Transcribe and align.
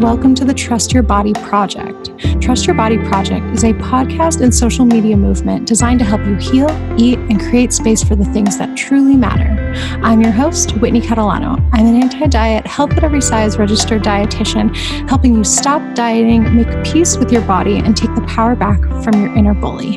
welcome 0.00 0.34
to 0.34 0.44
the 0.44 0.52
Trust 0.52 0.92
Your 0.92 1.02
Body 1.02 1.32
Project. 1.32 2.10
Trust 2.42 2.66
Your 2.66 2.76
Body 2.76 2.98
Project 2.98 3.46
is 3.54 3.64
a 3.64 3.72
podcast 3.74 4.42
and 4.42 4.54
social 4.54 4.84
media 4.84 5.16
movement 5.16 5.66
designed 5.66 6.00
to 6.00 6.04
help 6.04 6.24
you 6.26 6.34
heal, 6.34 6.68
eat, 6.98 7.18
and 7.18 7.40
create 7.40 7.72
space 7.72 8.04
for 8.04 8.14
the 8.14 8.24
things 8.26 8.58
that 8.58 8.76
truly 8.76 9.16
matter. 9.16 9.72
I'm 10.02 10.20
your 10.20 10.32
host, 10.32 10.76
Whitney 10.78 11.00
Catalano. 11.00 11.58
I'm 11.72 11.86
an 11.86 12.02
anti 12.02 12.26
diet, 12.26 12.66
health 12.66 12.92
at 12.92 13.04
every 13.04 13.22
size 13.22 13.58
registered 13.58 14.02
dietitian, 14.02 14.76
helping 15.08 15.34
you 15.34 15.44
stop 15.44 15.80
dieting, 15.94 16.54
make 16.54 16.84
peace 16.84 17.16
with 17.16 17.32
your 17.32 17.42
body, 17.42 17.78
and 17.78 17.96
take 17.96 18.14
the 18.14 18.22
power 18.22 18.54
back 18.54 18.80
from 19.02 19.22
your 19.22 19.34
inner 19.34 19.54
bully. 19.54 19.96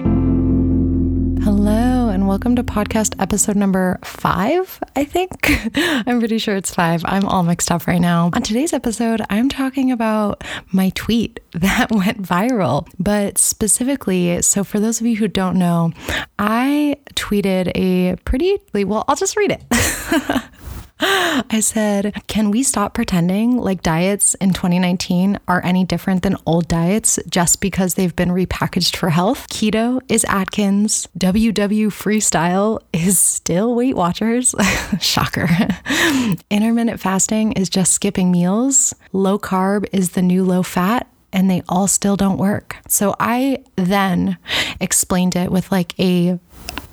Hello, 1.44 1.89
welcome 2.30 2.56
to 2.56 2.64
podcast 2.64 3.20
episode 3.20 3.56
number 3.56 3.98
five, 4.04 4.80
I 4.96 5.04
think. 5.04 5.50
I'm 5.76 6.20
pretty 6.20 6.38
sure 6.38 6.56
it's 6.56 6.72
five. 6.72 7.04
I'm 7.04 7.26
all 7.26 7.42
mixed 7.42 7.72
up 7.72 7.88
right 7.88 8.00
now. 8.00 8.30
On 8.34 8.44
today's 8.44 8.72
episode, 8.72 9.20
I'm 9.32 9.50
talking 9.50 9.92
about 9.92 10.44
my 10.72 10.92
tweet 10.94 11.40
that 11.54 11.90
went 11.90 12.22
viral, 12.22 12.88
but 13.00 13.40
specifically, 13.40 14.44
so 14.44 14.64
for 14.64 14.80
those 14.80 15.02
of 15.02 15.08
you 15.08 15.16
who 15.16 15.28
don't 15.28 15.58
know, 15.58 15.92
I 16.38 16.98
tweeted 17.16 17.72
a 17.74 18.16
pretty, 18.26 18.60
well, 18.76 19.06
I'll 19.08 19.16
just 19.16 19.36
read 19.36 19.52
it. 19.52 20.44
I 21.52 21.62
said, 21.62 22.14
Can 22.28 22.52
we 22.52 22.62
stop 22.62 22.94
pretending 22.94 23.58
like 23.58 23.82
diets 23.82 24.34
in 24.36 24.52
2019 24.52 25.40
are 25.48 25.64
any 25.64 25.86
different 25.86 26.24
than 26.24 26.36
old 26.46 26.68
diets 26.68 27.18
just 27.30 27.62
because 27.62 27.94
they've 27.94 28.16
been 28.16 28.30
repackaged 28.30 28.98
for 28.98 29.10
health? 29.10 29.48
Keto 29.48 30.02
is 30.10 30.26
Atkins. 30.26 31.08
WW 31.18 31.88
Freestyle 31.88 32.82
is 32.92 33.18
still 33.18 33.76
Weight 33.76 33.96
Watchers. 33.96 34.54
Shocker. 35.00 35.48
Intermittent 36.50 37.00
fasting 37.00 37.54
is 37.54 37.70
just 37.70 37.94
skipping 37.94 38.30
meals. 38.30 38.94
Low 39.14 39.40
carb 39.40 39.88
is 39.94 40.12
the 40.12 40.22
new 40.22 40.44
low 40.44 40.64
fat 40.64 41.08
and 41.32 41.50
they 41.50 41.64
all 41.70 41.88
still 41.88 42.18
don't 42.18 42.38
work. 42.38 42.76
So 42.90 43.16
I 43.20 43.64
then 43.78 44.38
explained 44.82 45.36
it 45.38 45.52
with 45.52 45.72
like 45.72 45.98
a 46.00 46.40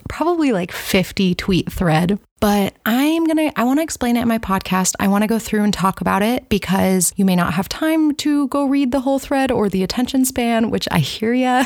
probably 0.08 0.52
like 0.52 0.70
50 0.70 1.34
tweet 1.34 1.72
thread 1.72 2.20
but 2.40 2.74
I'm 2.84 3.24
going 3.24 3.50
to, 3.50 3.58
I 3.58 3.64
want 3.64 3.78
to 3.78 3.82
explain 3.82 4.16
it 4.16 4.22
in 4.22 4.28
my 4.28 4.38
podcast. 4.38 4.94
I 5.00 5.08
want 5.08 5.22
to 5.22 5.28
go 5.28 5.38
through 5.38 5.64
and 5.64 5.72
talk 5.72 6.00
about 6.00 6.22
it 6.22 6.48
because 6.48 7.12
you 7.16 7.24
may 7.24 7.34
not 7.34 7.54
have 7.54 7.68
time 7.68 8.14
to 8.16 8.48
go 8.48 8.66
read 8.66 8.92
the 8.92 9.00
whole 9.00 9.18
thread 9.18 9.50
or 9.50 9.68
the 9.68 9.82
attention 9.82 10.24
span, 10.24 10.70
which 10.70 10.86
I 10.90 10.98
hear 10.98 11.32
ya. 11.32 11.64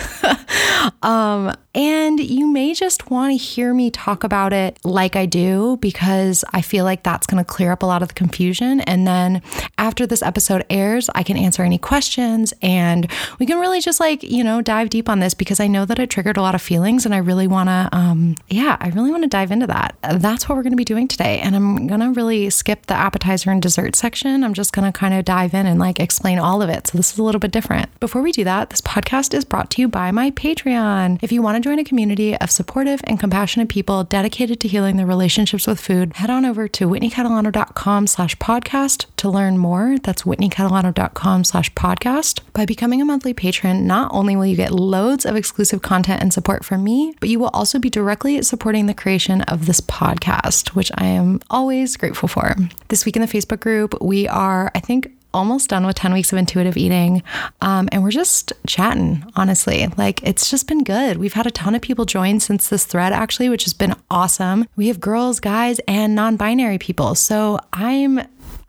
um, 1.03 1.55
and 1.75 2.19
you 2.19 2.47
may 2.49 2.75
just 2.75 3.11
want 3.11 3.33
to 3.33 3.37
hear 3.37 3.73
me 3.73 3.91
talk 3.91 4.25
about 4.25 4.53
it 4.53 4.79
like 4.85 5.15
I 5.15 5.27
do 5.27 5.77
because 5.81 6.45
I 6.53 6.63
feel 6.63 6.85
like 6.85 7.05
that's 7.05 7.27
going 7.27 7.43
to 7.43 7.49
clear 7.49 7.71
up 7.71 7.83
a 7.83 7.87
lot 7.87 8.03
of 8.03 8.09
the 8.09 8.15
confusion. 8.15 8.81
And 8.81 9.07
then 9.07 9.41
after 9.79 10.07
this 10.07 10.23
episode 10.23 10.67
airs, 10.69 11.09
I 11.15 11.23
can 11.23 11.37
answer 11.37 11.63
any 11.63 11.79
questions 11.79 12.53
and 12.61 13.09
we 13.39 13.47
can 13.47 13.61
really 13.61 13.81
just 13.81 14.01
like, 14.01 14.23
you 14.25 14.43
know, 14.43 14.61
dive 14.61 14.91
deep 14.91 15.09
on 15.09 15.21
this 15.21 15.33
because 15.33 15.61
I 15.61 15.69
know 15.69 15.85
that 15.85 16.01
it 16.01 16.11
triggered 16.11 16.37
a 16.37 16.43
lot 16.43 16.57
of 16.57 16.63
feelings 16.63 17.07
and 17.07 17.15
I 17.15 17.19
really 17.19 17.47
want 17.47 17.69
to, 17.69 17.89
um, 17.93 18.35
yeah, 18.49 18.77
I 18.81 18.89
really 18.89 19.13
want 19.13 19.23
to 19.23 19.29
dive 19.29 19.53
into 19.53 19.69
that. 19.69 19.95
That's 20.03 20.49
what 20.49 20.57
we're 20.57 20.63
going 20.63 20.73
to 20.73 20.77
be 20.77 20.85
doing 20.85 21.07
today. 21.07 21.39
And 21.39 21.55
I'm 21.55 21.87
going 21.87 22.01
to 22.01 22.11
really 22.11 22.51
skip 22.51 22.87
the 22.87 22.95
appetizer 22.95 23.51
and 23.51 23.63
dessert 23.63 23.95
section. 23.95 24.43
I'm 24.43 24.55
just 24.55 24.73
going 24.73 24.91
to 24.91 24.99
kind 24.99 25.15
of 25.15 25.25
dive 25.25 25.55
in 25.55 25.67
and 25.67 25.79
like 25.79 26.01
explain 26.01 26.41
all 26.41 26.63
of 26.63 26.69
it. 26.69 26.89
So 26.89 26.99
this 26.99 27.13
is 27.13 27.19
a 27.19 27.23
little 27.23 27.39
bit 27.39 27.53
different. 27.53 27.89
Before 28.01 28.23
we 28.23 28.33
do 28.33 28.43
that, 28.43 28.71
this 28.71 28.81
podcast 28.81 29.35
is 29.35 29.45
brought 29.45 29.71
to 29.71 29.83
you 29.83 29.87
by 29.87 30.11
my 30.11 30.33
Patreon. 30.33 31.21
If 31.23 31.31
you 31.31 31.43
want 31.43 31.57
to 31.57 31.60
join 31.63 31.79
a 31.79 31.85
community 31.85 32.37
of 32.37 32.51
supportive 32.51 33.01
and 33.05 33.19
compassionate 33.19 33.69
people 33.69 34.05
dedicated 34.05 34.61
to 34.61 34.69
healing 34.69 34.97
their 34.97 35.07
relationships 35.07 35.67
with 35.67 35.81
food, 35.81 36.15
head 36.15 36.31
on 36.31 36.45
over 36.45 36.69
to 36.69 36.89
whitneycatalano.com 36.89 38.07
slash 38.07 38.37
podcast 38.37 39.07
to 39.17 39.29
learn 39.29 39.59
more. 39.59 39.97
That's 40.03 40.23
whitneycatalano.com 40.23 41.45
slash 41.45 41.73
podcast. 41.75 42.41
By 42.53 42.65
becoming 42.67 43.01
a 43.01 43.05
monthly 43.05 43.35
patron, 43.35 43.87
not 43.87 44.11
only 44.13 44.37
will 44.37 44.47
you 44.47 44.57
get 44.57 44.73
loads 44.73 45.25
of 45.25 45.37
exclusive 45.37 45.83
content 45.83 46.23
and 46.23 46.33
support 46.33 46.65
from 46.65 46.83
me, 46.85 47.15
but 47.21 47.29
you 47.29 47.39
will 47.39 47.49
also 47.49 47.79
be 47.79 47.91
directly 47.91 48.41
supporting 48.43 48.87
the 48.87 48.95
creation 48.95 49.43
of 49.43 49.67
this 49.67 49.81
podcast, 49.81 50.69
which 50.71 50.91
I 50.97 51.07
am 51.07 51.41
always 51.51 51.97
grateful 51.97 52.29
for. 52.29 52.55
This 52.89 53.05
week 53.05 53.17
in 53.17 53.23
the 53.23 53.29
Facebook 53.29 53.61
group, 53.61 54.01
we 54.01 54.27
are, 54.29 54.71
I 54.75 54.81
think, 54.81 55.13
almost 55.33 55.71
done 55.71 55.87
with 55.87 55.97
10 55.97 56.13
weeks 56.13 56.33
of 56.33 56.39
intuitive 56.39 56.77
eating. 56.77 57.23
Um, 57.61 57.89
and 57.93 58.03
we're 58.03 58.11
just 58.11 58.53
chatting, 58.67 59.25
honestly. 59.37 59.87
Like 59.97 60.23
it's 60.23 60.51
just 60.51 60.67
been 60.67 60.85
good. 60.85 61.19
We've 61.19 61.33
had 61.33 61.47
a 61.47 61.51
ton 61.51 61.75
of 61.75 61.83
people 61.83 62.05
join 62.05 62.41
since 62.41 62.69
this 62.69 62.85
thread, 62.85 63.13
actually, 63.13 63.49
which 63.49 63.65
has 63.65 63.75
been 63.75 63.95
awesome. 64.11 64.67
We 64.77 64.89
have 64.89 65.01
girls, 65.01 65.41
guys, 65.41 65.81
and 65.87 66.15
non 66.15 66.37
binary 66.37 66.79
people. 66.79 67.15
So 67.15 67.59
I'm 67.73 68.21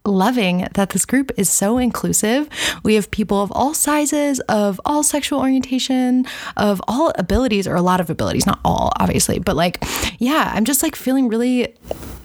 loving 0.05 0.67
that 0.73 0.89
this 0.89 1.05
group 1.05 1.31
is 1.37 1.49
so 1.49 1.77
inclusive. 1.77 2.49
We 2.83 2.95
have 2.95 3.11
people 3.11 3.41
of 3.41 3.51
all 3.51 3.73
sizes, 3.73 4.39
of 4.41 4.81
all 4.85 5.03
sexual 5.03 5.39
orientation, 5.39 6.25
of 6.57 6.81
all 6.87 7.11
abilities, 7.17 7.67
or 7.67 7.75
a 7.75 7.81
lot 7.81 7.99
of 8.01 8.09
abilities, 8.09 8.45
not 8.45 8.59
all, 8.65 8.91
obviously, 8.99 9.39
but 9.39 9.55
like, 9.55 9.83
yeah, 10.19 10.51
I'm 10.53 10.65
just 10.65 10.81
like 10.81 10.95
feeling 10.95 11.27
really 11.27 11.75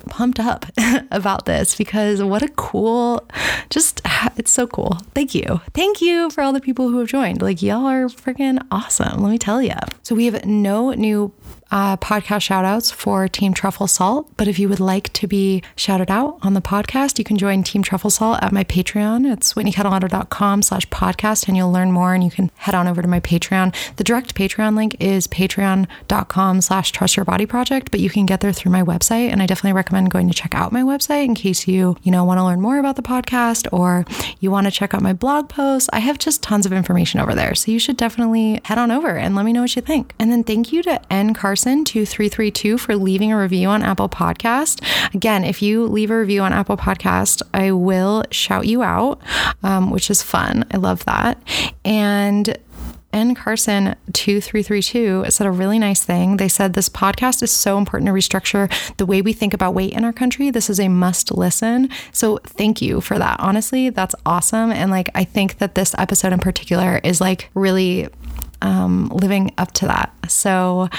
pumped 0.09 0.41
up 0.41 0.67
about 1.11 1.47
this 1.47 1.75
because 1.75 2.22
what 2.22 2.43
a 2.43 2.49
cool, 2.49 3.27
just 3.71 4.00
it's 4.37 4.50
so 4.50 4.67
cool. 4.67 4.99
Thank 5.15 5.34
you. 5.34 5.61
Thank 5.75 6.00
you 6.00 6.31
for 6.31 6.43
all 6.43 6.53
the 6.53 6.61
people 6.61 6.89
who 6.89 6.99
have 6.99 7.09
joined. 7.09 7.43
Like, 7.43 7.62
y'all 7.62 7.87
are 7.87 8.06
freaking 8.06 8.65
awesome. 8.71 9.22
Let 9.22 9.31
me 9.31 9.39
tell 9.39 9.62
you. 9.62 9.75
So, 10.03 10.15
we 10.15 10.27
have 10.27 10.44
no 10.44 10.93
new 10.93 11.33
uh, 11.71 11.97
podcast 11.97 12.43
shout 12.43 12.65
outs 12.65 12.91
for 12.91 13.27
Team 13.28 13.53
Truffle 13.53 13.87
Salt. 13.87 14.31
But 14.37 14.49
if 14.49 14.59
you 14.59 14.69
would 14.69 14.81
like 14.81 15.12
to 15.15 15.27
be 15.27 15.62
shouted 15.75 16.11
out 16.11 16.38
on 16.43 16.55
the 16.55 16.61
podcast, 16.61 17.19
you 17.19 17.25
can 17.25 17.37
join 17.37 17.62
Team 17.62 17.83
Truffle 17.83 18.11
Salt 18.11 18.43
at 18.43 18.53
my 18.53 18.65
Patreon. 18.65 19.31
It's 19.31 19.55
whitneycatalano.com 19.55 20.62
slash 20.62 20.87
podcast 20.88 21.49
and 21.49 21.56
you'll 21.56 21.73
learn 21.73 21.93
more 21.93 22.15
and 22.15 22.23
you 22.23 22.31
can 22.31 22.50
head 22.56 22.75
on 22.75 22.87
over 22.87 23.03
to 23.03 23.09
my 23.09 23.21
Patreon. 23.21 23.75
The 23.97 24.05
direct 24.05 24.34
Patreon 24.34 24.77
link 24.77 24.97
is 25.00 25.27
patreon.com 25.27 26.61
slash 26.61 26.93
trust 26.93 27.17
your 27.17 27.25
body 27.25 27.47
project, 27.47 27.91
but 27.91 28.00
you 28.00 28.11
can 28.11 28.27
get 28.27 28.41
there 28.41 28.53
through 28.53 28.73
my 28.73 28.83
website. 28.83 29.31
And 29.31 29.43
I 29.43 29.47
definitely 29.47 29.73
recommend 29.73 29.96
going 30.05 30.29
to 30.29 30.34
check 30.34 30.55
out 30.55 30.71
my 30.71 30.83
website 30.83 31.25
in 31.25 31.34
case 31.34 31.67
you, 31.67 31.97
you 32.03 32.12
know, 32.12 32.25
want 32.25 32.39
to 32.39 32.45
learn 32.45 32.61
more 32.61 32.79
about 32.79 32.97
the 32.97 33.03
podcast 33.03 33.67
or 33.73 34.05
you 34.39 34.51
want 34.51 34.67
to 34.67 34.71
check 34.71 34.95
out 34.95 35.03
my 35.03 35.12
blog 35.12 35.49
posts. 35.49 35.89
I 35.93 35.99
have 35.99 36.19
just 36.19 36.43
tons 36.43 36.65
of 36.67 36.73
information 36.73 37.19
over 37.19 37.34
there. 37.34 37.55
So 37.55 37.73
you 37.73 37.79
should 37.79 37.97
definitely 37.97 38.61
head 38.65 38.79
on 38.79 38.91
over 38.91 39.17
and 39.17 39.35
let 39.35 39.45
me 39.45 39.53
know 39.53 39.62
what 39.62 39.75
you 39.75 39.83
think. 39.83 40.15
And 40.19 40.31
then 40.31 40.45
thank 40.45 40.73
you 40.73 40.83
to 40.85 41.01
N. 41.12 41.35
Carson 41.35 41.56
Carson 41.56 41.85
2332 41.87 42.77
for 42.77 42.97
leaving 42.97 43.33
a 43.33 43.39
review 43.39 43.69
on 43.69 43.83
Apple 43.83 44.11
Podcast. 44.11 44.85
Again, 45.15 45.43
if 45.43 45.62
you 45.62 45.87
leave 45.87 46.11
a 46.11 46.19
review 46.19 46.43
on 46.43 46.53
Apple 46.53 46.77
Podcast, 46.77 47.41
I 47.55 47.73
will 47.73 48.25
shout 48.31 48.67
you 48.67 48.83
out, 48.83 49.23
um, 49.62 49.91
which 49.91 50.11
is 50.11 50.23
fun. 50.23 50.67
I 50.71 50.77
love 50.77 51.05
that. 51.06 51.43
And 51.85 52.59
N. 53.16 53.34
Carson 53.34 53.97
2332 54.12 55.25
said 55.31 55.47
a 55.47 55.50
really 55.50 55.78
nice 55.78 56.04
thing. 56.04 56.37
They 56.37 56.49
said 56.49 56.75
this 56.75 56.91
podcast 56.91 57.43
is 57.43 57.50
so 57.50 57.78
important 57.78 58.09
to 58.09 58.12
restructure 58.12 58.71
the 58.99 59.06
way 59.06 59.22
we 59.22 59.32
think 59.32 59.54
about 59.54 59.72
weight 59.72 59.94
in 59.94 60.04
our 60.04 60.12
country. 60.12 60.50
This 60.50 60.69
is 60.69 60.78
a 60.78 60.88
must 60.88 61.32
listen. 61.32 61.88
So 62.12 62.38
thank 62.44 62.82
you 62.82 63.00
for 63.00 63.19
that. 63.19 63.41
Honestly, 63.41 63.88
that's 63.88 64.15
awesome. 64.26 64.71
And 64.71 64.91
like, 64.91 65.09
I 65.15 65.25
think 65.25 65.59
that 65.59 65.75
this 65.75 65.94
episode 65.97 66.34
in 66.34 66.41
particular 66.41 67.00
is 67.03 67.19
like 67.19 67.49
really 67.55 68.09
um, 68.60 69.09
living 69.09 69.55
up 69.56 69.72
to 69.72 69.87
that. 69.87 70.12
So 70.28 70.91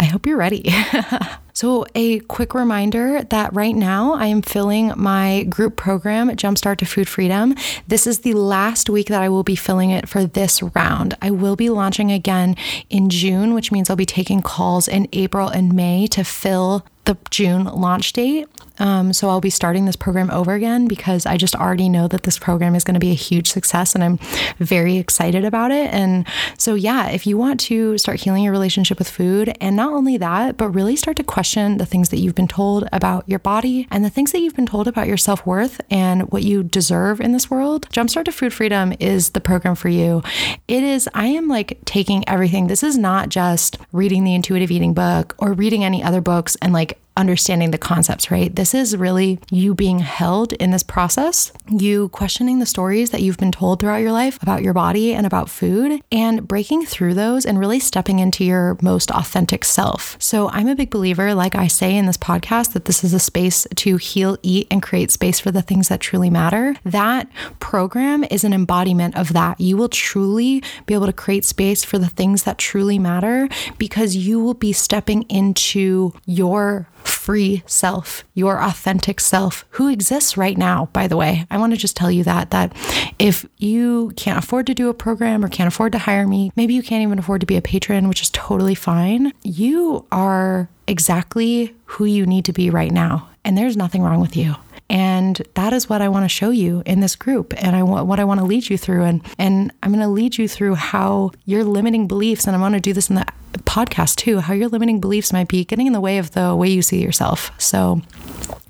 I 0.00 0.04
hope 0.04 0.26
you're 0.26 0.36
ready. 0.36 0.72
so, 1.52 1.84
a 1.94 2.20
quick 2.20 2.54
reminder 2.54 3.22
that 3.24 3.52
right 3.52 3.74
now 3.74 4.14
I 4.14 4.26
am 4.26 4.42
filling 4.42 4.92
my 4.96 5.44
group 5.44 5.76
program, 5.76 6.30
Jumpstart 6.30 6.78
to 6.78 6.86
Food 6.86 7.08
Freedom. 7.08 7.54
This 7.88 8.06
is 8.06 8.20
the 8.20 8.34
last 8.34 8.88
week 8.88 9.08
that 9.08 9.22
I 9.22 9.28
will 9.28 9.42
be 9.42 9.56
filling 9.56 9.90
it 9.90 10.08
for 10.08 10.24
this 10.24 10.62
round. 10.62 11.16
I 11.20 11.30
will 11.30 11.56
be 11.56 11.68
launching 11.68 12.12
again 12.12 12.56
in 12.90 13.10
June, 13.10 13.54
which 13.54 13.72
means 13.72 13.90
I'll 13.90 13.96
be 13.96 14.06
taking 14.06 14.40
calls 14.40 14.86
in 14.86 15.08
April 15.12 15.48
and 15.48 15.74
May 15.74 16.06
to 16.08 16.22
fill 16.22 16.86
the 17.04 17.16
June 17.30 17.64
launch 17.64 18.12
date. 18.12 18.46
Um, 18.78 19.12
so 19.12 19.28
I'll 19.28 19.40
be 19.40 19.50
starting 19.50 19.84
this 19.84 19.96
program 19.96 20.30
over 20.30 20.54
again 20.54 20.86
because 20.86 21.26
I 21.26 21.36
just 21.36 21.54
already 21.54 21.88
know 21.88 22.08
that 22.08 22.22
this 22.22 22.38
program 22.38 22.74
is 22.74 22.84
going 22.84 22.94
to 22.94 23.00
be 23.00 23.10
a 23.10 23.14
huge 23.14 23.48
success 23.48 23.94
and 23.94 24.04
I'm 24.04 24.18
very 24.58 24.96
excited 24.96 25.44
about 25.44 25.70
it. 25.70 25.92
And 25.92 26.26
so, 26.56 26.74
yeah, 26.74 27.08
if 27.08 27.26
you 27.26 27.36
want 27.36 27.60
to 27.60 27.98
start 27.98 28.20
healing 28.20 28.44
your 28.44 28.52
relationship 28.52 28.98
with 28.98 29.08
food, 29.08 29.56
and 29.60 29.76
not 29.76 29.92
only 29.92 30.16
that, 30.16 30.56
but 30.56 30.70
really 30.70 30.96
start 30.96 31.16
to 31.16 31.24
question 31.24 31.78
the 31.78 31.86
things 31.86 32.10
that 32.10 32.18
you've 32.18 32.34
been 32.34 32.48
told 32.48 32.88
about 32.92 33.28
your 33.28 33.38
body 33.38 33.86
and 33.90 34.04
the 34.04 34.10
things 34.10 34.32
that 34.32 34.40
you've 34.40 34.56
been 34.56 34.66
told 34.66 34.88
about 34.88 35.06
your 35.06 35.16
self 35.16 35.44
worth 35.46 35.80
and 35.90 36.30
what 36.30 36.42
you 36.42 36.62
deserve 36.62 37.20
in 37.20 37.32
this 37.32 37.50
world, 37.50 37.88
Jumpstart 37.90 38.24
to 38.26 38.32
Food 38.32 38.52
Freedom 38.52 38.92
is 39.00 39.30
the 39.30 39.40
program 39.40 39.74
for 39.74 39.88
you. 39.88 40.22
It 40.66 40.82
is, 40.82 41.08
I 41.14 41.26
am 41.26 41.48
like 41.48 41.78
taking 41.84 42.28
everything. 42.28 42.66
This 42.66 42.82
is 42.82 42.98
not 42.98 43.28
just 43.28 43.78
reading 43.92 44.24
the 44.24 44.34
intuitive 44.34 44.70
eating 44.70 44.94
book 44.94 45.34
or 45.38 45.52
reading 45.52 45.84
any 45.84 46.02
other 46.02 46.20
books 46.20 46.56
and 46.62 46.72
like 46.72 46.98
understanding 47.18 47.72
the 47.72 47.78
concepts, 47.78 48.30
right? 48.30 48.54
This 48.54 48.74
is 48.74 48.96
really 48.96 49.38
you 49.50 49.74
being 49.74 49.98
held 49.98 50.52
in 50.54 50.70
this 50.70 50.82
process, 50.82 51.52
you 51.68 52.08
questioning 52.10 52.58
the 52.60 52.66
stories 52.66 53.10
that 53.10 53.20
you've 53.20 53.36
been 53.36 53.52
told 53.52 53.80
throughout 53.80 53.96
your 53.96 54.12
life 54.12 54.40
about 54.42 54.62
your 54.62 54.72
body 54.72 55.12
and 55.12 55.26
about 55.26 55.50
food, 55.50 56.00
and 56.12 56.46
breaking 56.46 56.86
through 56.86 57.14
those 57.14 57.44
and 57.44 57.58
really 57.58 57.80
stepping 57.80 58.20
into 58.20 58.44
your 58.44 58.78
most 58.80 59.10
authentic 59.10 59.64
self. 59.64 60.16
So 60.20 60.48
I'm 60.50 60.68
a 60.68 60.76
big 60.76 60.90
believer, 60.90 61.34
like 61.34 61.54
I 61.54 61.66
say 61.66 61.96
in 61.96 62.06
this 62.06 62.16
podcast, 62.16 62.72
that 62.72 62.84
this 62.84 63.02
is 63.02 63.12
a 63.12 63.18
space 63.18 63.66
to 63.76 63.96
heal, 63.96 64.38
eat, 64.42 64.66
and 64.70 64.82
create 64.82 65.10
space 65.10 65.40
for 65.40 65.50
the 65.50 65.62
things 65.62 65.88
that 65.88 66.00
truly 66.00 66.30
matter. 66.30 66.76
That 66.84 67.28
program 67.58 68.24
is 68.30 68.44
an 68.44 68.52
embodiment 68.52 69.16
of 69.16 69.32
that. 69.32 69.60
You 69.60 69.76
will 69.76 69.88
truly 69.88 70.62
be 70.86 70.94
able 70.94 71.06
to 71.06 71.12
create 71.12 71.44
space 71.44 71.84
for 71.84 71.98
the 71.98 72.08
things 72.08 72.44
that 72.44 72.58
truly 72.58 72.98
matter 72.98 73.48
because 73.78 74.14
you 74.14 74.40
will 74.40 74.54
be 74.54 74.72
stepping 74.72 75.22
into 75.22 76.12
your 76.26 76.88
free 77.08 77.62
self, 77.66 78.24
your 78.34 78.62
authentic 78.62 79.20
self, 79.20 79.64
who 79.70 79.88
exists 79.88 80.36
right 80.36 80.56
now, 80.56 80.88
by 80.92 81.06
the 81.06 81.16
way. 81.16 81.46
I 81.50 81.58
want 81.58 81.72
to 81.72 81.78
just 81.78 81.96
tell 81.96 82.10
you 82.10 82.24
that 82.24 82.50
that 82.50 82.74
if 83.18 83.46
you 83.56 84.12
can't 84.16 84.38
afford 84.38 84.66
to 84.66 84.74
do 84.74 84.88
a 84.88 84.94
program 84.94 85.44
or 85.44 85.48
can't 85.48 85.68
afford 85.68 85.92
to 85.92 85.98
hire 85.98 86.26
me, 86.26 86.52
maybe 86.56 86.74
you 86.74 86.82
can't 86.82 87.02
even 87.02 87.18
afford 87.18 87.40
to 87.40 87.46
be 87.46 87.56
a 87.56 87.62
patron, 87.62 88.08
which 88.08 88.22
is 88.22 88.30
totally 88.30 88.74
fine. 88.74 89.32
You 89.42 90.06
are 90.12 90.68
exactly 90.86 91.74
who 91.84 92.04
you 92.04 92.26
need 92.26 92.44
to 92.46 92.52
be 92.52 92.70
right 92.70 92.92
now, 92.92 93.28
and 93.44 93.56
there's 93.56 93.76
nothing 93.76 94.02
wrong 94.02 94.20
with 94.20 94.36
you. 94.36 94.54
And 94.90 95.42
that 95.54 95.72
is 95.72 95.88
what 95.88 96.00
I 96.00 96.08
want 96.08 96.24
to 96.24 96.28
show 96.28 96.50
you 96.50 96.82
in 96.86 97.00
this 97.00 97.14
group. 97.14 97.52
And 97.58 97.76
I 97.76 97.82
want 97.82 98.06
what 98.06 98.20
I 98.20 98.24
want 98.24 98.40
to 98.40 98.46
lead 98.46 98.70
you 98.70 98.78
through. 98.78 99.04
And 99.04 99.22
and 99.38 99.72
I'm 99.82 99.92
going 99.92 100.02
to 100.02 100.08
lead 100.08 100.38
you 100.38 100.48
through 100.48 100.76
how 100.76 101.32
your 101.44 101.64
limiting 101.64 102.06
beliefs, 102.08 102.46
and 102.46 102.54
I'm 102.54 102.62
going 102.62 102.72
to 102.72 102.80
do 102.80 102.92
this 102.92 103.10
in 103.10 103.16
the 103.16 103.26
podcast 103.60 104.16
too, 104.16 104.40
how 104.40 104.54
your 104.54 104.68
limiting 104.68 105.00
beliefs 105.00 105.32
might 105.32 105.48
be 105.48 105.64
getting 105.64 105.86
in 105.86 105.92
the 105.92 106.00
way 106.00 106.18
of 106.18 106.30
the 106.32 106.54
way 106.54 106.68
you 106.68 106.82
see 106.82 107.02
yourself. 107.02 107.50
So 107.58 108.00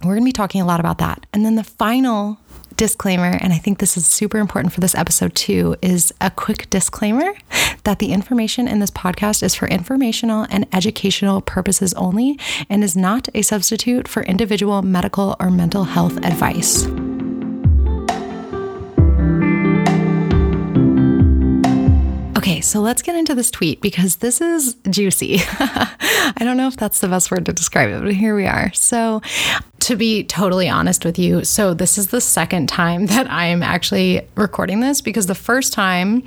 we're 0.02 0.14
going 0.14 0.22
to 0.22 0.28
be 0.28 0.32
talking 0.32 0.60
a 0.60 0.66
lot 0.66 0.80
about 0.80 0.98
that. 0.98 1.26
And 1.32 1.44
then 1.44 1.54
the 1.54 1.64
final 1.64 2.38
disclaimer, 2.78 3.36
and 3.40 3.52
I 3.52 3.58
think 3.58 3.78
this 3.78 3.96
is 3.96 4.06
super 4.06 4.38
important 4.38 4.72
for 4.72 4.80
this 4.80 4.94
episode 4.94 5.34
too, 5.34 5.74
is 5.82 6.14
a 6.20 6.30
quick 6.30 6.70
disclaimer 6.70 7.34
that 7.82 7.98
the 7.98 8.12
information 8.12 8.68
in 8.68 8.78
this 8.78 8.90
podcast 8.90 9.42
is 9.42 9.54
for 9.54 9.66
informational 9.66 10.46
and 10.48 10.64
educational 10.72 11.40
purposes 11.40 11.92
only 11.94 12.38
and 12.70 12.84
is 12.84 12.96
not 12.96 13.28
a 13.34 13.42
substitute 13.42 14.06
for 14.06 14.22
individual 14.22 14.80
medical 14.82 15.34
or 15.40 15.50
mental 15.50 15.84
health 15.84 16.16
advice. 16.18 16.86
Okay, 22.38 22.60
so 22.60 22.80
let's 22.80 23.02
get 23.02 23.16
into 23.16 23.34
this 23.34 23.50
tweet 23.50 23.80
because 23.80 24.16
this 24.16 24.40
is 24.40 24.76
juicy. 24.88 25.38
I 25.40 26.36
don't 26.38 26.56
know 26.56 26.68
if 26.68 26.76
that's 26.76 27.00
the 27.00 27.08
best 27.08 27.30
word 27.32 27.44
to 27.46 27.52
describe 27.52 27.90
it, 27.90 28.00
but 28.00 28.14
here 28.14 28.36
we 28.36 28.46
are. 28.46 28.72
So, 28.72 29.20
to 29.88 29.96
be 29.96 30.22
totally 30.22 30.68
honest 30.68 31.06
with 31.06 31.18
you, 31.18 31.44
so 31.44 31.72
this 31.72 31.96
is 31.96 32.08
the 32.08 32.20
second 32.20 32.68
time 32.68 33.06
that 33.06 33.30
I 33.30 33.46
am 33.46 33.62
actually 33.62 34.20
recording 34.34 34.80
this 34.80 35.00
because 35.00 35.24
the 35.24 35.34
first 35.34 35.72
time 35.72 36.24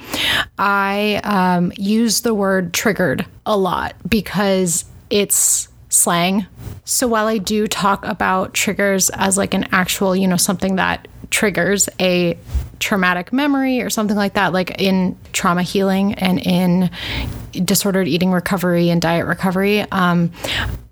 I 0.57 1.21
um, 1.23 1.71
used 1.77 2.23
the 2.23 2.33
word 2.33 2.73
triggered 2.73 3.23
a 3.45 3.55
lot 3.55 3.93
because 4.09 4.85
it's 5.11 5.67
slang. 5.89 6.47
So 6.85 7.07
while 7.07 7.27
I 7.27 7.37
do 7.37 7.67
talk 7.67 8.03
about 8.03 8.55
triggers 8.55 9.11
as 9.11 9.37
like 9.37 9.53
an 9.53 9.67
actual, 9.71 10.15
you 10.15 10.27
know, 10.27 10.37
something 10.37 10.77
that 10.77 11.07
triggers 11.29 11.87
a 11.99 12.39
traumatic 12.79 13.31
memory 13.31 13.81
or 13.81 13.91
something 13.91 14.17
like 14.17 14.33
that, 14.33 14.53
like 14.53 14.81
in 14.81 15.15
trauma 15.33 15.61
healing 15.61 16.15
and 16.15 16.39
in 16.39 16.89
disordered 17.51 18.07
eating 18.07 18.31
recovery 18.31 18.89
and 18.89 19.03
diet 19.03 19.27
recovery. 19.27 19.81
Um, 19.91 20.31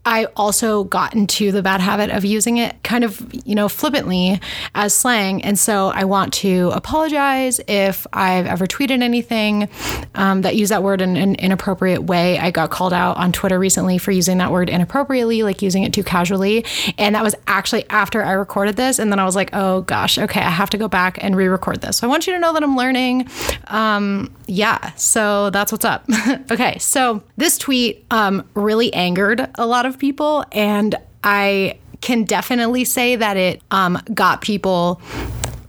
I 0.06 0.26
also 0.36 0.86
got 0.86 1.14
into 1.14 1.52
the 1.52 1.62
bad 1.62 1.82
habit 1.82 2.10
of 2.10 2.26
using 2.26 2.58
it 2.58 2.82
kind 2.84 3.04
of, 3.04 3.22
you 3.46 3.54
know, 3.54 3.68
flippantly 3.70 4.40
as 4.74 4.94
slang. 4.94 5.44
And 5.44 5.60
so 5.60 5.90
I 5.90 6.06
want 6.06 6.34
to 6.36 6.72
apologize 6.74 7.60
if 7.68 8.08
I've 8.14 8.46
ever 8.46 8.66
tweeted 8.66 9.02
anything 9.02 9.70
um, 10.16 10.42
that 10.42 10.56
used 10.56 10.72
that 10.72 10.84
word 10.84 11.02
in 11.02 11.18
an 11.18 11.36
inappropriate 11.36 12.04
way. 12.04 12.40
I 12.40 12.50
got 12.52 12.72
called 12.72 12.94
out 12.94 13.18
on 13.18 13.32
Twitter 13.32 13.60
recently 13.60 13.98
for 13.98 14.12
using 14.12 14.38
that 14.38 14.52
word 14.52 14.70
inappropriately, 14.70 15.44
like 15.44 15.62
using 15.62 15.84
it 15.84 15.94
too 15.94 16.04
casually. 16.04 16.66
And 16.98 17.16
that 17.16 17.24
was 17.24 17.36
actually 17.48 17.88
after 17.90 18.24
I 18.24 18.32
recorded 18.32 18.78
this. 18.78 19.00
And 19.00 19.12
then 19.12 19.20
I 19.20 19.26
was 19.26 19.36
like, 19.36 19.50
oh 19.54 19.82
gosh, 19.82 20.18
okay, 20.18 20.42
I 20.42 20.50
have 20.50 20.70
to 20.72 20.78
go 20.78 20.88
back 20.88 21.18
and 21.22 21.36
re 21.36 21.48
record 21.48 21.82
this. 21.82 21.98
So 21.98 22.08
I 22.08 22.10
want 22.10 22.26
you 22.26 22.34
to 22.34 22.40
know 22.40 22.54
that 22.54 22.64
I'm 22.64 22.76
learning. 22.76 23.30
Um, 23.68 24.32
yeah, 24.50 24.94
so 24.96 25.52
that's 25.52 25.72
what's 25.72 25.86
up. 25.86 26.06
okay, 26.52 26.78
so 26.80 27.22
this 27.38 27.58
tweet 27.58 28.04
um, 28.10 28.48
really 28.56 28.92
angered 28.94 29.48
a 29.56 29.66
lot 29.66 29.86
of 29.86 30.00
people, 30.00 30.44
and 30.52 30.96
I 31.24 31.78
can 32.02 32.24
definitely 32.24 32.84
say 32.84 33.16
that 33.16 33.38
it 33.38 33.62
um, 33.70 34.02
got 34.14 34.42
people 34.42 35.02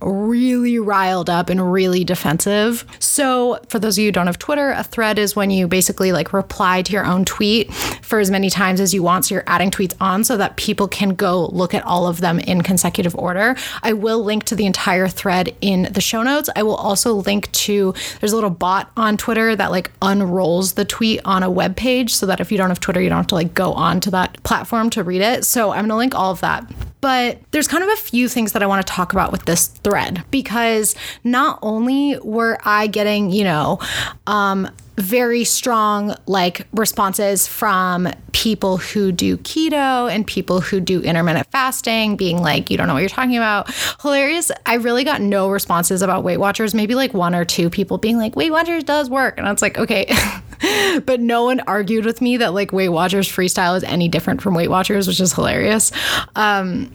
really 0.00 0.78
riled 0.78 1.28
up 1.28 1.50
and 1.50 1.72
really 1.72 2.04
defensive. 2.04 2.84
So, 2.98 3.60
for 3.68 3.78
those 3.78 3.96
of 3.96 4.02
you 4.02 4.08
who 4.08 4.12
don't 4.12 4.26
have 4.26 4.38
Twitter, 4.38 4.70
a 4.70 4.84
thread 4.84 5.18
is 5.18 5.36
when 5.36 5.50
you 5.50 5.68
basically 5.68 6.12
like 6.12 6.32
reply 6.32 6.82
to 6.82 6.92
your 6.92 7.04
own 7.04 7.24
tweet 7.24 7.72
for 8.02 8.18
as 8.18 8.30
many 8.30 8.50
times 8.50 8.80
as 8.80 8.94
you 8.94 9.02
want. 9.02 9.26
So, 9.26 9.34
you're 9.34 9.44
adding 9.46 9.70
tweets 9.70 9.94
on 10.00 10.24
so 10.24 10.36
that 10.36 10.56
people 10.56 10.88
can 10.88 11.10
go 11.10 11.46
look 11.46 11.74
at 11.74 11.84
all 11.84 12.06
of 12.06 12.20
them 12.20 12.38
in 12.40 12.62
consecutive 12.62 13.14
order. 13.16 13.56
I 13.82 13.92
will 13.92 14.22
link 14.22 14.44
to 14.44 14.56
the 14.56 14.66
entire 14.66 15.08
thread 15.08 15.54
in 15.60 15.88
the 15.90 16.00
show 16.00 16.22
notes. 16.22 16.48
I 16.56 16.62
will 16.62 16.76
also 16.76 17.14
link 17.14 17.50
to 17.52 17.94
there's 18.20 18.32
a 18.32 18.36
little 18.36 18.50
bot 18.50 18.90
on 18.96 19.16
Twitter 19.16 19.54
that 19.56 19.70
like 19.70 19.90
unrolls 20.02 20.74
the 20.74 20.84
tweet 20.84 21.20
on 21.24 21.42
a 21.42 21.50
web 21.50 21.76
page 21.76 22.14
so 22.14 22.26
that 22.26 22.40
if 22.40 22.50
you 22.50 22.58
don't 22.58 22.68
have 22.68 22.80
Twitter, 22.80 23.00
you 23.00 23.08
don't 23.08 23.18
have 23.18 23.26
to 23.28 23.34
like 23.34 23.54
go 23.54 23.72
on 23.72 24.00
to 24.00 24.10
that 24.10 24.42
platform 24.42 24.90
to 24.90 25.04
read 25.04 25.20
it. 25.20 25.44
So, 25.44 25.70
I'm 25.70 25.80
going 25.80 25.88
to 25.90 25.96
link 25.96 26.14
all 26.14 26.32
of 26.32 26.40
that. 26.40 26.89
But 27.00 27.38
there's 27.50 27.68
kind 27.68 27.82
of 27.82 27.90
a 27.90 27.96
few 27.96 28.28
things 28.28 28.52
that 28.52 28.62
I 28.62 28.66
want 28.66 28.86
to 28.86 28.92
talk 28.92 29.12
about 29.12 29.32
with 29.32 29.44
this 29.44 29.68
thread 29.68 30.24
because 30.30 30.94
not 31.24 31.58
only 31.62 32.18
were 32.18 32.58
I 32.64 32.86
getting, 32.86 33.30
you 33.30 33.44
know, 33.44 33.78
um, 34.26 34.68
very 34.96 35.44
strong 35.44 36.14
like 36.26 36.66
responses 36.72 37.46
from 37.46 38.08
people 38.32 38.76
who 38.76 39.10
do 39.10 39.38
keto 39.38 40.12
and 40.12 40.26
people 40.26 40.60
who 40.60 40.78
do 40.78 41.00
intermittent 41.00 41.46
fasting 41.50 42.16
being 42.16 42.38
like 42.42 42.70
you 42.70 42.76
don't 42.76 42.86
know 42.86 42.92
what 42.94 43.00
you're 43.00 43.08
talking 43.08 43.36
about. 43.36 43.70
Hilarious 44.02 44.52
i 44.66 44.74
really 44.74 45.04
got 45.04 45.20
no 45.20 45.48
responses 45.50 46.02
about 46.02 46.22
weight 46.22 46.36
watchers 46.36 46.74
maybe 46.74 46.94
like 46.94 47.14
one 47.14 47.34
or 47.34 47.44
two 47.44 47.70
people 47.70 47.96
being 47.98 48.18
like 48.18 48.36
weight 48.36 48.50
watchers 48.50 48.84
does 48.84 49.08
work. 49.08 49.38
And 49.38 49.48
it's 49.48 49.62
like 49.62 49.78
okay 49.78 50.06
but 51.06 51.20
no 51.20 51.44
one 51.44 51.60
argued 51.60 52.04
with 52.04 52.20
me 52.20 52.36
that 52.36 52.54
like 52.54 52.72
weight 52.72 52.88
watchers 52.88 53.28
freestyle 53.28 53.76
is 53.76 53.84
any 53.84 54.08
different 54.08 54.40
from 54.42 54.54
weight 54.54 54.68
watchers 54.68 55.06
which 55.06 55.20
is 55.20 55.32
hilarious 55.32 55.92
um 56.36 56.90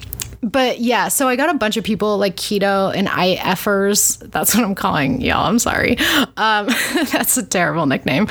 but 0.45 0.79
yeah, 0.79 1.07
so 1.07 1.27
I 1.27 1.35
got 1.35 1.50
a 1.50 1.57
bunch 1.57 1.75
of 1.75 1.83
people 1.83 2.19
like 2.19 2.35
keto 2.35 2.95
and 2.95 3.07
IFers. 3.07 4.19
That's 4.31 4.53
what 4.53 4.63
I'm 4.63 4.75
calling 4.75 5.19
y'all. 5.19 5.47
I'm 5.47 5.57
sorry. 5.57 5.97
Um, 6.38 6.67
that's 7.12 7.35
a 7.38 7.44
terrible 7.44 7.88
nickname. 7.88 8.27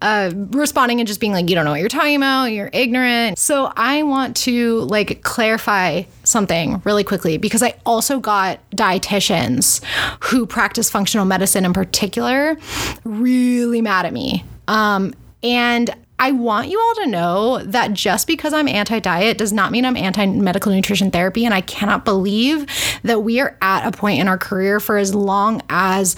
Uh, 0.00 0.30
responding 0.34 1.00
and 1.00 1.08
just 1.08 1.18
being 1.18 1.32
like, 1.32 1.48
you 1.48 1.56
don't 1.56 1.64
know 1.64 1.72
what 1.72 1.80
you're 1.80 1.88
talking 1.88 2.14
about. 2.14 2.46
You're 2.46 2.70
ignorant. 2.72 3.40
So 3.40 3.72
I 3.76 4.04
want 4.04 4.36
to 4.38 4.82
like 4.82 5.22
clarify 5.24 6.04
something 6.22 6.80
really 6.84 7.02
quickly 7.02 7.36
because 7.36 7.64
I 7.64 7.74
also 7.84 8.20
got 8.20 8.60
dietitians 8.70 9.82
who 10.22 10.46
practice 10.46 10.88
functional 10.88 11.26
medicine 11.26 11.64
in 11.64 11.72
particular 11.72 12.56
really 13.04 13.82
mad 13.82 14.06
at 14.06 14.12
me. 14.12 14.44
Um, 14.68 15.14
and 15.42 15.94
I 16.18 16.32
want 16.32 16.68
you 16.68 16.80
all 16.80 16.94
to 17.04 17.10
know 17.10 17.62
that 17.64 17.92
just 17.92 18.26
because 18.26 18.54
I'm 18.54 18.68
anti 18.68 19.00
diet 19.00 19.36
does 19.36 19.52
not 19.52 19.70
mean 19.70 19.84
I'm 19.84 19.96
anti 19.96 20.24
medical 20.26 20.72
nutrition 20.72 21.10
therapy. 21.10 21.44
And 21.44 21.52
I 21.52 21.60
cannot 21.60 22.04
believe 22.04 22.66
that 23.02 23.20
we 23.20 23.40
are 23.40 23.56
at 23.60 23.86
a 23.86 23.96
point 23.96 24.20
in 24.20 24.28
our 24.28 24.38
career 24.38 24.80
for 24.80 24.96
as 24.96 25.14
long 25.14 25.62
as 25.68 26.16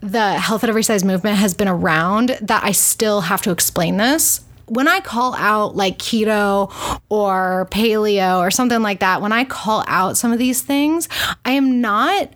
the 0.00 0.34
health 0.34 0.64
at 0.64 0.70
every 0.70 0.82
size 0.82 1.04
movement 1.04 1.36
has 1.36 1.52
been 1.52 1.68
around 1.68 2.38
that 2.40 2.64
I 2.64 2.72
still 2.72 3.22
have 3.22 3.42
to 3.42 3.50
explain 3.50 3.98
this 3.98 4.40
when 4.68 4.88
I 4.88 5.00
call 5.00 5.34
out 5.34 5.76
like 5.76 5.98
keto 5.98 6.72
or 7.08 7.68
paleo 7.70 8.40
or 8.40 8.50
something 8.50 8.82
like 8.82 9.00
that, 9.00 9.22
when 9.22 9.32
I 9.32 9.44
call 9.44 9.84
out 9.86 10.16
some 10.16 10.32
of 10.32 10.38
these 10.38 10.60
things, 10.60 11.08
I 11.44 11.52
am 11.52 11.80
not 11.80 12.30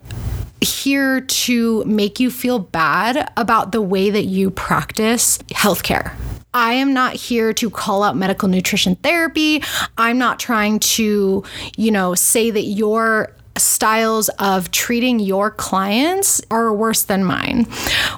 here 0.61 1.21
to 1.21 1.83
make 1.85 2.19
you 2.19 2.29
feel 2.31 2.59
bad 2.59 3.31
about 3.37 3.71
the 3.71 3.81
way 3.81 4.09
that 4.09 4.25
you 4.25 4.51
practice 4.51 5.37
healthcare. 5.49 6.13
I 6.53 6.73
am 6.73 6.93
not 6.93 7.13
here 7.13 7.53
to 7.53 7.69
call 7.69 8.03
out 8.03 8.17
medical 8.17 8.49
nutrition 8.49 8.95
therapy. 8.97 9.63
I'm 9.97 10.17
not 10.17 10.39
trying 10.39 10.79
to, 10.79 11.43
you 11.77 11.91
know, 11.91 12.13
say 12.13 12.51
that 12.51 12.63
your 12.63 13.33
styles 13.61 14.29
of 14.39 14.71
treating 14.71 15.19
your 15.19 15.51
clients 15.51 16.41
are 16.51 16.73
worse 16.73 17.03
than 17.03 17.23
mine. 17.23 17.65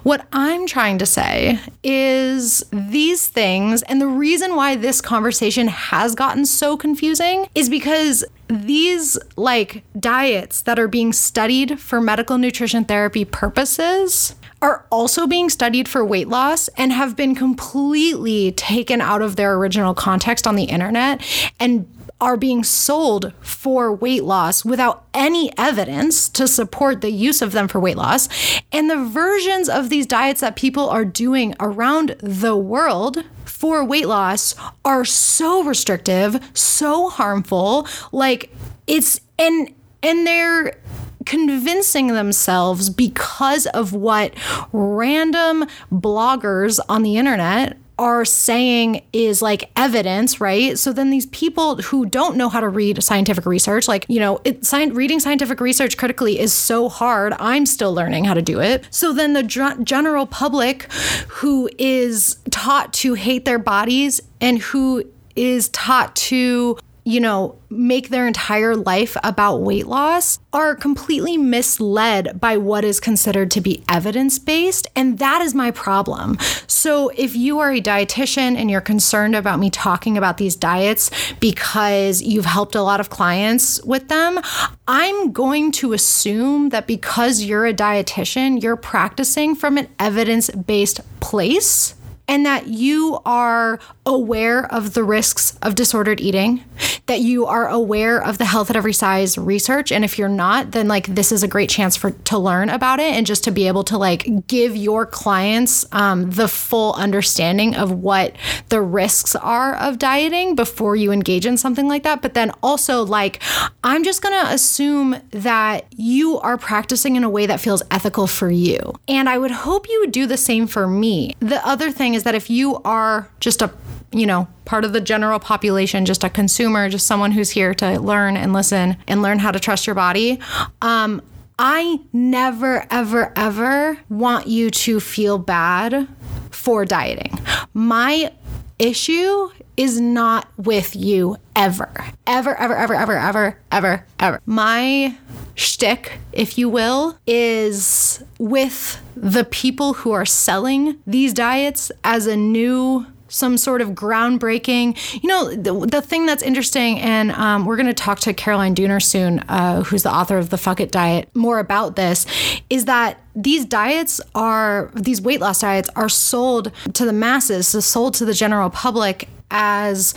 What 0.04 0.26
I'm 0.32 0.66
trying 0.68 0.98
to 1.00 1.06
say 1.06 1.60
is 1.84 2.64
these 2.72 3.28
things, 3.28 3.82
and 3.84 4.02
the 4.02 4.08
reason 4.08 4.56
why 4.56 4.76
this 4.76 5.02
conversation 5.02 5.68
has 5.68 6.16
gotten 6.16 6.46
so 6.46 6.78
confusing 6.78 7.48
is 7.56 7.70
because 7.70 8.24
these 8.48 9.18
like 9.36 9.84
diets 10.00 10.62
that 10.62 10.80
are 10.80 10.88
being 10.88 11.14
studied 11.14 11.80
for 11.80 12.00
medical 12.02 12.38
nutrition 12.38 12.86
therapy 12.86 13.26
purposes 13.26 14.36
are 14.64 14.86
also 14.90 15.28
being 15.28 15.50
studied 15.50 15.90
for 15.90 16.06
weight 16.06 16.30
loss 16.30 16.70
and 16.78 16.94
have 16.94 17.18
been 17.18 17.36
completely 17.36 18.54
taken 18.54 19.02
out 19.02 19.22
of 19.22 19.36
their 19.36 19.56
original 19.56 19.94
context 19.94 20.48
on 20.48 20.56
the 20.56 20.64
internet 20.64 21.22
and 21.60 21.86
are 22.24 22.38
being 22.38 22.64
sold 22.64 23.34
for 23.42 23.92
weight 23.92 24.24
loss 24.24 24.64
without 24.64 25.04
any 25.14 25.52
evidence 25.58 26.30
to 26.30 26.48
support 26.48 27.02
the 27.02 27.12
use 27.12 27.42
of 27.42 27.52
them 27.52 27.68
for 27.68 27.82
weight 27.82 27.98
loss. 27.98 28.30
And 28.72 28.90
the 28.90 29.04
versions 29.04 29.68
of 29.68 29.90
these 29.90 30.08
diets 30.08 30.40
that 30.40 30.56
people 30.56 30.90
are 30.90 31.04
doing 31.04 31.54
around 31.60 32.16
the 32.20 32.56
world 32.56 33.26
for 33.44 33.84
weight 33.84 34.08
loss 34.08 34.56
are 34.86 35.04
so 35.04 35.66
restrictive, 35.66 36.40
so 36.54 37.10
harmful. 37.10 37.90
Like 38.14 38.56
it's 38.88 39.20
and 39.38 39.74
and 40.02 40.26
they're 40.26 40.80
convincing 41.26 42.08
themselves 42.08 42.90
because 42.90 43.66
of 43.68 43.92
what 43.92 44.34
random 44.72 45.66
bloggers 45.92 46.80
on 46.88 47.04
the 47.04 47.18
internet 47.18 47.78
are 47.98 48.26
saying 48.26 49.04
is 49.14 49.42
like 49.42 49.70
evidence, 49.76 50.42
right? 50.42 50.78
So 50.80 50.92
then 50.92 51.10
these 51.10 51.28
people 51.28 51.78
who 51.78 52.06
don't 52.06 52.36
know 52.36 52.50
how 52.50 52.60
to 52.60 52.70
read 52.70 53.04
scientific 53.04 53.46
research, 53.46 53.88
like, 53.88 54.06
you 54.08 54.20
know, 54.20 54.40
it, 54.44 54.66
sci- 54.66 54.90
reading 54.92 55.20
scientific 55.20 55.60
research 55.60 55.98
critically 55.98 56.40
is 56.40 56.52
so 56.52 56.90
hard. 56.90 57.34
I'm 57.40 57.66
still 57.66 57.94
learning 57.94 58.26
how 58.26 58.34
to 58.34 58.42
do 58.42 58.60
it. 58.60 58.88
So 58.90 59.14
then 59.14 59.34
the 59.34 59.44
general 59.44 60.26
public 60.26 60.92
who 61.28 61.70
is 61.78 62.38
taught 62.50 62.94
to 62.94 63.14
hate 63.14 63.46
their 63.46 63.60
bodies 63.60 64.22
and 64.42 64.60
who 64.60 65.04
is 65.36 65.70
taught 65.70 66.16
to 66.16 66.78
you 67.06 67.20
know, 67.20 67.58
make 67.70 68.10
their 68.10 68.28
entire 68.28 68.76
life 68.76 69.18
about 69.24 69.58
weight 69.58 69.88
loss 69.88 70.40
are 70.54 70.76
completely 70.76 71.38
misled 71.38 72.40
by 72.40 72.56
what 72.56 72.86
is 72.86 73.00
considered 73.00 73.52
to 73.52 73.62
be 73.62 73.84
evidence 73.90 74.40
based. 74.40 74.88
And 74.96 75.20
that 75.20 75.42
is 75.42 75.54
my 75.54 75.72
problem. 75.72 76.38
So, 76.68 77.10
if 77.10 77.36
you 77.36 77.60
are 77.60 77.72
a 77.72 77.82
dietitian 77.82 78.56
and 78.56 78.70
you're 78.72 78.82
concerned 78.82 79.36
about 79.36 79.60
me 79.60 79.70
talking 79.70 80.18
about 80.18 80.38
these 80.38 80.56
diets 80.56 81.10
because 81.40 82.22
you've 82.22 82.46
helped 82.46 82.76
a 82.76 82.82
lot 82.82 83.00
of 83.00 83.10
clients 83.10 83.84
with 83.84 84.08
them, 84.08 84.40
I'm 84.88 85.32
going 85.32 85.72
to 85.74 85.94
assume 85.94 86.70
that 86.70 86.88
because 86.88 87.42
you're 87.42 87.66
a 87.66 87.74
dietitian, 87.74 88.62
you're 88.62 88.76
practicing 88.78 89.56
from 89.56 89.78
an 89.78 89.90
evidence 90.00 90.50
based 90.52 91.02
place 91.20 91.96
and 92.34 92.48
that 92.48 92.66
you 92.66 93.20
are 93.28 93.80
aware 94.08 94.66
of 94.74 94.96
the 94.96 95.04
risks 95.04 95.56
of 95.62 95.76
disordered 95.76 96.20
eating, 96.20 96.64
that 97.06 97.20
you 97.20 97.46
are 97.46 97.68
aware 97.68 98.20
of 98.20 98.40
the 98.40 98.46
health 98.46 98.72
at 98.72 98.76
every 98.76 98.92
size 98.92 99.38
research. 99.38 99.92
And 99.92 100.04
if 100.04 100.18
you're 100.18 100.28
not, 100.28 100.72
then 100.72 100.88
like 100.88 101.06
this 101.14 101.32
is 101.32 101.44
a 101.44 101.48
great 101.48 101.70
chance 101.70 101.96
for 101.96 102.10
to 102.10 102.40
learn 102.40 102.70
about 102.70 103.00
it 103.00 103.14
and 103.14 103.28
just 103.28 103.44
to 103.44 103.52
be 103.52 103.68
able 103.68 103.84
to 103.84 104.00
like 104.00 104.48
give 104.48 104.76
your 104.76 105.06
clients 105.06 105.86
um, 105.92 106.32
the 106.32 106.48
full 106.48 106.94
understanding 106.94 107.76
of 107.76 107.92
what 107.92 108.36
the 108.70 108.82
risks 108.82 109.36
are 109.36 109.76
of 109.76 110.00
dieting 110.00 110.56
before 110.56 110.96
you 110.96 111.12
engage 111.12 111.46
in 111.46 111.56
something 111.56 111.88
like 111.88 112.02
that. 112.02 112.24
But 112.24 112.34
then 112.34 112.52
also 112.64 113.04
like 113.04 113.44
I'm 113.84 114.04
just 114.04 114.24
gonna 114.24 114.50
assume 114.50 115.18
that 115.30 115.86
you 115.92 116.40
are 116.40 116.58
practicing 116.58 117.16
in 117.16 117.24
a 117.24 117.30
way 117.30 117.46
that 117.46 117.60
feels 117.60 117.84
ethical 117.92 118.26
for 118.26 118.50
you. 118.50 118.80
And 119.08 119.30
I 119.30 119.38
would 119.38 119.52
hope 119.52 119.88
you 119.88 120.00
would 120.00 120.12
do 120.12 120.26
the 120.26 120.38
same 120.38 120.66
for 120.66 120.88
me. 120.88 121.36
The 121.40 121.66
other 121.68 121.92
thing 121.92 122.16
is 122.16 122.23
that 122.24 122.36
if 122.36 122.50
you 122.50 122.82
are 122.84 123.30
just 123.40 123.62
a 123.62 123.72
you 124.14 124.28
know, 124.28 124.48
part 124.66 124.86
of 124.86 124.94
the 124.94 125.02
general 125.02 125.40
population, 125.40 126.06
just 126.06 126.24
a 126.24 126.30
consumer, 126.30 126.88
just 126.90 127.08
someone 127.08 127.32
who's 127.32 127.50
here 127.50 127.74
to 127.74 128.00
learn 128.00 128.38
and 128.38 128.54
listen 128.54 128.96
and 129.08 129.22
learn 129.22 129.40
how 129.40 129.52
to 129.52 129.60
trust 129.60 129.88
your 129.88 129.96
body. 129.96 130.40
Um, 130.82 131.22
I 131.58 132.00
never, 132.12 132.86
ever, 132.90 133.34
ever 133.36 133.98
want 134.10 134.48
you 134.48 134.70
to 134.70 135.00
feel 135.00 135.38
bad 135.38 136.08
for 136.52 136.86
dieting. 136.86 137.40
My 137.74 138.32
issue 138.80 139.50
is 139.78 140.00
not 140.00 140.48
with 140.58 140.96
you 140.96 141.38
ever, 141.56 141.92
ever, 142.28 142.56
ever, 142.56 142.76
ever, 142.76 142.96
ever, 142.96 143.18
ever, 143.18 143.58
ever, 143.72 144.06
ever. 144.20 144.42
My 144.46 145.16
shtick, 145.56 146.20
if 146.32 146.58
you 146.58 146.70
will, 146.70 147.18
is 147.28 148.24
with 148.40 149.02
the 149.16 149.46
people 149.46 149.94
who 149.94 150.12
are 150.12 150.26
selling 150.26 150.98
these 151.06 151.34
diets 151.34 151.92
as 152.04 152.28
a 152.28 152.36
new 152.36 153.06
some 153.34 153.58
sort 153.58 153.82
of 153.82 153.90
groundbreaking. 153.90 154.96
You 155.24 155.28
know, 155.28 155.56
the, 155.56 155.88
the 155.88 156.02
thing 156.02 156.28
that's 156.28 156.44
interesting, 156.44 157.00
and 157.00 157.32
um, 157.32 157.66
we're 157.66 157.78
going 157.78 157.88
to 157.88 157.94
talk 157.94 158.20
to 158.22 158.34
Caroline 158.34 158.76
Dooner 158.76 159.02
soon, 159.02 159.40
uh, 159.50 159.84
who's 159.84 160.04
the 160.04 160.14
author 160.14 160.38
of 160.38 160.52
the 160.52 160.58
Fuck 160.58 160.80
It 160.80 160.92
Diet, 160.92 161.30
more 161.34 161.58
about 161.58 161.96
this, 161.96 162.28
is 162.70 162.86
that 162.86 163.20
these 163.36 163.66
diets 163.66 164.22
are, 164.36 164.92
these 164.94 165.20
weight 165.20 165.42
loss 165.42 165.62
diets 165.62 165.90
are 165.96 166.10
sold 166.10 166.72
to 166.94 167.06
the 167.06 167.14
masses, 167.14 167.68
so 167.68 167.80
sold 167.80 168.14
to 168.16 168.26
the 168.26 168.34
general 168.34 168.70
public 168.70 169.28
as 169.54 170.16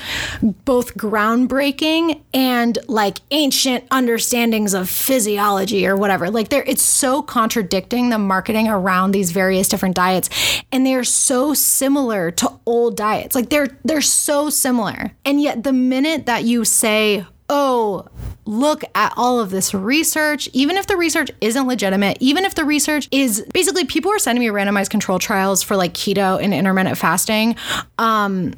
both 0.64 0.96
groundbreaking 0.96 2.22
and 2.34 2.78
like 2.88 3.18
ancient 3.30 3.84
understandings 3.90 4.74
of 4.74 4.88
physiology 4.88 5.86
or 5.86 5.94
whatever. 5.94 6.30
Like 6.30 6.48
there 6.48 6.64
it's 6.66 6.82
so 6.82 7.22
contradicting 7.22 8.08
the 8.08 8.18
marketing 8.18 8.66
around 8.66 9.12
these 9.12 9.30
various 9.30 9.68
different 9.68 9.94
diets 9.94 10.30
and 10.72 10.84
they 10.84 10.94
are 10.94 11.04
so 11.04 11.54
similar 11.54 12.30
to 12.32 12.50
old 12.66 12.96
diets. 12.96 13.34
Like 13.34 13.50
they're 13.50 13.78
they're 13.84 14.00
so 14.00 14.50
similar. 14.50 15.12
And 15.24 15.40
yet 15.40 15.62
the 15.62 15.72
minute 15.72 16.26
that 16.26 16.44
you 16.44 16.64
say, 16.64 17.24
"Oh, 17.48 18.06
look 18.46 18.84
at 18.94 19.12
all 19.16 19.40
of 19.40 19.50
this 19.50 19.74
research, 19.74 20.48
even 20.52 20.76
if 20.76 20.86
the 20.86 20.96
research 20.96 21.30
isn't 21.40 21.66
legitimate, 21.66 22.16
even 22.20 22.44
if 22.44 22.54
the 22.54 22.64
research 22.64 23.08
is 23.10 23.44
basically 23.52 23.84
people 23.84 24.10
are 24.12 24.18
sending 24.18 24.40
me 24.40 24.48
randomized 24.48 24.90
control 24.90 25.18
trials 25.18 25.62
for 25.62 25.76
like 25.76 25.92
keto 25.92 26.42
and 26.42 26.54
intermittent 26.54 26.96
fasting 26.96 27.56
um, 27.98 28.54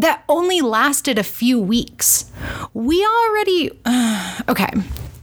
that 0.00 0.24
only 0.28 0.60
lasted 0.60 1.18
a 1.18 1.24
few 1.24 1.60
weeks. 1.60 2.30
We 2.74 3.04
already, 3.04 3.70
uh, 3.84 4.40
okay 4.48 4.70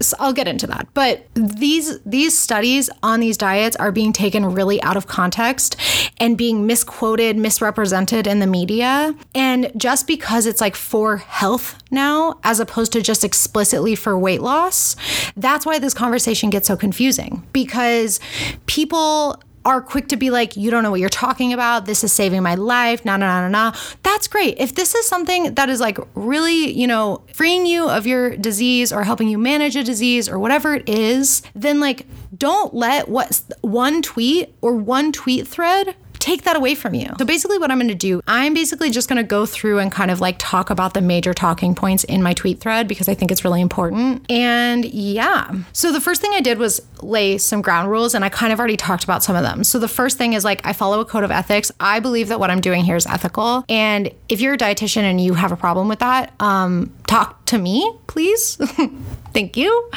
so 0.02 0.16
I'll 0.20 0.34
get 0.34 0.48
into 0.48 0.68
that. 0.68 0.88
But 0.94 1.28
these 1.34 2.00
these 2.02 2.38
studies 2.38 2.90
on 3.04 3.20
these 3.20 3.38
diets 3.38 3.76
are 3.78 3.92
being 3.92 4.14
taken 4.14 4.46
really 4.46 4.82
out 4.82 4.98
of 4.98 5.08
context 5.08 5.76
and 6.18 6.38
being 6.38 6.66
misquoted, 6.66 7.38
misrepresented 7.38 8.28
in 8.28 8.40
the 8.40 8.48
media. 8.48 9.16
And 9.34 9.72
just 9.78 10.08
because 10.08 10.46
it's 10.46 10.62
like 10.62 10.76
for 10.76 11.18
health 11.18 11.78
now 11.92 12.40
as 12.44 12.60
opposed 12.60 12.92
to 12.94 13.02
just 13.02 13.24
explicitly 13.24 13.96
for 13.96 14.18
weight 14.18 14.42
loss, 14.42 14.96
that's 15.36 15.66
why 15.66 15.80
this 15.80 15.94
conversation 15.94 16.50
gets 16.50 16.68
so 16.68 16.76
confusing 16.76 17.46
because 17.54 18.20
people 18.66 19.42
are 19.66 19.82
quick 19.82 20.08
to 20.10 20.16
be 20.16 20.30
like, 20.30 20.56
you 20.56 20.72
don't 20.72 20.84
know 20.84 20.92
what 20.92 21.00
you're 21.00 21.10
talking 21.10 21.52
about. 21.52 21.86
This 21.86 22.04
is 22.04 22.14
saving 22.14 22.44
my 22.44 22.56
life. 22.56 23.04
Nah, 23.04 23.18
nah, 23.18 23.42
nah, 23.42 23.50
nah, 23.50 23.72
nah. 23.72 23.78
That's 24.04 24.28
great. 24.28 24.58
If 24.60 24.76
this 24.76 24.96
is 24.96 25.08
something 25.08 25.56
that 25.56 25.70
is 25.70 25.80
like 25.82 25.98
really, 26.14 26.72
you 26.72 26.88
know, 26.88 27.24
freeing 27.34 27.66
you 27.66 27.90
of 27.90 28.06
your 28.06 28.38
disease 28.38 28.94
or 28.94 29.04
helping 29.04 29.28
you 29.28 29.38
manage 29.38 29.76
a 29.76 29.84
disease 29.84 30.30
or 30.30 30.38
whatever 30.38 30.76
it 30.76 30.88
is, 30.88 31.42
then 31.56 31.80
like 31.80 32.06
don't 32.38 32.74
let 32.74 33.10
what 33.10 33.42
one 33.62 34.02
tweet 34.02 34.54
or 34.62 34.76
one 34.76 35.12
tweet 35.12 35.48
thread 35.48 35.96
take 36.26 36.42
that 36.42 36.56
away 36.56 36.74
from 36.74 36.96
you. 36.96 37.08
So 37.20 37.26
basically, 37.26 37.60
what 37.60 37.70
I'm 37.70 37.78
going 37.78 37.88
to 37.88 37.94
do, 37.94 38.20
I'm 38.26 38.56
basically 38.56 38.90
just 38.90 39.08
going 39.08 39.18
to 39.18 39.24
go 39.24 39.46
through 39.46 39.78
and 39.78 39.92
kind 39.92 40.10
of 40.10 40.20
like 40.20 40.36
talk 40.40 40.72
about 40.72 40.96
the 40.96 41.02
major 41.02 41.36
talking 41.36 41.76
points 41.76 42.04
in 42.04 42.24
my 42.24 42.34
tweet 42.34 42.60
thread 42.60 42.88
because 42.88 43.08
I 43.08 43.14
think 43.14 43.32
it's 43.32 43.46
really 43.46 43.62
important. 43.62 44.26
And 44.30 44.86
yeah. 44.86 45.52
So 45.72 45.92
the 45.92 46.02
first 46.02 46.22
thing 46.22 46.32
I 46.34 46.42
did 46.42 46.58
was 46.58 46.82
lay 47.04 47.38
some 47.38 47.62
ground 47.62 47.92
rules, 47.92 48.16
and 48.16 48.26
I 48.26 48.30
kind 48.30 48.52
of 48.52 48.60
already 48.60 48.76
talked 48.76 49.04
about 49.04 49.24
some 49.24 49.36
of 49.36 49.44
them. 49.44 49.64
So 49.64 49.78
the 49.78 49.88
first 49.88 50.18
thing 50.18 50.34
is 50.34 50.44
like, 50.44 50.66
I 50.66 50.74
follow 50.74 51.00
a 51.00 51.06
code 51.06 51.24
of 51.24 51.30
ethics. 51.30 51.72
I 51.80 52.00
believe 52.00 52.30
that 52.30 52.40
what 52.40 52.50
I'm 52.50 52.62
doing 52.62 52.84
here 52.84 52.96
is 52.96 53.06
ethical. 53.06 53.64
And 53.70 54.12
if 54.28 54.42
you're 54.42 54.56
a 54.56 54.58
dietitian 54.58 55.04
and 55.04 55.22
you 55.22 55.36
have 55.36 55.52
a 55.52 55.58
problem 55.58 55.88
with 55.88 56.00
that, 56.00 56.34
um, 56.40 56.92
talk 57.06 57.46
to 57.46 57.60
me, 57.60 57.96
please. 58.08 58.56
Thank 59.34 59.58
you. 59.58 59.92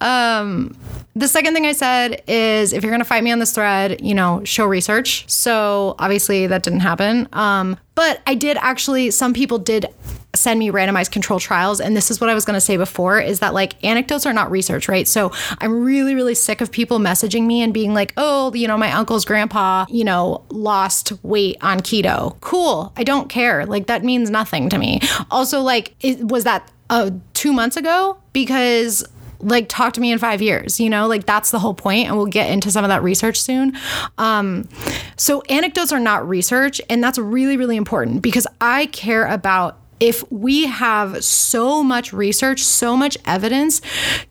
Um, 0.00 0.76
the 1.14 1.28
second 1.28 1.54
thing 1.54 1.66
I 1.66 1.72
said 1.72 2.22
is 2.26 2.72
if 2.72 2.82
you're 2.82 2.90
going 2.90 3.00
to 3.00 3.08
fight 3.08 3.22
me 3.22 3.32
on 3.32 3.38
this 3.38 3.52
thread, 3.52 4.00
you 4.00 4.14
know, 4.14 4.42
show 4.44 4.64
research. 4.66 5.28
So 5.30 5.94
obviously 5.98 6.46
that 6.46 6.62
didn't 6.62 6.80
happen. 6.80 7.28
Um, 7.32 7.76
but 7.94 8.22
I 8.26 8.34
did 8.34 8.56
actually, 8.58 9.10
some 9.10 9.34
people 9.34 9.58
did 9.58 9.86
send 10.34 10.58
me 10.58 10.70
randomized 10.70 11.10
control 11.10 11.38
trials 11.38 11.78
and 11.78 11.94
this 11.94 12.10
is 12.10 12.18
what 12.18 12.30
i 12.30 12.34
was 12.34 12.46
going 12.46 12.54
to 12.54 12.60
say 12.60 12.78
before 12.78 13.20
is 13.20 13.40
that 13.40 13.52
like 13.52 13.82
anecdotes 13.84 14.24
are 14.24 14.32
not 14.32 14.50
research 14.50 14.88
right? 14.88 15.06
So 15.06 15.30
i'm 15.58 15.84
really 15.84 16.14
really 16.14 16.34
sick 16.34 16.62
of 16.62 16.72
people 16.72 16.98
messaging 16.98 17.44
me 17.44 17.60
and 17.60 17.74
being 17.74 17.92
like 17.92 18.14
oh 18.16 18.52
you 18.54 18.66
know 18.66 18.78
my 18.78 18.90
uncle's 18.92 19.26
grandpa 19.26 19.84
you 19.90 20.04
know 20.04 20.42
lost 20.48 21.12
weight 21.22 21.58
on 21.60 21.80
keto. 21.80 22.40
Cool. 22.40 22.94
I 22.96 23.04
don't 23.04 23.28
care. 23.28 23.66
Like 23.66 23.88
that 23.88 24.04
means 24.04 24.30
nothing 24.30 24.70
to 24.70 24.78
me. 24.78 25.00
Also 25.30 25.60
like 25.60 25.94
it, 26.00 26.26
was 26.26 26.44
that 26.44 26.70
uh, 26.88 27.10
two 27.34 27.52
months 27.52 27.76
ago? 27.76 28.18
Because 28.32 29.04
like 29.42 29.68
talk 29.68 29.92
to 29.94 30.00
me 30.00 30.12
in 30.12 30.18
five 30.18 30.40
years 30.40 30.80
you 30.80 30.90
know? 30.90 31.06
Like 31.06 31.26
that's 31.26 31.50
the 31.50 31.58
whole 31.58 31.74
point 31.74 32.08
and 32.08 32.16
we'll 32.16 32.26
get 32.26 32.50
into 32.50 32.70
some 32.70 32.84
of 32.84 32.88
that 32.88 33.02
research 33.02 33.40
soon. 33.40 33.76
Um, 34.18 34.68
so 35.16 35.42
anecdotes 35.42 35.92
are 35.92 36.00
not 36.00 36.28
research 36.28 36.80
and 36.88 37.02
that's 37.02 37.18
really 37.18 37.56
really 37.56 37.76
important 37.76 38.22
because 38.22 38.46
i 38.60 38.86
care 38.86 39.26
about 39.26 39.78
if 40.00 40.24
we 40.32 40.66
have 40.66 41.22
so 41.22 41.82
much 41.82 42.12
research 42.12 42.62
so 42.62 42.96
much 42.96 43.16
evidence 43.24 43.80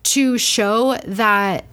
to 0.02 0.38
show 0.38 0.96
that 1.06 1.64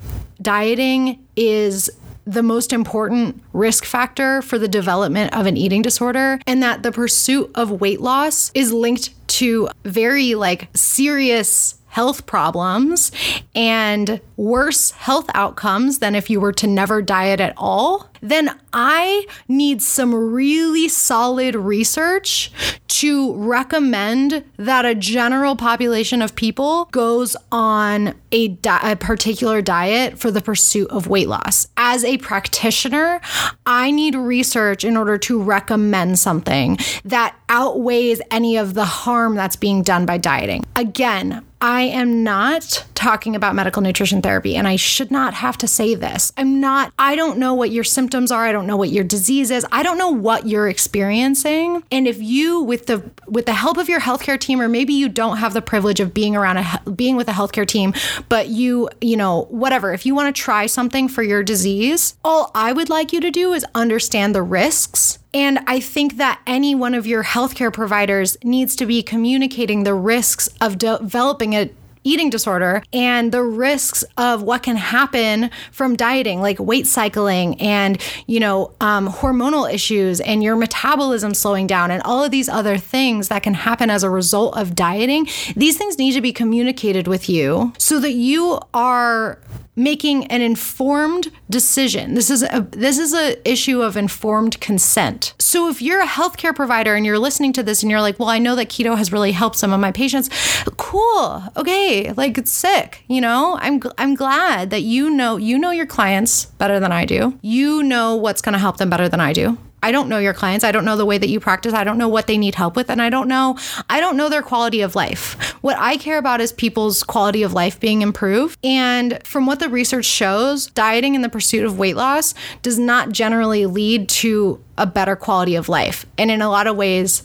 dieting 0.42 1.26
is 1.36 1.90
the 2.26 2.44
most 2.44 2.72
important 2.72 3.42
risk 3.54 3.86
factor 3.86 4.42
for 4.42 4.60
the 4.60 4.68
development 4.68 5.36
of 5.36 5.48
an 5.48 5.58
eating 5.58 5.82
disorder 5.82 6.40
and 6.46 6.62
that 6.62 6.84
the 6.84 6.92
pursuit 6.92 7.50
of 7.56 7.82
weight 7.82 8.00
loss 8.00 8.52
is 8.54 8.72
linked 8.72 9.10
to 9.28 9.68
very 9.84 10.36
like 10.36 10.68
serious 10.76 11.79
health 11.90 12.26
problems 12.26 13.12
and 13.54 14.22
worse 14.38 14.92
health 14.92 15.30
outcomes 15.34 16.00
than 16.00 16.16
if 16.16 16.30
you 16.30 16.40
were 16.40 16.54
to 16.54 16.68
never 16.68 17.02
diet 17.02 17.40
at 17.40 17.54
all, 17.58 18.10
then 18.22 18.58
I 18.74 19.26
need 19.48 19.82
some 19.82 20.14
really 20.14 20.88
solid 20.88 21.56
research 21.56 22.52
to 22.88 23.34
recommend 23.36 24.44
that 24.58 24.86
a 24.86 24.96
general 24.96 25.56
population 25.56 26.22
of 26.22 26.36
people 26.36 26.86
goes 26.92 27.36
on 27.52 28.14
a, 28.32 28.50
di- 28.50 28.92
a, 28.92 28.96
particular 28.96 29.62
diet 29.62 30.20
for 30.20 30.32
the 30.32 30.42
pursuit 30.42 30.90
of 30.90 31.08
weight 31.08 31.28
loss. 31.28 31.68
As 31.78 32.04
a 32.04 32.18
practitioner, 32.18 33.22
I 33.66 33.92
need 33.92 34.16
research 34.16 34.84
in 34.84 34.98
order 34.98 35.18
to 35.20 35.42
recommend 35.42 36.20
something 36.20 36.78
that 37.06 37.36
outweighs 37.48 38.22
any 38.32 38.58
of 38.58 38.74
the 38.74 38.86
harm 38.86 39.36
that's 39.36 39.56
being 39.56 39.82
done 39.82 40.06
by 40.06 40.18
dieting. 40.18 40.66
Again, 40.76 41.46
I 41.62 41.82
am 41.82 42.24
not 42.24 42.86
talking 42.96 43.36
about 43.36 43.56
medical 43.56 43.82
nutrition 43.82 44.22
therapy 44.22 44.56
and 44.56 44.68
I 44.68 44.76
should 44.76 45.10
not 45.10 45.34
have 45.34 45.58
to 45.60 45.68
say 45.68 45.96
this. 45.96 46.34
I'm 46.38 46.60
not 46.60 46.94
I 47.00 47.16
don't 47.16 47.38
know 47.38 47.54
what 47.54 47.72
your 47.72 47.84
symptoms 47.84 48.32
are. 48.32 48.46
I 48.46 48.52
don't 48.52 48.68
know 48.68 48.76
what 48.76 48.90
your 48.90 49.04
disease 49.04 49.52
is. 49.52 49.66
I 49.72 49.84
don't 49.84 49.98
know 49.98 50.10
what 50.10 50.48
you're 50.48 50.68
experiencing. 50.68 51.84
And 51.92 52.08
if 52.08 52.22
you 52.22 52.62
with 52.62 52.88
the 52.88 53.10
with 53.26 53.46
the 53.46 53.54
help 53.54 53.78
of 53.78 53.88
your 53.88 54.02
healthcare 54.02 54.40
team 54.40 54.60
or 54.60 54.68
maybe 54.68 54.94
you 54.94 55.08
don't 55.08 55.38
have 55.38 55.54
the 55.54 55.62
privilege 55.62 56.00
of 56.00 56.14
being 56.14 56.36
around 56.36 56.58
a 56.58 56.92
being 56.92 57.16
with 57.16 57.30
a 57.30 57.34
healthcare 57.34 57.68
team, 57.68 57.94
but 58.28 58.50
you, 58.50 58.90
you 59.00 59.16
know, 59.16 59.44
whatever, 59.50 59.94
if 59.94 60.06
you 60.06 60.16
want 60.16 60.34
to 60.34 60.42
try 60.42 60.66
something 60.66 61.08
for 61.08 61.24
your 61.24 61.44
disease, 61.44 62.16
all 62.24 62.52
I 62.54 62.74
would 62.74 62.90
like 62.90 63.14
you 63.14 63.22
to 63.22 63.32
do 63.32 63.54
is 63.54 63.66
understand 63.76 64.36
the 64.36 64.44
risks 64.44 65.19
and 65.34 65.60
I 65.68 65.80
think 65.80 66.18
that 66.18 66.42
any 66.48 66.74
one 66.76 66.94
of 66.94 67.06
your 67.06 67.24
healthcare 67.24 67.72
providers 67.72 68.38
needs 68.44 68.76
to 68.78 68.86
be 68.86 69.04
communicating 69.04 69.84
the 69.84 69.94
risks 69.94 70.50
of 70.60 70.78
de- 70.78 70.98
developing 71.00 71.54
a 71.54 71.70
eating 72.04 72.30
disorder 72.30 72.82
and 72.94 73.32
the 73.32 73.44
risks 73.44 74.06
of 74.18 74.42
what 74.42 74.64
can 74.64 74.78
happen 74.78 75.50
from 75.72 75.96
dieting, 75.96 76.42
like 76.42 76.58
weight 76.58 76.88
cycling 76.88 77.60
and, 77.60 78.02
you 78.26 78.40
know, 78.40 78.74
um, 78.80 79.08
hormonal 79.10 79.72
issues 79.72 80.22
and 80.22 80.42
your 80.42 80.56
metabolism 80.56 81.34
slowing 81.34 81.68
down 81.68 81.92
and 81.92 82.02
all 82.04 82.24
of 82.24 82.32
these 82.32 82.48
other 82.48 82.78
things 82.78 83.28
that 83.28 83.44
can 83.44 83.54
happen 83.54 83.90
as 83.90 84.02
a 84.02 84.10
result 84.10 84.58
of 84.58 84.76
dieting. 84.76 85.28
These 85.56 85.78
things 85.78 85.98
need 86.00 86.14
to 86.14 86.22
be 86.22 86.32
communicated 86.32 87.08
with 87.08 87.30
you 87.30 87.74
so 87.78 88.00
that 88.00 88.14
you 88.14 88.60
are 88.74 89.40
making 89.80 90.28
an 90.28 90.42
informed 90.42 91.32
decision. 91.50 92.14
This 92.14 92.30
is 92.30 92.44
a 92.44 92.68
this 92.72 93.00
is 93.00 93.14
a 93.14 93.50
issue 93.50 93.82
of 93.82 93.96
informed 93.98 94.60
consent. 94.60 95.34
So 95.40 95.70
if 95.70 95.82
you're 95.82 96.02
a 96.02 96.08
healthcare 96.08 96.56
provider 96.56 96.96
and 96.96 97.06
you're 97.06 97.18
listening 97.18 97.54
to 97.54 97.64
this 97.64 97.82
and 97.82 97.90
you're 97.90 98.02
like, 98.02 98.20
"Well, 98.20 98.30
I 98.30 98.38
know 98.38 98.56
that 98.56 98.70
keto 98.70 98.98
has 98.98 99.12
really 99.12 99.32
helped 99.32 99.58
some 99.58 99.72
of 99.72 99.80
my 99.80 99.92
patients." 99.92 100.30
Cool. 100.78 101.44
Okay. 101.56 102.12
Like 102.12 102.38
it's 102.38 102.52
sick, 102.52 103.04
you 103.08 103.22
know? 103.22 103.58
I'm 103.62 103.82
I'm 103.98 104.16
glad 104.16 104.70
that 104.70 104.82
you 104.82 105.10
know 105.10 105.38
you 105.38 105.58
know 105.58 105.72
your 105.72 105.86
clients 105.86 106.46
better 106.46 106.80
than 106.80 106.92
I 106.92 107.06
do. 107.06 107.38
You 107.42 107.82
know 107.84 108.16
what's 108.16 108.42
going 108.42 108.54
to 108.54 108.60
help 108.60 108.78
them 108.78 108.90
better 108.90 109.08
than 109.08 109.22
I 109.22 109.34
do. 109.34 109.58
I 109.82 109.92
don't 109.92 110.10
know 110.10 110.20
your 110.20 110.34
clients. 110.34 110.64
I 110.64 110.72
don't 110.72 110.86
know 110.86 110.98
the 110.98 111.06
way 111.06 111.18
that 111.18 111.30
you 111.30 111.40
practice. 111.40 111.74
I 111.74 111.84
don't 111.84 111.98
know 111.98 112.08
what 112.08 112.28
they 112.28 112.38
need 112.38 112.56
help 112.56 112.76
with 112.76 112.90
and 112.90 113.02
I 113.02 113.10
don't 113.10 113.28
know 113.28 113.58
I 113.90 114.00
don't 114.00 114.18
know 114.18 114.30
their 114.30 114.42
quality 114.42 114.82
of 114.82 114.96
life. 114.96 115.54
What 115.62 115.78
I 115.78 115.98
care 115.98 116.18
about 116.18 116.42
is 116.42 116.52
people's 116.52 117.04
quality 117.04 117.44
of 117.44 117.54
life 117.54 117.80
being 117.80 118.02
improved. 118.02 118.58
And 118.64 119.20
from 119.26 119.46
what 119.46 119.60
the 119.60 119.70
research 119.70 120.06
shows, 120.06 120.68
dieting 120.68 121.16
in 121.16 121.22
the 121.22 121.30
pursuit 121.30 121.66
of 121.66 121.78
weight 121.78 121.96
loss 121.96 122.34
does 122.62 122.80
not 122.80 123.12
generally 123.12 123.66
lead 123.66 124.10
to 124.10 124.64
a 124.78 124.86
better 124.86 125.16
quality 125.16 125.56
of 125.56 125.70
life. 125.70 126.06
And 126.18 126.32
in 126.32 126.42
a 126.42 126.50
lot 126.50 126.68
of 126.68 126.76
ways, 126.76 127.24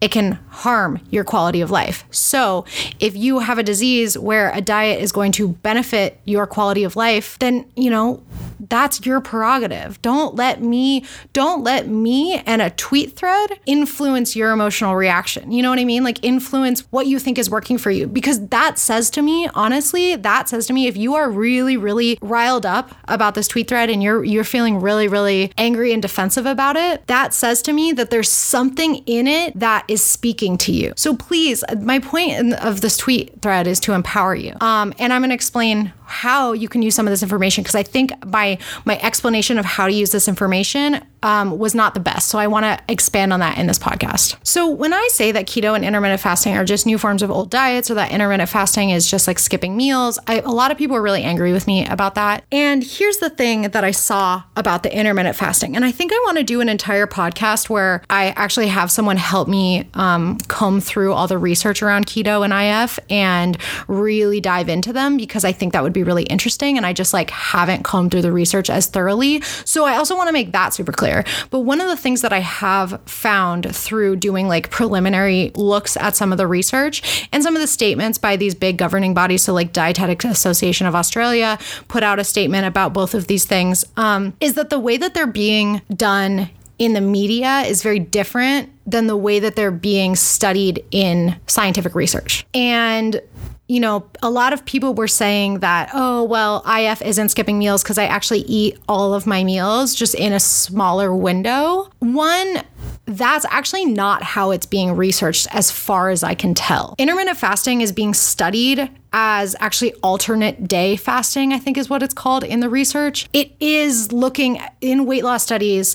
it 0.00 0.10
can 0.10 0.32
harm 0.50 1.00
your 1.10 1.24
quality 1.24 1.60
of 1.60 1.70
life. 1.70 2.04
So, 2.10 2.66
if 3.00 3.16
you 3.16 3.38
have 3.38 3.58
a 3.58 3.62
disease 3.62 4.18
where 4.18 4.50
a 4.50 4.60
diet 4.60 5.00
is 5.00 5.12
going 5.12 5.32
to 5.32 5.48
benefit 5.48 6.20
your 6.26 6.46
quality 6.46 6.84
of 6.84 6.94
life, 6.94 7.38
then, 7.38 7.64
you 7.74 7.88
know, 7.88 8.22
that's 8.60 9.04
your 9.04 9.20
prerogative. 9.20 10.00
Don't 10.02 10.34
let 10.34 10.62
me 10.62 11.04
don't 11.32 11.62
let 11.62 11.88
me 11.88 12.42
and 12.46 12.62
a 12.62 12.70
tweet 12.70 13.16
thread 13.16 13.58
influence 13.66 14.36
your 14.36 14.50
emotional 14.52 14.96
reaction. 14.96 15.52
You 15.52 15.62
know 15.62 15.70
what 15.70 15.78
I 15.78 15.84
mean? 15.84 16.04
Like 16.04 16.22
influence 16.24 16.80
what 16.90 17.06
you 17.06 17.18
think 17.18 17.38
is 17.38 17.50
working 17.50 17.78
for 17.78 17.90
you 17.90 18.06
because 18.06 18.46
that 18.48 18.78
says 18.78 19.10
to 19.10 19.22
me, 19.22 19.48
honestly, 19.54 20.16
that 20.16 20.48
says 20.48 20.66
to 20.66 20.72
me 20.72 20.86
if 20.86 20.96
you 20.96 21.14
are 21.14 21.30
really 21.30 21.76
really 21.76 22.18
riled 22.22 22.66
up 22.66 22.94
about 23.08 23.34
this 23.34 23.48
tweet 23.48 23.68
thread 23.68 23.90
and 23.90 24.02
you're 24.02 24.24
you're 24.24 24.44
feeling 24.44 24.80
really 24.80 25.08
really 25.08 25.52
angry 25.58 25.92
and 25.92 26.02
defensive 26.02 26.46
about 26.46 26.76
it, 26.76 27.06
that 27.06 27.34
says 27.34 27.62
to 27.62 27.72
me 27.72 27.92
that 27.92 28.10
there's 28.10 28.28
something 28.28 28.96
in 29.06 29.26
it 29.26 29.58
that 29.58 29.84
is 29.88 30.02
speaking 30.02 30.56
to 30.58 30.72
you. 30.72 30.92
So 30.96 31.14
please, 31.16 31.64
my 31.80 31.98
point 31.98 32.54
of 32.54 32.80
this 32.80 32.96
tweet 32.96 33.40
thread 33.42 33.66
is 33.66 33.80
to 33.80 33.92
empower 33.92 34.34
you. 34.34 34.54
Um, 34.60 34.92
and 34.98 35.12
I'm 35.12 35.20
going 35.20 35.30
to 35.30 35.34
explain 35.34 35.92
how 36.06 36.52
you 36.52 36.68
can 36.68 36.82
use 36.82 36.94
some 36.94 37.06
of 37.06 37.10
this 37.10 37.22
information 37.22 37.62
because 37.62 37.74
I 37.74 37.82
think 37.82 38.12
my 38.44 38.58
my 38.84 38.98
explanation 39.02 39.58
of 39.58 39.64
how 39.64 39.86
to 39.86 39.92
use 39.92 40.10
this 40.10 40.28
information 40.28 41.04
um, 41.24 41.58
was 41.58 41.74
not 41.74 41.94
the 41.94 42.00
best. 42.00 42.28
So 42.28 42.38
I 42.38 42.46
want 42.46 42.64
to 42.64 42.78
expand 42.86 43.32
on 43.32 43.40
that 43.40 43.56
in 43.56 43.66
this 43.66 43.78
podcast. 43.78 44.36
So 44.44 44.68
when 44.68 44.92
I 44.92 45.08
say 45.10 45.32
that 45.32 45.46
keto 45.46 45.74
and 45.74 45.84
intermittent 45.84 46.20
fasting 46.20 46.54
are 46.54 46.64
just 46.66 46.84
new 46.84 46.98
forms 46.98 47.22
of 47.22 47.30
old 47.30 47.50
diets, 47.50 47.90
or 47.90 47.94
that 47.94 48.12
intermittent 48.12 48.50
fasting 48.50 48.90
is 48.90 49.10
just 49.10 49.26
like 49.26 49.38
skipping 49.38 49.74
meals, 49.74 50.18
I, 50.26 50.40
a 50.40 50.50
lot 50.50 50.70
of 50.70 50.76
people 50.76 50.96
are 50.96 51.02
really 51.02 51.22
angry 51.22 51.52
with 51.52 51.66
me 51.66 51.86
about 51.86 52.14
that. 52.16 52.44
And 52.52 52.84
here's 52.84 53.16
the 53.16 53.30
thing 53.30 53.62
that 53.62 53.82
I 53.84 53.90
saw 53.90 54.42
about 54.54 54.82
the 54.82 54.94
intermittent 54.94 55.34
fasting, 55.34 55.74
and 55.74 55.84
I 55.84 55.90
think 55.90 56.12
I 56.12 56.20
want 56.26 56.36
to 56.36 56.44
do 56.44 56.60
an 56.60 56.68
entire 56.68 57.06
podcast 57.06 57.70
where 57.70 58.02
I 58.10 58.34
actually 58.36 58.68
have 58.68 58.90
someone 58.90 59.16
help 59.16 59.48
me 59.48 59.88
um, 59.94 60.36
comb 60.48 60.82
through 60.82 61.14
all 61.14 61.26
the 61.26 61.38
research 61.38 61.82
around 61.82 62.06
keto 62.06 62.44
and 62.44 62.52
IF 62.52 62.98
and 63.08 63.56
really 63.88 64.42
dive 64.42 64.68
into 64.68 64.92
them 64.92 65.16
because 65.16 65.44
I 65.44 65.52
think 65.52 65.72
that 65.72 65.82
would 65.82 65.94
be 65.94 66.02
really 66.02 66.24
interesting. 66.24 66.76
And 66.76 66.84
I 66.84 66.92
just 66.92 67.14
like 67.14 67.30
haven't 67.30 67.82
combed 67.82 68.10
through 68.10 68.22
the 68.22 68.32
research 68.32 68.68
as 68.68 68.88
thoroughly. 68.88 69.40
So 69.64 69.86
I 69.86 69.96
also 69.96 70.14
want 70.16 70.28
to 70.28 70.34
make 70.34 70.52
that 70.52 70.74
super 70.74 70.92
clear. 70.92 71.13
But 71.50 71.60
one 71.60 71.80
of 71.80 71.88
the 71.88 71.96
things 71.96 72.22
that 72.22 72.32
I 72.32 72.40
have 72.40 73.00
found 73.06 73.74
through 73.74 74.16
doing 74.16 74.48
like 74.48 74.70
preliminary 74.70 75.52
looks 75.54 75.96
at 75.96 76.16
some 76.16 76.32
of 76.32 76.38
the 76.38 76.46
research 76.46 77.28
and 77.32 77.42
some 77.42 77.54
of 77.54 77.60
the 77.60 77.68
statements 77.68 78.18
by 78.18 78.36
these 78.36 78.54
big 78.54 78.78
governing 78.78 79.14
bodies, 79.14 79.42
so 79.42 79.52
like 79.52 79.72
Dietetic 79.72 80.24
Association 80.24 80.86
of 80.86 80.94
Australia 80.94 81.58
put 81.88 82.02
out 82.02 82.18
a 82.18 82.24
statement 82.24 82.66
about 82.66 82.92
both 82.92 83.14
of 83.14 83.26
these 83.26 83.44
things, 83.44 83.84
um, 83.96 84.32
is 84.40 84.54
that 84.54 84.70
the 84.70 84.80
way 84.80 84.96
that 84.96 85.14
they're 85.14 85.26
being 85.26 85.82
done 85.94 86.50
in 86.78 86.92
the 86.92 87.00
media 87.00 87.60
is 87.60 87.82
very 87.82 88.00
different 88.00 88.68
than 88.86 89.06
the 89.06 89.16
way 89.16 89.38
that 89.38 89.56
they're 89.56 89.70
being 89.70 90.16
studied 90.16 90.84
in 90.90 91.36
scientific 91.46 91.94
research. 91.94 92.44
And 92.52 93.20
you 93.66 93.80
know, 93.80 94.06
a 94.22 94.28
lot 94.28 94.52
of 94.52 94.64
people 94.66 94.94
were 94.94 95.08
saying 95.08 95.60
that, 95.60 95.90
oh, 95.94 96.22
well, 96.24 96.62
IF 96.68 97.00
isn't 97.00 97.30
skipping 97.30 97.58
meals 97.58 97.82
because 97.82 97.96
I 97.96 98.04
actually 98.04 98.40
eat 98.40 98.78
all 98.88 99.14
of 99.14 99.26
my 99.26 99.42
meals 99.42 99.94
just 99.94 100.14
in 100.14 100.34
a 100.34 100.40
smaller 100.40 101.14
window. 101.14 101.88
One, 102.00 102.62
that's 103.06 103.46
actually 103.48 103.86
not 103.86 104.22
how 104.22 104.50
it's 104.50 104.66
being 104.66 104.96
researched 104.96 105.48
as 105.50 105.70
far 105.70 106.10
as 106.10 106.22
I 106.22 106.34
can 106.34 106.52
tell. 106.52 106.94
Intermittent 106.98 107.38
fasting 107.38 107.80
is 107.80 107.90
being 107.90 108.12
studied 108.12 108.90
as 109.16 109.54
actually 109.60 109.94
alternate 110.02 110.66
day 110.66 110.96
fasting, 110.96 111.52
I 111.52 111.58
think 111.60 111.78
is 111.78 111.88
what 111.88 112.02
it's 112.02 112.12
called 112.12 112.42
in 112.42 112.58
the 112.58 112.68
research. 112.68 113.28
It 113.32 113.52
is 113.60 114.12
looking 114.12 114.60
in 114.80 115.06
weight 115.06 115.22
loss 115.22 115.44
studies, 115.44 115.94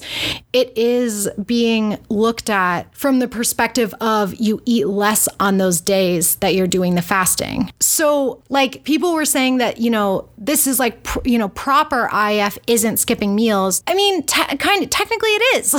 it 0.53 0.75
is 0.77 1.29
being 1.45 1.97
looked 2.07 2.49
at 2.49 2.95
from 2.95 3.19
the 3.19 3.27
perspective 3.27 3.93
of 3.99 4.33
you 4.35 4.61
eat 4.65 4.87
less 4.87 5.27
on 5.37 5.57
those 5.57 5.81
days 5.81 6.37
that 6.37 6.55
you're 6.55 6.65
doing 6.65 6.95
the 6.95 7.01
fasting. 7.01 7.71
So, 7.81 8.41
like 8.47 8.85
people 8.85 9.13
were 9.13 9.25
saying 9.25 9.57
that, 9.57 9.79
you 9.79 9.89
know, 9.89 10.29
this 10.37 10.65
is 10.65 10.79
like, 10.79 11.05
you 11.25 11.37
know, 11.37 11.49
proper 11.49 12.09
IF 12.13 12.57
isn't 12.67 12.97
skipping 12.97 13.35
meals. 13.35 13.83
I 13.85 13.95
mean, 13.95 14.23
te- 14.23 14.55
kind 14.57 14.81
of 14.81 14.89
technically 14.89 15.29
it 15.31 15.57
is. 15.57 15.73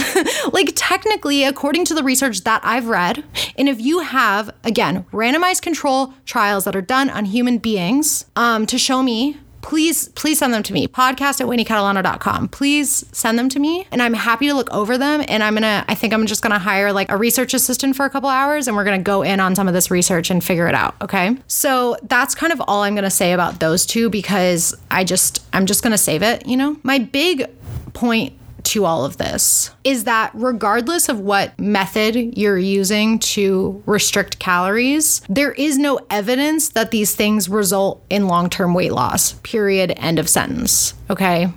like 0.53 0.72
technically 0.76 1.44
according 1.44 1.87
to 1.87 1.94
the 1.94 2.03
research 2.03 2.42
that 2.42 2.61
I've 2.62 2.88
read, 2.88 3.24
and 3.57 3.66
if 3.66 3.81
you 3.81 4.00
have 4.00 4.55
again, 4.62 5.05
randomized 5.12 5.62
control 5.62 6.12
trials 6.26 6.64
that 6.64 6.76
are 6.76 6.83
done 6.83 7.09
on 7.09 7.29
human 7.30 7.58
beings 7.58 8.26
um, 8.36 8.66
to 8.66 8.78
show 8.78 9.02
me 9.02 9.36
please 9.62 10.08
please 10.10 10.38
send 10.38 10.54
them 10.54 10.62
to 10.62 10.72
me. 10.72 10.88
Podcast 10.88 11.40
at 11.40 11.46
whitneycatalano.com 11.46 12.48
please 12.48 13.04
send 13.12 13.38
them 13.38 13.48
to 13.48 13.58
me. 13.58 13.86
And 13.92 14.02
i'm 14.02 14.14
happy 14.14 14.48
to 14.48 14.54
look 14.54 14.70
over 14.72 14.96
them. 14.98 15.22
And 15.28 15.42
i'm 15.42 15.54
gonna 15.54 15.84
i 15.88 15.94
think 15.94 16.12
i'm 16.12 16.26
just 16.26 16.42
gonna 16.42 16.58
hire 16.58 16.92
like 16.92 17.10
a 17.10 17.16
research 17.16 17.54
assistant 17.54 17.96
for 17.96 18.04
a 18.04 18.10
couple 18.10 18.28
hours 18.28 18.68
and 18.68 18.76
we're 18.76 18.84
gonna 18.84 19.02
go 19.02 19.22
in 19.22 19.40
on 19.40 19.54
some 19.54 19.68
of 19.68 19.74
this 19.74 19.90
research 19.90 20.30
and 20.30 20.42
figure 20.42 20.66
it 20.66 20.74
out 20.74 20.94
okay? 21.02 21.36
So 21.46 21.96
that's 22.04 22.34
kind 22.34 22.52
of 22.52 22.62
all 22.66 22.82
i'm 22.82 22.94
gonna 22.94 23.10
say 23.10 23.32
about 23.32 23.60
those 23.60 23.86
two 23.86 24.10
because 24.10 24.74
i 24.90 25.04
just 25.04 25.42
i'm 25.52 25.66
just 25.66 25.82
gonna 25.82 25.98
save 25.98 26.22
it 26.22 26.46
you 26.46 26.56
know? 26.56 26.76
My 26.82 26.98
big 26.98 27.46
point 27.92 28.32
to 28.64 28.84
all 28.84 29.04
of 29.04 29.16
this 29.16 29.70
is 29.84 30.04
that 30.04 30.30
regardless 30.34 31.08
of 31.08 31.20
what 31.20 31.58
method 31.58 32.38
you're 32.38 32.58
using 32.58 33.18
to 33.18 33.82
restrict 33.86 34.38
calories, 34.38 35.22
there 35.28 35.52
is 35.52 35.78
no 35.78 35.98
evidence 36.10 36.70
that 36.70 36.90
these 36.90 37.14
things 37.14 37.48
result 37.48 38.02
in 38.10 38.26
long 38.26 38.50
term 38.50 38.74
weight 38.74 38.92
loss. 38.92 39.34
Period. 39.42 39.92
End 39.96 40.18
of 40.18 40.28
sentence. 40.28 40.94
Okay. 41.08 41.48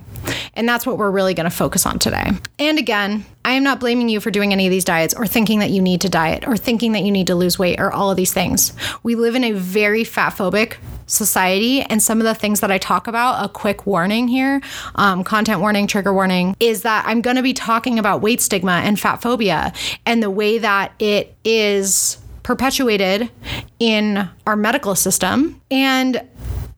And 0.54 0.68
that's 0.68 0.86
what 0.86 0.98
we're 0.98 1.10
really 1.10 1.34
going 1.34 1.48
to 1.48 1.54
focus 1.54 1.86
on 1.86 1.98
today. 1.98 2.30
And 2.58 2.78
again, 2.78 3.24
I 3.44 3.52
am 3.52 3.62
not 3.62 3.80
blaming 3.80 4.08
you 4.08 4.20
for 4.20 4.30
doing 4.30 4.52
any 4.52 4.66
of 4.66 4.70
these 4.70 4.84
diets 4.84 5.14
or 5.14 5.26
thinking 5.26 5.58
that 5.58 5.70
you 5.70 5.82
need 5.82 6.00
to 6.02 6.08
diet 6.08 6.46
or 6.46 6.56
thinking 6.56 6.92
that 6.92 7.02
you 7.02 7.10
need 7.10 7.26
to 7.26 7.34
lose 7.34 7.58
weight 7.58 7.78
or 7.78 7.92
all 7.92 8.10
of 8.10 8.16
these 8.16 8.32
things. 8.32 8.72
We 9.02 9.16
live 9.16 9.34
in 9.34 9.44
a 9.44 9.52
very 9.52 10.04
fat 10.04 10.34
phobic 10.34 10.76
society. 11.06 11.82
And 11.82 12.02
some 12.02 12.18
of 12.18 12.24
the 12.24 12.34
things 12.34 12.60
that 12.60 12.70
I 12.70 12.78
talk 12.78 13.06
about, 13.06 13.44
a 13.44 13.48
quick 13.48 13.86
warning 13.86 14.28
here, 14.28 14.60
um, 14.94 15.24
content 15.24 15.60
warning, 15.60 15.86
trigger 15.86 16.12
warning, 16.12 16.56
is 16.60 16.82
that 16.82 17.04
I'm 17.06 17.20
going 17.20 17.36
to 17.36 17.42
be 17.42 17.52
talking 17.52 17.98
about 17.98 18.22
weight 18.22 18.40
stigma 18.40 18.82
and 18.84 18.98
fat 18.98 19.22
phobia 19.22 19.72
and 20.06 20.22
the 20.22 20.30
way 20.30 20.58
that 20.58 20.92
it 20.98 21.34
is 21.44 22.18
perpetuated 22.42 23.30
in 23.78 24.28
our 24.46 24.56
medical 24.56 24.94
system. 24.94 25.60
And 25.70 26.22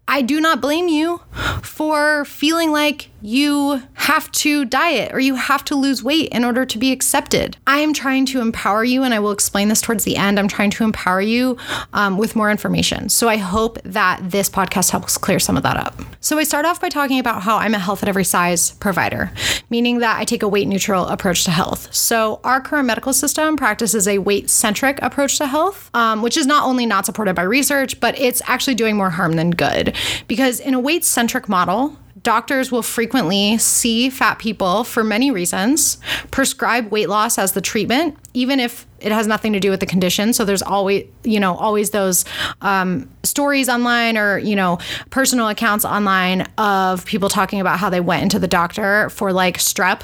I 0.09 0.23
do 0.23 0.41
not 0.41 0.61
blame 0.61 0.89
you 0.89 1.21
for 1.63 2.25
feeling 2.25 2.71
like 2.71 3.11
you 3.27 3.83
have 3.95 4.31
to 4.31 4.65
diet 4.65 5.13
or 5.13 5.19
you 5.19 5.35
have 5.35 5.65
to 5.65 5.75
lose 5.75 6.01
weight 6.01 6.29
in 6.29 6.45
order 6.45 6.65
to 6.65 6.79
be 6.79 6.93
accepted. 6.93 7.57
I 7.67 7.81
am 7.81 7.93
trying 7.93 8.25
to 8.27 8.41
empower 8.41 8.85
you, 8.85 9.03
and 9.03 9.13
I 9.13 9.19
will 9.19 9.33
explain 9.33 9.69
this 9.69 9.81
towards 9.81 10.05
the 10.05 10.17
end. 10.17 10.39
I'm 10.39 10.47
trying 10.47 10.71
to 10.71 10.85
empower 10.85 11.21
you 11.21 11.59
um, 11.93 12.19
with 12.19 12.37
more 12.37 12.53
information. 12.53 13.09
So 13.09 13.29
I 13.29 13.37
hope 13.37 13.83
that 13.83 14.21
this 14.23 14.49
podcast 14.49 14.93
helps 14.93 15.19
clear 15.19 15.41
some 15.41 15.57
of 15.57 15.65
that 15.65 15.77
up. 15.77 16.01
So 16.21 16.39
I 16.39 16.45
start 16.45 16.67
off 16.67 16.81
by 16.81 16.89
talking 16.89 17.19
about 17.19 17.43
how 17.43 17.57
I'm 17.57 17.75
a 17.75 17.81
health 17.81 18.05
at 18.05 18.09
every 18.09 18.23
size 18.23 18.71
provider, 18.71 19.33
meaning 19.71 19.99
that 19.99 20.21
I 20.21 20.25
take 20.25 20.45
a 20.45 20.49
weight 20.49 20.69
neutral 20.69 21.07
approach 21.09 21.43
to 21.47 21.51
health. 21.51 21.93
So 21.93 22.41
our 22.45 22.61
current 22.61 22.87
medical 22.87 23.13
system 23.13 23.57
practices 23.57 24.07
a 24.07 24.19
weight 24.19 24.49
centric 24.51 25.03
approach 25.03 25.39
to 25.39 25.49
health, 25.49 25.91
um, 25.95 26.23
which 26.23 26.37
is 26.37 26.47
not 26.47 26.65
only 26.65 26.87
not 26.87 27.07
supported 27.07 27.35
by 27.35 27.43
research, 27.43 27.99
but 27.99 28.17
it's 28.17 28.41
actually 28.47 28.77
doing 28.77 28.97
more 28.97 29.11
harm 29.11 29.33
than 29.33 29.51
good. 29.51 29.97
Because 30.29 30.61
in 30.61 30.75
a 30.75 30.81
weight 30.81 31.05
centric 31.05 31.49
model, 31.49 31.97
doctors 32.23 32.73
will 32.73 32.83
frequently 32.83 33.59
see 33.59 34.09
fat 34.11 34.39
people 34.39 34.85
for 34.85 35.05
many 35.05 35.31
reasons, 35.31 35.99
prescribe 36.31 36.91
weight 36.91 37.09
loss 37.09 37.39
as 37.39 37.53
the 37.53 37.61
treatment, 37.61 38.17
even 38.35 38.59
if 38.59 38.87
it 39.01 39.13
has 39.13 39.27
nothing 39.27 39.53
to 39.53 39.61
do 39.61 39.71
with 39.71 39.81
the 39.81 39.87
condition. 39.87 40.33
So 40.33 40.45
there's 40.45 40.63
always, 40.63 41.07
you 41.25 41.39
know, 41.39 41.55
always 41.57 41.91
those 41.91 42.25
um, 42.63 43.09
stories 43.23 43.69
online 43.69 44.17
or, 44.17 44.39
you 44.39 44.57
know, 44.57 44.79
personal 45.11 45.49
accounts 45.49 45.85
online 45.85 46.43
of 46.57 47.05
people 47.05 47.29
talking 47.29 47.61
about 47.61 47.79
how 47.79 47.91
they 47.91 48.01
went 48.01 48.23
into 48.23 48.39
the 48.39 48.49
doctor 48.49 49.11
for 49.11 49.33
like 49.33 49.59
strep 49.59 50.03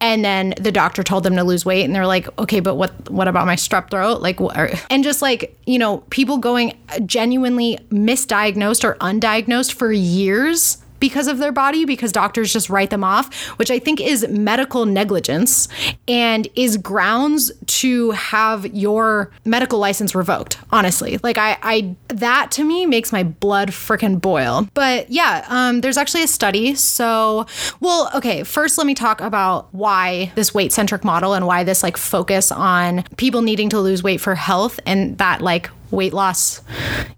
and 0.00 0.24
then 0.24 0.54
the 0.60 0.72
doctor 0.72 1.02
told 1.02 1.22
them 1.22 1.36
to 1.36 1.44
lose 1.44 1.64
weight 1.64 1.84
and 1.84 1.94
they're 1.94 2.06
like 2.06 2.26
okay 2.38 2.60
but 2.60 2.74
what 2.74 3.08
what 3.08 3.28
about 3.28 3.46
my 3.46 3.54
strep 3.54 3.88
throat 3.88 4.20
like 4.20 4.38
and 4.90 5.04
just 5.04 5.22
like 5.22 5.56
you 5.64 5.78
know 5.78 5.98
people 6.10 6.38
going 6.38 6.76
genuinely 7.06 7.78
misdiagnosed 7.90 8.84
or 8.84 8.96
undiagnosed 8.96 9.72
for 9.72 9.92
years 9.92 10.83
because 11.04 11.28
of 11.28 11.36
their 11.36 11.52
body 11.52 11.84
because 11.84 12.12
doctors 12.12 12.50
just 12.50 12.70
write 12.70 12.88
them 12.88 13.04
off, 13.04 13.30
which 13.58 13.70
I 13.70 13.78
think 13.78 14.00
is 14.00 14.26
medical 14.26 14.86
negligence 14.86 15.68
and 16.08 16.48
is 16.54 16.78
grounds 16.78 17.52
to 17.66 18.12
have 18.12 18.64
your 18.74 19.30
medical 19.44 19.78
license 19.78 20.14
revoked. 20.14 20.56
Honestly, 20.70 21.18
like 21.22 21.36
I, 21.36 21.58
I 21.60 21.94
that 22.08 22.50
to 22.52 22.64
me 22.64 22.86
makes 22.86 23.12
my 23.12 23.22
blood 23.22 23.68
freaking 23.68 24.18
boil. 24.18 24.66
But 24.72 25.10
yeah, 25.10 25.44
um, 25.50 25.82
there's 25.82 25.98
actually 25.98 26.22
a 26.22 26.26
study. 26.26 26.74
So, 26.74 27.44
well, 27.80 28.10
okay, 28.14 28.42
first 28.42 28.78
let 28.78 28.86
me 28.86 28.94
talk 28.94 29.20
about 29.20 29.68
why 29.74 30.32
this 30.36 30.54
weight 30.54 30.72
centric 30.72 31.04
model 31.04 31.34
and 31.34 31.46
why 31.46 31.64
this 31.64 31.82
like 31.82 31.98
focus 31.98 32.50
on 32.50 33.02
people 33.18 33.42
needing 33.42 33.68
to 33.68 33.78
lose 33.78 34.02
weight 34.02 34.22
for 34.22 34.34
health 34.34 34.80
and 34.86 35.18
that 35.18 35.42
like 35.42 35.68
weight 35.94 36.12
loss 36.12 36.60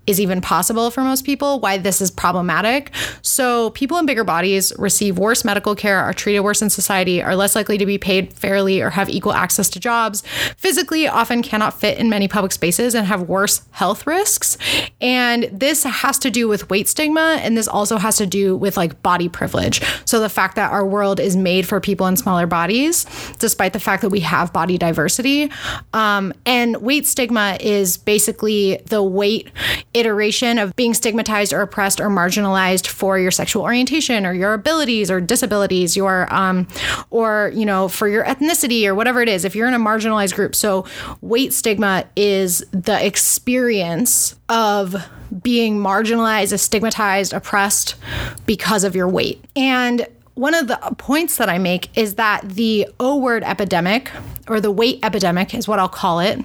is 0.07 0.21
even 0.21 0.41
possible 0.41 0.91
for 0.91 1.03
most 1.03 1.25
people, 1.25 1.61
why 1.61 1.77
this 1.77 2.01
is 2.01 2.11
problematic. 2.11 2.95
So, 3.23 3.71
people 3.71 3.99
in 3.99 4.07
bigger 4.07 4.25
bodies 4.25 4.73
receive 4.79 5.19
worse 5.19 5.45
medical 5.45 5.75
care, 5.75 5.99
are 5.99 6.12
treated 6.12 6.41
worse 6.41 6.62
in 6.62 6.71
society, 6.71 7.23
are 7.23 7.35
less 7.35 7.57
likely 7.57 7.77
to 7.79 7.87
be 7.87 7.99
paid 7.99 8.33
fairly 8.33 8.81
or 8.81 8.91
have 8.91 9.09
equal 9.09 9.33
access 9.33 9.69
to 9.71 9.81
jobs, 9.81 10.23
physically 10.57 11.09
often 11.09 11.43
cannot 11.43 11.79
fit 11.79 11.99
in 11.99 12.09
many 12.09 12.29
public 12.29 12.53
spaces 12.53 12.95
and 12.95 13.07
have 13.07 13.23
worse 13.23 13.62
health 13.73 14.07
risks. 14.07 14.57
And 15.01 15.45
this 15.53 15.83
has 15.83 16.19
to 16.21 16.31
do 16.31 16.47
with 16.49 16.71
weight 16.71 16.89
stigma, 16.89 17.39
and 17.43 17.57
this 17.57 17.69
also 17.69 17.97
has 17.99 18.17
to 18.19 18.27
do 18.27 18.57
with 18.57 18.77
like 18.77 19.03
body 19.03 19.29
privilege. 19.29 19.81
So, 20.05 20.21
the 20.21 20.29
fact 20.29 20.55
that 20.57 20.71
our 20.71 20.87
world 20.87 21.19
is 21.19 21.37
made 21.37 21.67
for 21.67 21.81
people 21.81 22.07
in 22.07 22.17
smaller 22.17 22.47
bodies, 22.47 23.07
despite 23.39 23.73
the 23.73 23.81
fact 23.81 24.03
that 24.03 24.11
we 24.11 24.21
have 24.21 24.53
body 24.53 24.79
diversity. 24.79 25.51
Um, 25.93 26.33
and 26.45 26.77
weight 26.79 27.07
stigma 27.07 27.57
is 27.61 27.99
basically 27.99 28.66
the 28.87 29.03
weight 29.03 29.49
iteration 29.95 30.59
of 30.59 30.75
being 30.77 30.95
stigmatized 30.95 31.53
or 31.53 31.63
oppressed 31.63 32.01
or 32.01 32.09
marginalized 32.09 32.87
for 32.87 33.19
your 33.19 33.31
sexual 33.31 33.63
orientation 33.63 34.27
or 34.27 34.33
your 34.33 34.55
abilities 34.55 35.11
or 35.11 35.21
disabilities, 35.21 35.97
your 35.97 36.33
um, 36.35 36.67
or 37.11 37.53
you 37.55 37.65
know 37.65 37.89
for 37.89 38.09
your 38.09 38.25
ethnicity 38.25 38.87
or 38.87 38.95
whatever 38.95 39.23
it 39.23 39.29
is. 39.29 39.45
If 39.45 39.55
you're 39.55 39.69
in 39.69 39.75
a 39.75 39.79
marginalized 39.79 40.35
group, 40.35 40.55
so 40.55 40.85
weight 41.21 41.53
stigma 41.53 42.05
is 42.17 42.65
the 42.73 43.05
experience 43.05 44.37
of 44.49 44.97
being 45.43 45.79
marginalized, 45.79 46.59
stigmatized, 46.59 47.33
oppressed 47.33 47.97
because 48.47 48.85
of 48.85 48.95
your 48.95 49.09
weight. 49.09 49.45
And 49.55 50.07
one 50.35 50.55
of 50.55 50.69
the 50.69 50.77
points 50.99 51.37
that 51.37 51.49
I 51.49 51.59
make 51.59 51.97
is 51.97 52.17
that 52.17 52.43
the 52.47 52.89
O 53.01 53.17
word 53.17 53.43
epidemic, 53.43 54.11
or 54.49 54.61
the 54.61 54.71
weight 54.71 55.01
epidemic 55.03 55.55
is 55.55 55.67
what 55.67 55.79
I'll 55.79 55.89
call 55.89 56.21
it, 56.21 56.41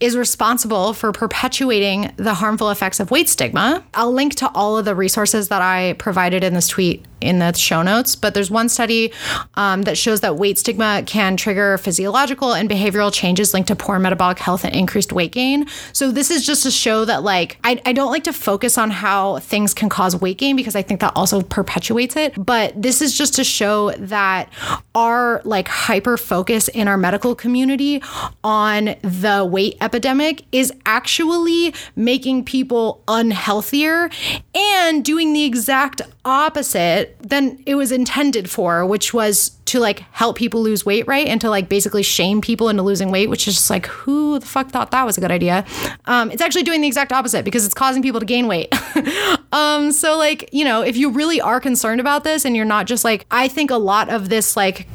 is 0.00 0.16
responsible 0.16 0.92
for 0.92 1.12
perpetuating 1.12 2.12
the 2.16 2.34
harmful 2.34 2.70
effects 2.70 3.00
of 3.00 3.10
weight 3.10 3.28
stigma. 3.28 3.84
I'll 3.94 4.12
link 4.12 4.34
to 4.36 4.50
all 4.54 4.78
of 4.78 4.84
the 4.84 4.94
resources 4.94 5.48
that 5.48 5.62
I 5.62 5.94
provided 5.94 6.44
in 6.44 6.54
this 6.54 6.68
tweet 6.68 7.04
in 7.20 7.38
the 7.38 7.52
show 7.54 7.82
notes, 7.82 8.14
but 8.14 8.34
there's 8.34 8.50
one 8.50 8.68
study 8.68 9.12
um, 9.54 9.82
that 9.82 9.96
shows 9.96 10.20
that 10.20 10.36
weight 10.36 10.58
stigma 10.58 11.02
can 11.06 11.36
trigger 11.36 11.78
physiological 11.78 12.52
and 12.52 12.68
behavioral 12.68 13.12
changes 13.12 13.54
linked 13.54 13.68
to 13.68 13.76
poor 13.76 13.98
metabolic 13.98 14.38
health 14.38 14.64
and 14.64 14.74
increased 14.74 15.12
weight 15.12 15.32
gain. 15.32 15.66
So 15.92 16.12
this 16.12 16.30
is 16.30 16.44
just 16.44 16.64
to 16.64 16.70
show 16.70 17.04
that 17.06 17.22
like 17.22 17.56
I, 17.64 17.80
I 17.86 17.92
don't 17.92 18.10
like 18.10 18.24
to 18.24 18.32
focus 18.32 18.76
on 18.76 18.90
how 18.90 19.38
things 19.38 19.72
can 19.72 19.88
cause 19.88 20.14
weight 20.14 20.38
gain 20.38 20.54
because 20.54 20.76
I 20.76 20.82
think 20.82 21.00
that 21.00 21.12
also 21.16 21.40
perpetuates 21.40 22.14
it. 22.16 22.34
But 22.36 22.80
this 22.80 23.00
is 23.00 23.16
just 23.16 23.34
to 23.34 23.44
show 23.44 23.92
that 23.92 24.50
our 24.94 25.40
like 25.44 25.68
hyper 25.68 26.16
focus 26.16 26.68
in 26.68 26.88
our 26.88 26.98
medical 26.98 27.33
community 27.34 28.02
on 28.42 28.96
the 29.02 29.48
weight 29.50 29.76
epidemic 29.80 30.44
is 30.52 30.72
actually 30.86 31.74
making 31.96 32.44
people 32.44 33.02
unhealthier 33.08 34.10
and 34.54 35.04
doing 35.04 35.32
the 35.32 35.44
exact 35.44 36.02
opposite 36.24 37.16
than 37.20 37.62
it 37.66 37.74
was 37.74 37.92
intended 37.92 38.50
for, 38.50 38.86
which 38.86 39.12
was 39.12 39.50
to 39.66 39.80
like 39.80 40.00
help 40.12 40.36
people 40.36 40.62
lose 40.62 40.84
weight, 40.86 41.06
right? 41.06 41.26
And 41.26 41.40
to 41.40 41.50
like 41.50 41.68
basically 41.68 42.02
shame 42.02 42.40
people 42.40 42.68
into 42.68 42.82
losing 42.82 43.10
weight, 43.10 43.28
which 43.28 43.48
is 43.48 43.54
just 43.54 43.70
like, 43.70 43.86
who 43.86 44.38
the 44.38 44.46
fuck 44.46 44.70
thought 44.70 44.90
that 44.90 45.04
was 45.04 45.18
a 45.18 45.20
good 45.20 45.30
idea? 45.30 45.64
Um, 46.06 46.30
it's 46.30 46.42
actually 46.42 46.62
doing 46.62 46.80
the 46.80 46.86
exact 46.86 47.12
opposite 47.12 47.44
because 47.44 47.64
it's 47.64 47.74
causing 47.74 48.02
people 48.02 48.20
to 48.20 48.26
gain 48.26 48.46
weight. 48.46 48.72
um, 49.52 49.92
so, 49.92 50.16
like, 50.16 50.48
you 50.52 50.64
know, 50.64 50.82
if 50.82 50.96
you 50.96 51.10
really 51.10 51.40
are 51.40 51.60
concerned 51.60 52.00
about 52.00 52.24
this 52.24 52.44
and 52.44 52.56
you're 52.56 52.64
not 52.64 52.86
just 52.86 53.04
like, 53.04 53.26
I 53.30 53.48
think 53.48 53.70
a 53.70 53.76
lot 53.76 54.08
of 54.08 54.28
this, 54.28 54.56
like, 54.56 54.86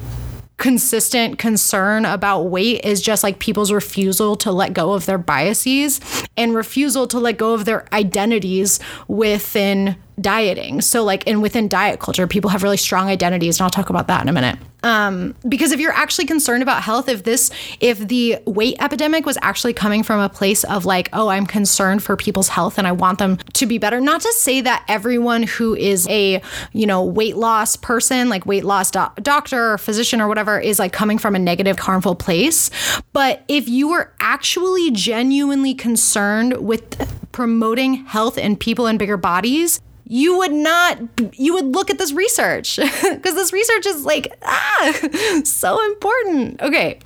consistent 0.59 1.39
concern 1.39 2.05
about 2.05 2.43
weight 2.43 2.83
is 2.85 3.01
just 3.01 3.23
like 3.23 3.39
people's 3.39 3.71
refusal 3.71 4.35
to 4.35 4.51
let 4.51 4.73
go 4.73 4.93
of 4.93 5.05
their 5.05 5.17
biases 5.17 6.01
and 6.37 6.53
refusal 6.53 7.07
to 7.07 7.17
let 7.17 7.37
go 7.37 7.53
of 7.53 7.65
their 7.65 7.87
identities 7.93 8.79
within 9.07 9.95
dieting. 10.21 10.81
So, 10.81 11.03
like, 11.03 11.27
and 11.27 11.41
within 11.41 11.67
diet 11.67 11.99
culture, 11.99 12.27
people 12.27 12.49
have 12.49 12.63
really 12.63 12.77
strong 12.77 13.07
identities, 13.07 13.59
and 13.59 13.63
I'll 13.65 13.69
talk 13.69 13.89
about 13.89 14.07
that 14.07 14.21
in 14.21 14.29
a 14.29 14.33
minute. 14.33 14.59
Um, 14.81 15.35
because 15.47 15.71
if 15.71 15.79
you're 15.79 15.93
actually 15.93 16.25
concerned 16.25 16.63
about 16.63 16.81
health, 16.83 17.09
if 17.09 17.23
this, 17.23 17.51
if 17.79 17.99
the 17.99 18.37
weight 18.45 18.77
epidemic 18.79 19.25
was 19.25 19.37
actually 19.41 19.73
coming 19.73 20.03
from 20.03 20.19
a 20.19 20.29
place 20.29 20.63
of 20.63 20.85
like, 20.85 21.09
oh, 21.11 21.27
I'm 21.27 21.45
concerned 21.45 22.01
for 22.01 22.15
people's 22.15 22.47
health 22.47 22.77
and 22.77 22.87
I 22.87 22.93
want 22.93 23.19
them 23.19 23.37
to 23.53 23.65
be 23.65 23.77
better, 23.77 23.99
not 23.99 24.21
to 24.21 24.31
say 24.33 24.61
that 24.61 24.85
everyone 24.87 25.43
who 25.43 25.75
is 25.75 26.07
a, 26.09 26.41
you 26.71 26.85
know, 26.85 27.03
weight 27.03 27.35
loss 27.35 27.75
person, 27.75 28.29
like 28.29 28.45
weight 28.45 28.63
loss 28.63 28.91
do- 28.91 29.07
doctor 29.21 29.73
or 29.73 29.77
physician 29.77 30.21
or 30.21 30.27
whatever, 30.27 30.59
is 30.59 30.79
like 30.79 30.93
coming 30.93 31.17
from 31.17 31.35
a 31.35 31.39
negative, 31.39 31.77
harmful 31.79 32.15
place. 32.15 32.69
But 33.11 33.43
if 33.47 33.67
you 33.67 33.89
were 33.89 34.13
actually 34.19 34.91
genuinely 34.91 35.73
concerned 35.73 36.65
with 36.65 37.31
promoting 37.33 38.05
health 38.05 38.37
in 38.37 38.55
people 38.55 38.87
in 38.87 38.97
bigger 38.97 39.17
bodies, 39.17 39.81
you 40.09 40.37
would 40.39 40.51
not 40.51 40.99
you 41.33 41.53
would 41.53 41.67
look 41.67 41.89
at 41.89 41.97
this 41.97 42.11
research 42.11 42.77
because 43.01 43.35
this 43.35 43.53
research 43.53 43.85
is 43.85 44.03
like 44.03 44.33
ah 44.43 45.41
so 45.45 45.85
important 45.85 46.61
okay 46.61 46.99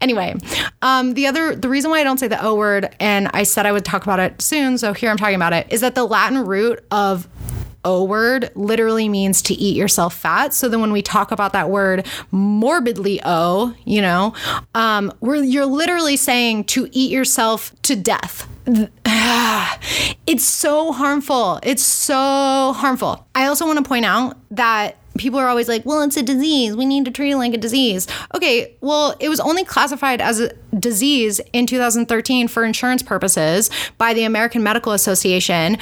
anyway 0.00 0.34
um, 0.82 1.14
the 1.14 1.26
other 1.26 1.56
the 1.56 1.68
reason 1.68 1.90
why 1.90 1.98
i 2.00 2.04
don't 2.04 2.18
say 2.18 2.28
the 2.28 2.40
o 2.44 2.54
word 2.54 2.94
and 3.00 3.28
i 3.32 3.42
said 3.42 3.66
i 3.66 3.72
would 3.72 3.84
talk 3.84 4.02
about 4.04 4.20
it 4.20 4.40
soon 4.40 4.78
so 4.78 4.92
here 4.92 5.10
i'm 5.10 5.16
talking 5.16 5.34
about 5.34 5.52
it 5.52 5.66
is 5.70 5.80
that 5.80 5.94
the 5.96 6.04
latin 6.04 6.38
root 6.44 6.84
of 6.92 7.26
O 7.84 8.04
word 8.04 8.48
literally 8.54 9.08
means 9.08 9.42
to 9.42 9.54
eat 9.54 9.76
yourself 9.76 10.14
fat. 10.14 10.54
So 10.54 10.68
then 10.68 10.80
when 10.80 10.92
we 10.92 11.02
talk 11.02 11.32
about 11.32 11.52
that 11.54 11.68
word 11.68 12.06
morbidly 12.30 13.20
O, 13.24 13.74
you 13.84 14.00
know, 14.00 14.34
um, 14.72 15.12
we're 15.20 15.42
you're 15.42 15.66
literally 15.66 16.16
saying 16.16 16.64
to 16.66 16.88
eat 16.92 17.10
yourself 17.10 17.74
to 17.82 17.96
death. 17.96 18.46
It's 20.24 20.44
so 20.44 20.92
harmful. 20.92 21.58
It's 21.62 21.82
so 21.82 22.72
harmful. 22.76 23.26
I 23.34 23.46
also 23.46 23.66
want 23.66 23.78
to 23.78 23.84
point 23.84 24.04
out 24.04 24.36
that 24.52 24.96
people 25.18 25.38
are 25.38 25.48
always 25.48 25.68
like, 25.68 25.84
well, 25.84 26.02
it's 26.02 26.16
a 26.16 26.22
disease. 26.22 26.76
We 26.76 26.86
need 26.86 27.04
to 27.04 27.10
treat 27.10 27.32
it 27.32 27.36
like 27.36 27.54
a 27.54 27.58
disease. 27.58 28.06
Okay, 28.34 28.74
well, 28.80 29.14
it 29.20 29.28
was 29.28 29.40
only 29.40 29.64
classified 29.64 30.20
as 30.20 30.40
a 30.40 30.52
disease 30.78 31.40
in 31.52 31.66
2013 31.66 32.48
for 32.48 32.64
insurance 32.64 33.02
purposes 33.02 33.68
by 33.98 34.14
the 34.14 34.24
American 34.24 34.62
Medical 34.62 34.92
Association, 34.92 35.76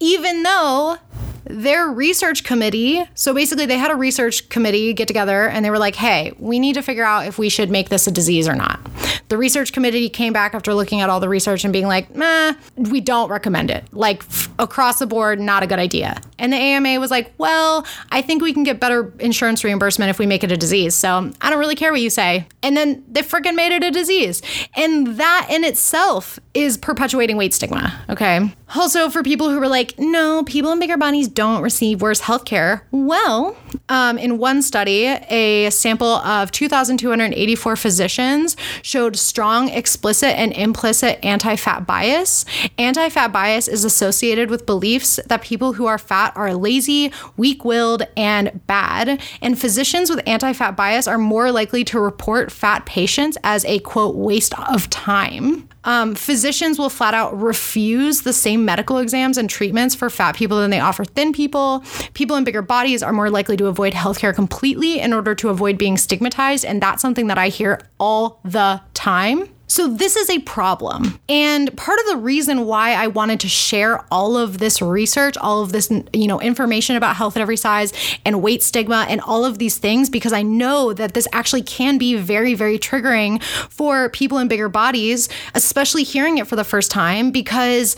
even 0.00 0.42
though 0.42 0.98
their 1.48 1.88
research 1.88 2.44
committee, 2.44 3.04
so 3.14 3.32
basically 3.34 3.66
they 3.66 3.78
had 3.78 3.90
a 3.90 3.96
research 3.96 4.48
committee 4.48 4.92
get 4.92 5.08
together 5.08 5.48
and 5.48 5.64
they 5.64 5.70
were 5.70 5.78
like, 5.78 5.94
hey, 5.94 6.32
we 6.38 6.58
need 6.58 6.74
to 6.74 6.82
figure 6.82 7.04
out 7.04 7.26
if 7.26 7.38
we 7.38 7.48
should 7.48 7.70
make 7.70 7.88
this 7.88 8.06
a 8.06 8.10
disease 8.10 8.48
or 8.48 8.54
not. 8.54 8.80
The 9.28 9.36
research 9.36 9.72
committee 9.72 10.08
came 10.08 10.32
back 10.32 10.54
after 10.54 10.74
looking 10.74 11.00
at 11.00 11.10
all 11.10 11.20
the 11.20 11.28
research 11.28 11.64
and 11.64 11.72
being 11.72 11.86
like, 11.86 12.14
nah, 12.14 12.54
we 12.76 13.00
don't 13.00 13.28
recommend 13.28 13.70
it. 13.70 13.84
Like 13.92 14.22
f- 14.22 14.50
across 14.58 14.98
the 14.98 15.06
board, 15.06 15.40
not 15.40 15.62
a 15.62 15.66
good 15.66 15.78
idea. 15.78 16.20
And 16.38 16.52
the 16.52 16.56
AMA 16.56 17.00
was 17.00 17.10
like, 17.10 17.32
well, 17.38 17.86
I 18.12 18.22
think 18.22 18.42
we 18.42 18.52
can 18.52 18.62
get 18.62 18.78
better 18.78 19.12
insurance 19.18 19.64
reimbursement 19.64 20.10
if 20.10 20.18
we 20.18 20.26
make 20.26 20.44
it 20.44 20.52
a 20.52 20.56
disease. 20.56 20.94
So 20.94 21.32
I 21.40 21.50
don't 21.50 21.58
really 21.58 21.74
care 21.74 21.92
what 21.92 22.00
you 22.00 22.10
say. 22.10 22.46
And 22.62 22.76
then 22.76 23.04
they 23.10 23.22
freaking 23.22 23.54
made 23.54 23.72
it 23.72 23.82
a 23.82 23.90
disease. 23.90 24.42
And 24.74 25.18
that 25.18 25.48
in 25.50 25.64
itself 25.64 26.38
is 26.54 26.76
perpetuating 26.76 27.36
weight 27.36 27.54
stigma. 27.54 27.98
Okay. 28.08 28.54
Also, 28.74 29.08
for 29.08 29.22
people 29.22 29.48
who 29.48 29.60
were 29.60 29.68
like, 29.68 29.96
no, 29.98 30.42
people 30.42 30.72
in 30.72 30.80
bigger 30.80 30.96
bodies 30.96 31.28
don't 31.28 31.62
receive 31.62 32.02
worse 32.02 32.20
health 32.20 32.44
care. 32.44 32.86
Well, 32.90 33.56
um, 33.88 34.18
in 34.18 34.38
one 34.38 34.60
study, 34.60 35.04
a 35.04 35.70
sample 35.70 36.16
of 36.16 36.50
2,284 36.50 37.76
physicians 37.76 38.56
showed 38.82 39.16
strong 39.16 39.68
explicit 39.68 40.30
and 40.30 40.52
implicit 40.52 41.24
anti 41.24 41.54
fat 41.54 41.86
bias. 41.86 42.44
Anti 42.76 43.08
fat 43.08 43.32
bias 43.32 43.68
is 43.68 43.84
associated 43.84 44.50
with 44.50 44.66
beliefs 44.66 45.20
that 45.26 45.42
people 45.42 45.74
who 45.74 45.86
are 45.86 45.98
fat 45.98 46.32
are 46.36 46.54
lazy, 46.54 47.12
weak 47.36 47.64
willed, 47.64 48.02
and 48.16 48.66
bad. 48.66 49.22
And 49.40 49.58
physicians 49.58 50.10
with 50.10 50.20
anti 50.26 50.52
fat 50.52 50.76
bias 50.76 51.06
are 51.06 51.18
more 51.18 51.52
likely 51.52 51.84
to 51.84 52.00
report 52.00 52.50
fat 52.50 52.84
patients 52.84 53.38
as 53.44 53.64
a 53.66 53.78
quote, 53.80 54.16
waste 54.16 54.58
of 54.58 54.90
time. 54.90 55.68
Um, 55.86 56.14
physicians 56.14 56.78
will 56.78 56.90
flat 56.90 57.14
out 57.14 57.40
refuse 57.40 58.22
the 58.22 58.32
same 58.32 58.64
medical 58.64 58.98
exams 58.98 59.38
and 59.38 59.48
treatments 59.48 59.94
for 59.94 60.10
fat 60.10 60.36
people 60.36 60.58
than 60.58 60.70
they 60.70 60.80
offer 60.80 61.04
thin 61.04 61.32
people. 61.32 61.82
People 62.12 62.36
in 62.36 62.44
bigger 62.44 62.62
bodies 62.62 63.02
are 63.02 63.12
more 63.12 63.30
likely 63.30 63.56
to 63.56 63.66
avoid 63.66 63.94
healthcare 63.94 64.34
completely 64.34 65.00
in 65.00 65.12
order 65.12 65.34
to 65.36 65.48
avoid 65.48 65.78
being 65.78 65.96
stigmatized. 65.96 66.64
And 66.64 66.82
that's 66.82 67.00
something 67.00 67.28
that 67.28 67.38
I 67.38 67.48
hear 67.48 67.80
all 67.98 68.40
the 68.44 68.82
time. 68.92 69.48
So, 69.68 69.88
this 69.88 70.16
is 70.16 70.30
a 70.30 70.38
problem. 70.40 71.18
And 71.28 71.76
part 71.76 71.98
of 71.98 72.06
the 72.06 72.16
reason 72.16 72.66
why 72.66 72.92
I 72.92 73.08
wanted 73.08 73.40
to 73.40 73.48
share 73.48 74.04
all 74.12 74.36
of 74.36 74.58
this 74.58 74.80
research, 74.80 75.36
all 75.36 75.62
of 75.62 75.72
this, 75.72 75.90
you 76.12 76.28
know, 76.28 76.40
information 76.40 76.94
about 76.94 77.16
health 77.16 77.36
at 77.36 77.40
every 77.40 77.56
size 77.56 77.92
and 78.24 78.42
weight 78.42 78.62
stigma 78.62 79.06
and 79.08 79.20
all 79.20 79.44
of 79.44 79.58
these 79.58 79.78
things, 79.78 80.08
because 80.08 80.32
I 80.32 80.42
know 80.42 80.92
that 80.92 81.14
this 81.14 81.26
actually 81.32 81.62
can 81.62 81.98
be 81.98 82.14
very, 82.16 82.54
very 82.54 82.78
triggering 82.78 83.42
for 83.42 84.08
people 84.10 84.38
in 84.38 84.48
bigger 84.48 84.68
bodies, 84.68 85.28
especially 85.54 86.04
hearing 86.04 86.38
it 86.38 86.46
for 86.46 86.56
the 86.56 86.64
first 86.64 86.90
time, 86.90 87.30
because 87.30 87.96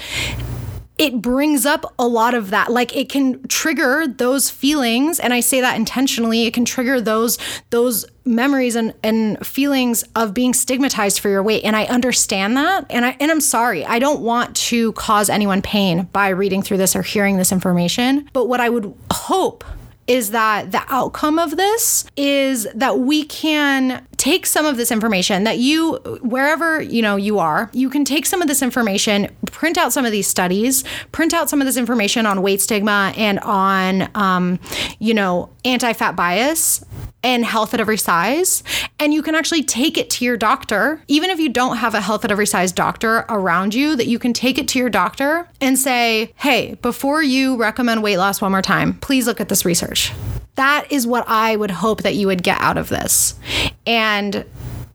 it 0.99 1.23
brings 1.23 1.65
up 1.65 1.95
a 1.99 2.07
lot 2.07 2.35
of 2.35 2.51
that. 2.51 2.71
Like 2.71 2.95
it 2.95 3.09
can 3.09 3.47
trigger 3.49 4.07
those 4.07 4.51
feelings 4.51 5.21
and 5.21 5.33
i 5.33 5.41
say 5.41 5.61
that 5.61 5.77
intentionally 5.77 6.45
it 6.45 6.55
can 6.55 6.65
trigger 6.65 7.01
those 7.01 7.39
those 7.71 8.05
memories 8.25 8.77
and, 8.77 8.95
and 9.03 9.45
feelings 9.47 10.05
of 10.15 10.35
being 10.35 10.53
stigmatized 10.53 11.21
for 11.21 11.29
your 11.29 11.43
weight 11.43 11.65
and 11.65 11.75
i 11.77 11.85
understand 11.85 12.57
that 12.57 12.87
and 12.91 13.05
i 13.05 13.17
and 13.21 13.31
i'm 13.31 13.41
sorry. 13.41 13.85
I 13.85 13.99
don't 13.99 14.21
want 14.21 14.57
to 14.57 14.93
cause 14.93 15.31
anyone 15.31 15.63
pain 15.63 16.05
by 16.13 16.29
reading 16.29 16.63
through 16.63 16.79
this 16.79 16.95
or 16.95 17.03
hearing 17.03 17.37
this 17.37 17.53
information 17.53 18.29
but 18.33 18.47
what 18.47 18.61
i 18.61 18.69
would 18.69 18.95
hope 19.13 19.65
is 20.07 20.31
that 20.31 20.73
the 20.73 20.83
outcome 20.89 21.39
of 21.39 21.57
this 21.57 22.07
is 22.17 22.67
that 22.75 22.99
we 22.99 23.25
can 23.25 24.07
take 24.19 24.45
some 24.47 24.67
of 24.67 24.77
this 24.77 24.93
information 24.93 25.45
that 25.45 25.59
you 25.59 25.95
wherever 26.23 26.83
you 26.83 27.01
know 27.01 27.17
you 27.17 27.39
are 27.39 27.71
you 27.73 27.89
can 27.89 28.05
take 28.05 28.27
some 28.27 28.43
of 28.43 28.49
this 28.49 28.63
information 28.63 29.29
print 29.47 29.79
out 29.79 29.93
some 29.93 30.05
of 30.05 30.13
these 30.13 30.27
studies 30.27 30.85
print 31.13 31.33
out 31.33 31.49
some 31.49 31.61
of 31.61 31.67
this 31.67 31.77
information 31.77 32.27
on 32.27 32.43
weight 32.43 32.61
stigma 32.61 33.13
and 33.17 33.39
on 33.41 34.09
um, 34.15 34.59
you 34.99 35.15
know 35.15 35.49
anti-fat 35.65 36.15
bias 36.15 36.85
and 37.23 37.45
health 37.45 37.75
at 37.75 37.81
every 37.81 37.99
size. 37.99 38.63
And 38.99 39.13
you 39.13 39.23
can 39.23 39.35
actually 39.35 39.63
take 39.63 39.99
it 39.99 40.11
to 40.11 40.25
your 40.25 40.37
doctor 40.37 41.03
even 41.09 41.31
if 41.31 41.39
you 41.39 41.49
don't 41.49 41.77
have 41.77 41.95
a 41.95 42.01
health 42.01 42.25
at 42.25 42.31
every 42.31 42.47
size 42.47 42.73
doctor 42.73 43.25
around 43.29 43.75
you 43.75 43.97
that 43.97 44.07
you 44.07 44.19
can 44.19 44.33
take 44.33 44.59
it 44.59 44.69
to 44.69 44.79
your 44.79 44.91
doctor 44.91 45.49
and 45.61 45.79
say 45.79 46.33
hey 46.37 46.75
before 46.83 47.23
you 47.23 47.57
recommend 47.57 48.03
weight 48.03 48.19
loss 48.19 48.41
one 48.41 48.51
more 48.51 48.63
time 48.63 48.95
please 48.95 49.27
look 49.27 49.41
at 49.41 49.49
this 49.49 49.65
research 49.65 50.13
that 50.59 50.91
is 50.91 51.07
what 51.07 51.25
I 51.29 51.55
would 51.55 51.71
hope 51.71 52.03
that 52.03 52.17
you 52.17 52.27
would 52.27 52.43
get 52.43 52.61
out 52.61 52.77
of 52.77 52.89
this. 52.89 53.37
And 53.87 54.45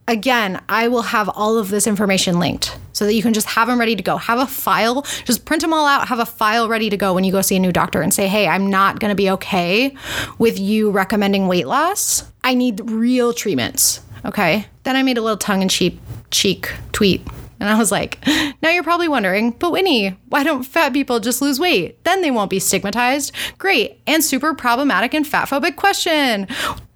again, 0.06 0.62
I 0.68 0.88
will 0.88 1.02
have 1.02 1.30
all 1.30 1.56
of 1.56 1.70
this 1.70 1.86
information 1.86 2.38
linked 2.38 2.78
so 2.92 3.06
that 3.06 3.14
you 3.14 3.22
can 3.22 3.32
just 3.32 3.46
have 3.46 3.68
them 3.68 3.80
ready 3.80 3.96
to 3.96 4.02
go. 4.02 4.18
Have 4.18 4.38
a 4.38 4.46
file, 4.46 5.06
just 5.24 5.46
print 5.46 5.62
them 5.62 5.72
all 5.72 5.86
out, 5.86 6.08
have 6.08 6.18
a 6.18 6.26
file 6.26 6.68
ready 6.68 6.90
to 6.90 6.98
go 6.98 7.14
when 7.14 7.24
you 7.24 7.32
go 7.32 7.40
see 7.40 7.56
a 7.56 7.58
new 7.58 7.72
doctor 7.72 8.02
and 8.02 8.12
say, 8.12 8.28
hey, 8.28 8.46
I'm 8.46 8.68
not 8.68 9.00
going 9.00 9.08
to 9.08 9.14
be 9.14 9.30
okay 9.30 9.96
with 10.38 10.58
you 10.58 10.90
recommending 10.90 11.48
weight 11.48 11.66
loss. 11.66 12.30
I 12.44 12.52
need 12.52 12.90
real 12.90 13.32
treatments. 13.32 14.02
Okay. 14.26 14.66
Then 14.82 14.96
I 14.96 15.02
made 15.02 15.16
a 15.16 15.22
little 15.22 15.38
tongue 15.38 15.62
in 15.62 15.70
cheek 15.70 15.98
cheek 16.30 16.72
tweet 16.92 17.26
and 17.64 17.74
I 17.74 17.78
was 17.78 17.90
like, 17.90 18.18
now 18.62 18.68
you're 18.68 18.82
probably 18.82 19.08
wondering, 19.08 19.52
but 19.52 19.72
Whitney, 19.72 20.18
why 20.28 20.44
don't 20.44 20.64
fat 20.64 20.92
people 20.92 21.18
just 21.18 21.40
lose 21.40 21.58
weight? 21.58 22.04
Then 22.04 22.20
they 22.20 22.30
won't 22.30 22.50
be 22.50 22.58
stigmatized. 22.58 23.32
Great 23.56 24.02
and 24.06 24.22
super 24.22 24.52
problematic 24.52 25.14
and 25.14 25.26
fat 25.26 25.48
phobic 25.48 25.76
question. 25.76 26.46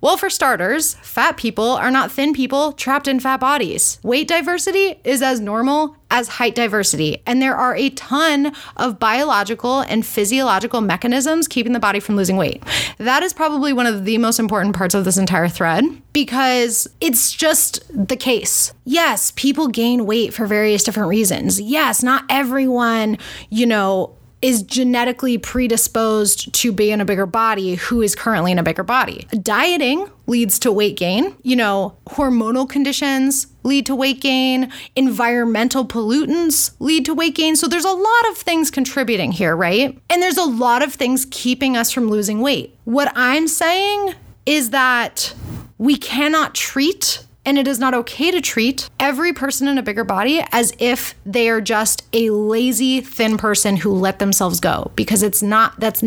Well, 0.01 0.17
for 0.17 0.31
starters, 0.31 0.95
fat 0.95 1.37
people 1.37 1.73
are 1.73 1.91
not 1.91 2.13
thin 2.13 2.33
people 2.33 2.71
trapped 2.71 3.09
in 3.09 3.19
fat 3.19 3.41
bodies. 3.41 3.99
Weight 4.05 4.29
diversity 4.29 5.01
is 5.03 5.23
as 5.23 5.41
normal 5.41 5.97
as 6.09 6.29
height 6.29 6.55
diversity, 6.55 7.21
and 7.27 7.43
there 7.43 7.57
are 7.57 7.75
a 7.75 7.91
ton 7.91 8.53
of 8.77 9.01
biological 9.01 9.81
and 9.81 10.07
physiological 10.07 10.81
mechanisms 10.81 11.49
keeping 11.49 11.73
the 11.73 11.81
body 11.81 11.99
from 11.99 12.15
losing 12.15 12.37
weight. 12.37 12.63
That 12.99 13.25
is 13.25 13.33
probably 13.33 13.73
one 13.73 13.87
of 13.87 14.05
the 14.05 14.19
most 14.19 14.39
important 14.39 14.77
parts 14.77 14.95
of 14.95 15.05
this 15.05 15.19
entire 15.19 15.49
thread 15.49 15.83
because 16.13 16.87
it's 17.01 17.33
just 17.33 17.83
the 17.93 18.17
case. 18.17 18.73
Yes, 18.85 19.33
people 19.35 19.67
gain 19.67 20.07
weight 20.07 20.33
for 20.33 20.47
various 20.47 20.85
different 20.85 21.09
reasons. 21.09 21.61
Yes, 21.61 22.05
not 22.05 22.25
everyone, 22.31 23.19
you 23.51 23.67
know, 23.67 24.15
is 24.41 24.63
genetically 24.63 25.37
predisposed 25.39 26.53
to 26.55 26.73
be 26.73 26.91
in 26.91 27.01
a 27.01 27.05
bigger 27.05 27.27
body 27.27 27.75
who 27.75 28.03
is 28.03 28.15
currently 28.15 28.53
in 28.53 28.59
a 28.59 28.63
bigger 28.63 28.85
body. 28.85 29.27
Dieting 29.43 30.09
leads 30.27 30.59
to 30.61 30.71
weight 30.71 30.97
gain. 30.97 31.35
You 31.43 31.57
know, 31.57 31.97
hormonal 32.07 32.69
conditions 32.69 33.49
lead 33.65 33.87
to 33.87 33.95
weight 33.95 34.21
gain, 34.21 34.73
environmental 34.97 35.85
pollutants 35.85 36.75
lead 36.79 37.05
to 37.07 37.15
weight 37.15 37.35
gain. 37.35 37.57
So 37.57 37.67
there's 37.67 37.85
a 37.85 37.91
lot 37.91 38.29
of 38.31 38.39
things 38.39 38.71
contributing 38.71 39.33
here, 39.33 39.57
right? 39.57 39.99
And 40.09 40.23
there's 40.23 40.39
a 40.39 40.45
lot 40.45 40.83
of 40.83 40.95
things 40.95 41.27
keeping 41.31 41.77
us 41.77 41.91
from 41.91 42.09
losing 42.09 42.41
weight. 42.41 42.77
What 42.85 43.13
I'm 43.15 43.49
saying 43.49 44.15
is 44.47 44.71
that 44.71 45.35
we 45.77 45.97
cannot 45.97 46.55
treat 46.55 47.25
and 47.49 47.57
it 47.57 47.67
is 47.67 47.79
not 47.79 47.95
okay 47.95 48.31
to 48.31 48.43
treat 48.43 48.91
every 49.01 49.33
person 49.33 49.69
in 49.69 49.79
a 49.79 49.83
bigger 49.83 50.05
body 50.05 50.45
as 50.53 50.71
if 50.79 51.15
they 51.25 51.49
are 51.49 51.63
just 51.63 52.07
a 52.13 52.29
lazy, 52.29 53.01
thin 53.01 53.39
person 53.39 53.79
who 53.79 53.91
let 53.91 54.19
themselves 54.19 54.61
go 54.61 54.91
because 54.97 55.23
it's 55.23 55.43
not, 55.43 55.81
that's, 55.81 56.05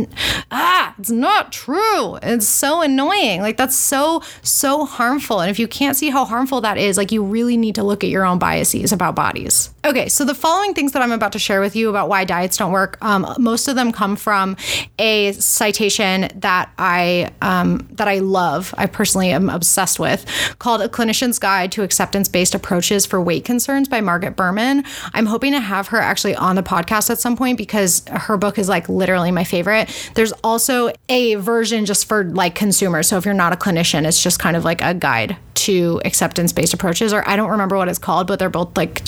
ah, 0.52 0.94
it's 1.00 1.10
not 1.10 1.52
true. 1.52 2.18
It's 2.22 2.48
so 2.48 2.84
annoying. 2.84 3.42
Like, 3.42 3.58
that's 3.58 3.76
so, 3.76 4.22
so 4.44 4.86
harmful. 4.86 5.40
And 5.40 5.50
if 5.50 5.58
you 5.58 5.68
can't 5.68 5.98
see 5.98 6.12
how 6.12 6.26
harmful 6.26 6.62
that 6.62 6.78
is, 6.78 6.96
like, 6.96 7.12
you 7.12 7.24
really 7.24 7.58
need 7.58 7.74
to 7.74 7.84
look 7.84 8.04
at 8.04 8.12
your 8.12 8.24
own 8.24 8.38
biases 8.38 8.92
about 8.92 9.16
bodies. 9.16 9.71
Okay, 9.84 10.10
so 10.10 10.26
the 10.26 10.36
following 10.36 10.76
things 10.76 10.92
that 10.92 11.02
I'm 11.02 11.12
about 11.12 11.32
to 11.32 11.40
share 11.40 11.60
with 11.60 11.76
you 11.76 11.90
about 11.90 12.08
why 12.08 12.24
diets 12.24 12.56
don't 12.56 12.72
work, 12.72 13.00
um, 13.02 13.26
most 13.40 13.68
of 13.68 13.76
them 13.76 13.92
come 13.92 14.16
from 14.16 14.56
a 15.00 15.32
citation 15.32 16.30
that 16.36 16.72
I 16.78 17.32
um, 17.42 17.88
that 17.94 18.08
I 18.08 18.20
love. 18.20 18.76
I 18.78 18.86
personally 18.86 19.32
am 19.32 19.50
obsessed 19.50 20.00
with, 20.00 20.24
called 20.60 20.82
"A 20.82 20.88
Clinician's 20.88 21.40
Guide 21.40 21.72
to 21.72 21.82
Acceptance-Based 21.82 22.54
Approaches 22.54 23.08
for 23.08 23.20
Weight 23.20 23.44
Concerns" 23.44 23.90
by 23.90 24.02
Margit 24.02 24.36
Berman. 24.36 24.84
I'm 25.16 25.26
hoping 25.26 25.52
to 25.54 25.60
have 25.60 25.88
her 25.88 25.98
actually 25.98 26.36
on 26.36 26.56
the 26.56 26.64
podcast 26.64 27.10
at 27.10 27.20
some 27.20 27.36
point 27.36 27.58
because 27.58 28.04
her 28.08 28.38
book 28.38 28.60
is 28.60 28.70
like 28.70 28.88
literally 28.88 29.32
my 29.32 29.44
favorite. 29.44 29.90
There's 30.14 30.32
also 30.44 30.92
a 31.10 31.36
version 31.36 31.86
just 31.88 32.06
for 32.06 32.24
like 32.24 32.54
consumers. 32.54 33.08
So 33.08 33.18
if 33.18 33.26
you're 33.26 33.34
not 33.34 33.52
a 33.52 33.56
clinician, 33.58 34.08
it's 34.08 34.22
just 34.22 34.38
kind 34.38 34.56
of 34.56 34.64
like 34.64 34.84
a 34.84 34.94
guide 34.94 35.38
to 35.62 36.02
acceptance 36.06 36.54
based 36.54 36.74
approaches, 36.74 37.14
or 37.14 37.28
I 37.28 37.36
don't 37.36 37.50
remember 37.50 37.78
what 37.78 37.88
it's 37.88 38.00
called, 38.00 38.28
but 38.28 38.40
they're 38.40 38.50
both 38.50 38.76
like 38.78 39.02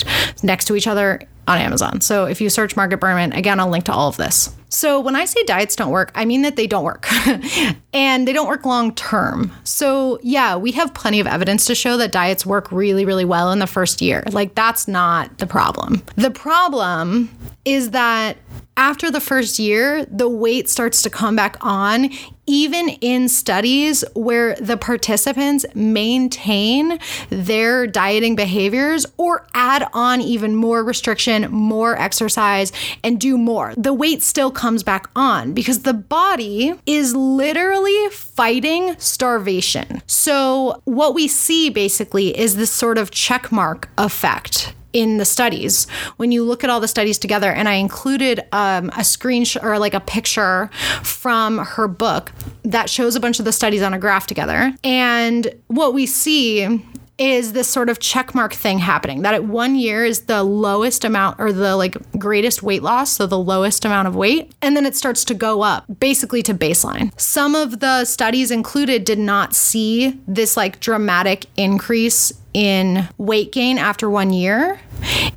next 0.44 0.66
to 0.66 0.76
each 0.76 0.88
other 0.88 1.22
on 1.48 1.58
Amazon. 1.58 2.02
So 2.02 2.26
if 2.26 2.40
you 2.42 2.50
search 2.50 2.76
Margit 2.76 3.00
Berman, 3.00 3.34
again, 3.34 3.60
I'll 3.60 3.70
link 3.70 3.86
to 3.86 3.94
all 3.94 4.08
of 4.08 4.18
this. 4.18 4.56
So 4.70 5.00
when 5.00 5.16
I 5.16 5.26
say 5.26 5.44
diets 5.44 5.76
don't 5.76 5.92
work, 5.92 6.12
I 6.16 6.26
mean 6.26 6.42
that 6.44 6.56
they 6.56 6.66
don't 6.66 6.84
work 6.84 7.08
and 7.94 8.28
they 8.28 8.34
don't 8.34 8.48
work 8.48 8.66
long 8.66 8.96
term. 8.96 9.52
So 9.64 10.20
yeah, 10.24 10.56
we 10.56 10.72
have 10.72 10.94
plenty 10.94 11.20
of 11.20 11.28
evidence 11.28 11.66
to 11.66 11.76
show 11.76 11.98
that 11.98 12.12
diets 12.12 12.46
work 12.46 12.72
really, 12.72 13.06
really 13.06 13.26
well 13.26 13.52
in 13.52 13.60
the 13.60 13.68
first 13.68 14.02
year. 14.02 14.24
Like 14.32 14.56
that's 14.56 14.88
not 14.88 15.38
the 15.38 15.46
problem. 15.46 16.02
The 16.16 16.32
problem 16.32 17.30
is 17.66 17.92
that 17.92 18.38
after 18.76 19.12
the 19.12 19.20
first 19.20 19.60
year, 19.60 20.06
the 20.06 20.28
weight 20.28 20.70
starts 20.70 21.02
to 21.04 21.10
come 21.10 21.36
back 21.36 21.58
on, 21.62 22.10
even 22.46 22.90
in 22.90 23.30
studies 23.30 24.04
where 24.16 24.56
the 24.56 24.78
participants 24.78 25.66
maintain 25.76 27.00
their 27.30 27.88
dieting 27.88 28.36
behaviors 28.36 29.06
or 29.18 29.48
add 29.54 29.88
on 29.94 30.22
even 30.22 30.56
more 30.56 30.84
restriction, 30.84 31.50
more 31.52 31.98
exercise, 31.98 32.72
and 33.04 33.20
do 33.20 33.38
more. 33.38 33.74
The 33.78 33.94
weight 33.94 34.24
still 34.24 34.52
comes 34.52 34.84
back 34.84 35.08
on 35.16 35.54
because 35.54 35.84
the 35.84 35.94
body 35.94 36.74
is 36.86 37.16
literally 37.16 38.10
fighting 38.10 38.96
starvation. 38.98 40.02
So, 40.08 40.82
what 40.86 41.14
we 41.14 41.28
see 41.28 41.70
basically 41.70 42.38
is 42.38 42.56
this 42.56 42.72
sort 42.72 42.98
of 42.98 43.12
checkmark 43.12 43.86
effect 43.98 44.74
in 44.94 45.18
the 45.18 45.26
studies. 45.26 45.86
When 46.18 46.32
you 46.32 46.44
look 46.44 46.64
at 46.64 46.70
all 46.70 46.80
the 46.80 46.88
studies 46.88 47.18
together 47.18 47.52
and 47.52 47.68
i 47.68 47.74
included 47.74 48.40
um, 48.52 48.90
a 48.90 49.02
screenshot 49.02 49.64
or 49.64 49.80
like 49.80 49.94
a 49.94 50.00
picture 50.00 50.70
from 51.04 51.58
her 51.58 51.88
book 51.88 52.32
that 52.64 52.90
shows 52.90 53.16
a 53.16 53.20
bunch 53.20 53.40
of 53.40 53.46
the 53.46 53.52
studies 53.52 53.82
on 53.82 53.94
a 53.94 54.00
graph 54.00 54.28
together. 54.28 54.74
And 54.84 55.54
what 55.68 55.94
we 55.94 56.06
see 56.06 56.84
is 57.18 57.54
this 57.54 57.68
sort 57.68 57.90
of 57.90 58.00
checkmark 58.00 58.54
thing 58.54 58.80
happening 58.80 59.22
that 59.22 59.34
at 59.34 59.44
one 59.44 59.76
year 59.76 60.04
is 60.04 60.22
the 60.22 60.44
lowest 60.44 61.06
amount 61.06 61.40
or 61.40 61.52
the 61.52 61.76
like 61.76 61.96
greatest 62.18 62.64
weight 62.64 62.82
loss, 62.82 63.12
so 63.12 63.28
the 63.28 63.38
lowest 63.38 63.86
amount 63.86 64.08
of 64.08 64.16
weight, 64.16 64.52
and 64.62 64.76
then 64.76 64.86
it 64.86 64.96
starts 64.96 65.24
to 65.26 65.34
go 65.34 65.62
up 65.62 65.86
basically 66.00 66.42
to 66.42 66.54
baseline. 66.54 67.18
Some 67.20 67.56
of 67.56 67.80
the 67.80 68.06
studies 68.06 68.52
included 68.52 69.06
did 69.06 69.20
not 69.20 69.54
see 69.54 70.20
this 70.28 70.58
like 70.58 70.80
dramatic 70.80 71.46
increase 71.56 72.34
in 72.54 73.08
weight 73.18 73.52
gain 73.52 73.78
after 73.78 74.10
one 74.10 74.34
year. 74.34 74.80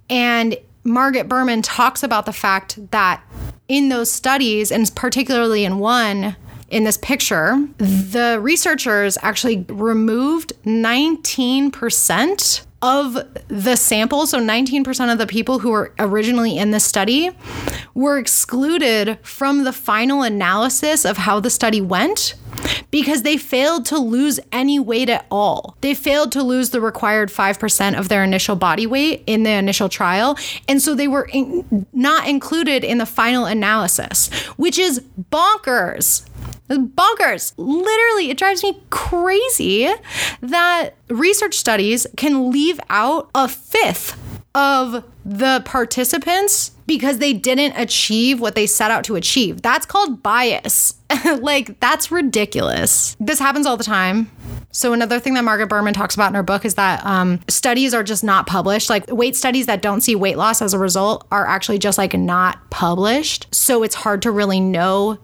And 0.09 0.57
Margit 0.85 1.29
Berman 1.29 1.63
talks 1.63 2.03
about 2.03 2.27
the 2.27 2.33
fact 2.33 2.91
that 2.91 3.23
in 3.69 3.89
those 3.89 4.11
studies, 4.11 4.71
and 4.71 4.91
particularly 4.95 5.65
in 5.65 5.79
one, 5.79 6.37
in 6.69 6.85
this 6.85 6.99
picture, 6.99 7.57
the 7.79 8.39
researchers 8.41 9.17
actually 9.23 9.65
removed 9.69 10.53
19% 10.65 12.67
of 12.83 13.15
the 13.49 13.77
sample. 13.77 14.27
So 14.27 14.41
19% 14.41 15.13
of 15.13 15.19
the 15.19 15.27
people 15.27 15.61
who 15.61 15.71
were 15.71 15.95
originally 15.99 16.59
in 16.59 16.73
the 16.73 16.81
study 16.81 17.31
were 17.95 18.19
excluded 18.19 19.19
from 19.23 19.65
the 19.65 19.73
final 19.73 20.23
analysis 20.23 21.05
of 21.05 21.17
how 21.17 21.41
the 21.41 21.51
study 21.51 21.81
went 21.81 22.35
because 22.91 23.23
they 23.23 23.37
failed 23.37 23.85
to 23.87 23.99
lose 23.99 24.41
any 24.53 24.79
weight 24.79 25.09
at 25.09 25.27
all. 25.31 25.77
They 25.81 25.95
failed 25.95 26.33
to 26.33 26.43
lose 26.43 26.71
the 26.71 26.81
required 26.81 27.31
5% 27.31 27.99
of 27.99 28.09
their 28.09 28.25
initial 28.25 28.57
body 28.57 28.87
weight 28.87 29.23
in 29.27 29.43
the 29.43 29.51
initial 29.51 29.89
trial. 29.89 30.39
And 30.69 30.81
so 30.81 30.95
they 30.95 31.09
were 31.09 31.29
in, 31.33 31.87
not 31.93 32.29
included 32.29 32.85
in 32.85 32.99
the 32.99 33.07
final 33.07 33.47
analysis, 33.47 34.33
which 34.57 34.79
is 34.79 35.03
bonkers 35.31 36.29
bonkers. 36.69 37.53
Literally, 37.57 38.31
it 38.31 38.39
drives 38.39 38.63
me 38.63 38.81
crazy 38.91 39.93
that 40.41 40.91
research 41.09 41.55
studies 41.55 42.07
can 42.17 42.51
leave 42.51 42.81
out 42.91 43.31
a 43.35 43.49
fifth 43.49 44.19
of 44.55 45.05
the 45.25 45.63
participants 45.67 46.71
because 46.87 47.19
they 47.19 47.33
didn't 47.33 47.75
achieve 47.77 48.41
what 48.41 48.55
they 48.55 48.67
set 48.67 48.91
out 48.91 49.05
to 49.05 49.17
achieve. 49.17 49.61
That's 49.61 49.85
called 49.85 50.23
bias. 50.23 50.95
like, 51.41 51.79
that's 51.81 52.11
ridiculous. 52.11 53.17
This 53.21 53.39
happens 53.39 53.67
all 53.67 53.77
the 53.77 53.85
time. 53.85 54.31
So, 54.77 54.93
another 54.93 55.19
thing 55.19 55.33
that 55.35 55.43
Margit 55.43 55.71
Berman 55.71 55.95
talks 55.95 56.15
about 56.15 56.29
in 56.29 56.35
her 56.35 56.43
book 56.43 56.67
is 56.67 56.75
that 56.75 57.03
um, 57.07 57.41
studies 57.49 57.95
are 57.95 58.03
just 58.03 58.23
not 58.23 58.47
published. 58.47 58.91
Like, 58.91 59.07
weight 59.09 59.35
studies 59.35 59.65
that 59.65 59.81
don't 59.81 60.03
see 60.03 60.15
weight 60.15 60.37
loss 60.37 60.61
as 60.61 60.75
a 60.75 60.79
result 60.79 61.27
are 61.33 61.47
actually 61.47 61.79
just 61.79 61.97
like 61.97 62.13
not 62.13 62.69
published. 62.69 63.47
So, 63.55 63.83
it's 63.83 63.95
hard 63.95 64.21
to 64.21 64.31
really 64.31 64.61
know 64.61 65.17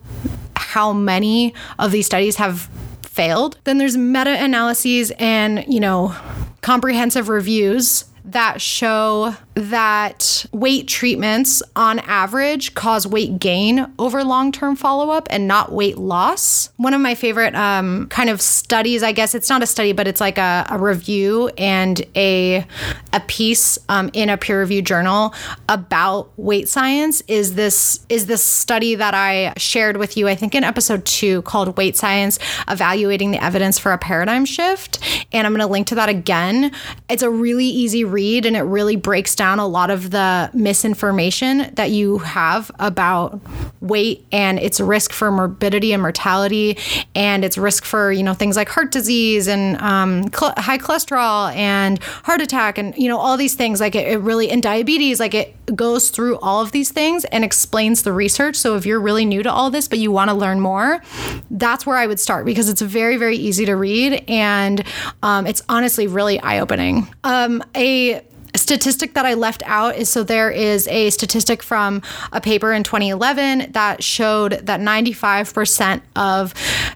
how 0.56 0.94
many 0.94 1.52
of 1.78 1.92
these 1.92 2.06
studies 2.06 2.36
have 2.36 2.70
failed. 3.02 3.58
Then 3.64 3.76
there's 3.76 3.94
meta 3.94 4.42
analyses 4.42 5.12
and, 5.18 5.66
you 5.68 5.80
know, 5.80 6.16
comprehensive 6.62 7.28
reviews 7.28 8.06
that 8.24 8.58
show 8.58 9.36
that 9.54 10.46
weight 10.52 10.88
treatments 10.88 11.62
on 11.76 11.98
average 12.00 12.74
cause 12.74 13.06
weight 13.06 13.38
gain 13.38 13.86
over 13.98 14.24
long 14.24 14.50
term 14.50 14.76
follow 14.76 15.10
up 15.10 15.28
and 15.30 15.46
not 15.46 15.72
weight 15.72 15.98
loss. 15.98 16.70
One 16.76 16.94
of 16.94 17.00
my 17.00 17.14
favorite 17.14 17.54
um, 17.54 18.06
kind 18.08 18.30
of 18.30 18.40
studies, 18.40 19.02
I 19.02 19.12
guess 19.12 19.34
it's 19.34 19.50
not 19.50 19.62
a 19.62 19.66
study, 19.66 19.92
but 19.92 20.08
it's 20.08 20.20
like 20.20 20.38
a, 20.38 20.66
a 20.70 20.78
review 20.78 21.48
and 21.58 22.00
a, 22.16 22.66
a 23.12 23.20
piece 23.26 23.78
um, 23.88 24.10
in 24.14 24.30
a 24.30 24.38
peer 24.38 24.60
reviewed 24.60 24.86
journal 24.86 25.34
about 25.68 26.30
weight 26.38 26.68
science 26.68 27.22
is 27.28 27.54
this 27.54 28.00
is 28.08 28.26
this 28.26 28.42
study 28.42 28.94
that 28.94 29.14
I 29.14 29.52
shared 29.58 29.98
with 29.98 30.16
you, 30.16 30.28
I 30.28 30.34
think 30.34 30.54
in 30.54 30.64
episode 30.64 31.04
two 31.04 31.42
called 31.42 31.76
Weight 31.76 31.96
Science 31.96 32.38
Evaluating 32.68 33.32
the 33.32 33.44
Evidence 33.44 33.78
for 33.78 33.92
a 33.92 33.98
Paradigm 33.98 34.44
Shift. 34.44 34.98
And 35.32 35.46
I'm 35.46 35.52
going 35.52 35.60
to 35.60 35.66
link 35.66 35.88
to 35.88 35.94
that 35.96 36.08
again. 36.08 36.72
It's 37.08 37.22
a 37.22 37.30
really 37.30 37.66
easy 37.66 38.04
read 38.04 38.46
and 38.46 38.56
it 38.56 38.62
really 38.62 38.96
breaks 38.96 39.34
down 39.34 39.41
a 39.58 39.66
lot 39.66 39.90
of 39.90 40.10
the 40.10 40.50
misinformation 40.52 41.70
that 41.74 41.90
you 41.90 42.18
have 42.18 42.70
about 42.78 43.40
weight 43.80 44.24
and 44.32 44.58
its 44.58 44.80
risk 44.80 45.12
for 45.12 45.30
morbidity 45.30 45.92
and 45.92 46.00
mortality 46.02 46.78
and 47.14 47.44
its 47.44 47.58
risk 47.58 47.84
for 47.84 48.12
you 48.12 48.22
know 48.22 48.34
things 48.34 48.56
like 48.56 48.68
heart 48.68 48.90
disease 48.92 49.48
and 49.48 49.76
um, 49.80 50.32
cl- 50.32 50.54
high 50.56 50.78
cholesterol 50.78 51.54
and 51.54 52.02
heart 52.02 52.40
attack 52.40 52.78
and 52.78 52.96
you 52.96 53.08
know 53.08 53.18
all 53.18 53.36
these 53.36 53.54
things. 53.54 53.80
Like 53.80 53.94
it, 53.94 54.06
it 54.08 54.18
really 54.18 54.50
and 54.50 54.62
diabetes 54.62 55.20
like 55.20 55.34
it 55.34 55.54
goes 55.74 56.10
through 56.10 56.38
all 56.38 56.62
of 56.62 56.72
these 56.72 56.90
things 56.90 57.24
and 57.26 57.44
explains 57.44 58.02
the 58.02 58.12
research. 58.12 58.56
So 58.56 58.76
if 58.76 58.86
you're 58.86 59.00
really 59.00 59.24
new 59.24 59.42
to 59.42 59.50
all 59.50 59.70
this 59.70 59.88
but 59.88 59.98
you 59.98 60.12
want 60.12 60.30
to 60.30 60.34
learn 60.36 60.60
more 60.60 61.02
that's 61.50 61.84
where 61.86 61.96
i 61.96 62.06
would 62.06 62.20
start 62.20 62.44
because 62.44 62.68
it's 62.68 62.80
very 62.80 63.16
very 63.16 63.36
easy 63.36 63.64
to 63.64 63.74
read 63.74 64.24
and 64.28 64.84
um, 65.22 65.46
it's 65.46 65.62
honestly 65.68 66.06
really 66.06 66.40
eye-opening. 66.40 67.08
Um, 67.24 67.62
a 67.76 68.22
statistic 68.54 69.14
that 69.14 69.26
I 69.26 69.34
left 69.34 69.62
out 69.66 69.96
is 69.96 70.08
so 70.08 70.22
there 70.22 70.50
is 70.50 70.86
a 70.88 71.10
statistic 71.10 71.62
from 71.62 72.02
a 72.32 72.40
paper 72.40 72.72
in 72.72 72.82
2011 72.82 73.72
that 73.72 74.02
showed 74.02 74.52
that 74.52 74.80
95% 74.80 76.02
of 76.16 76.54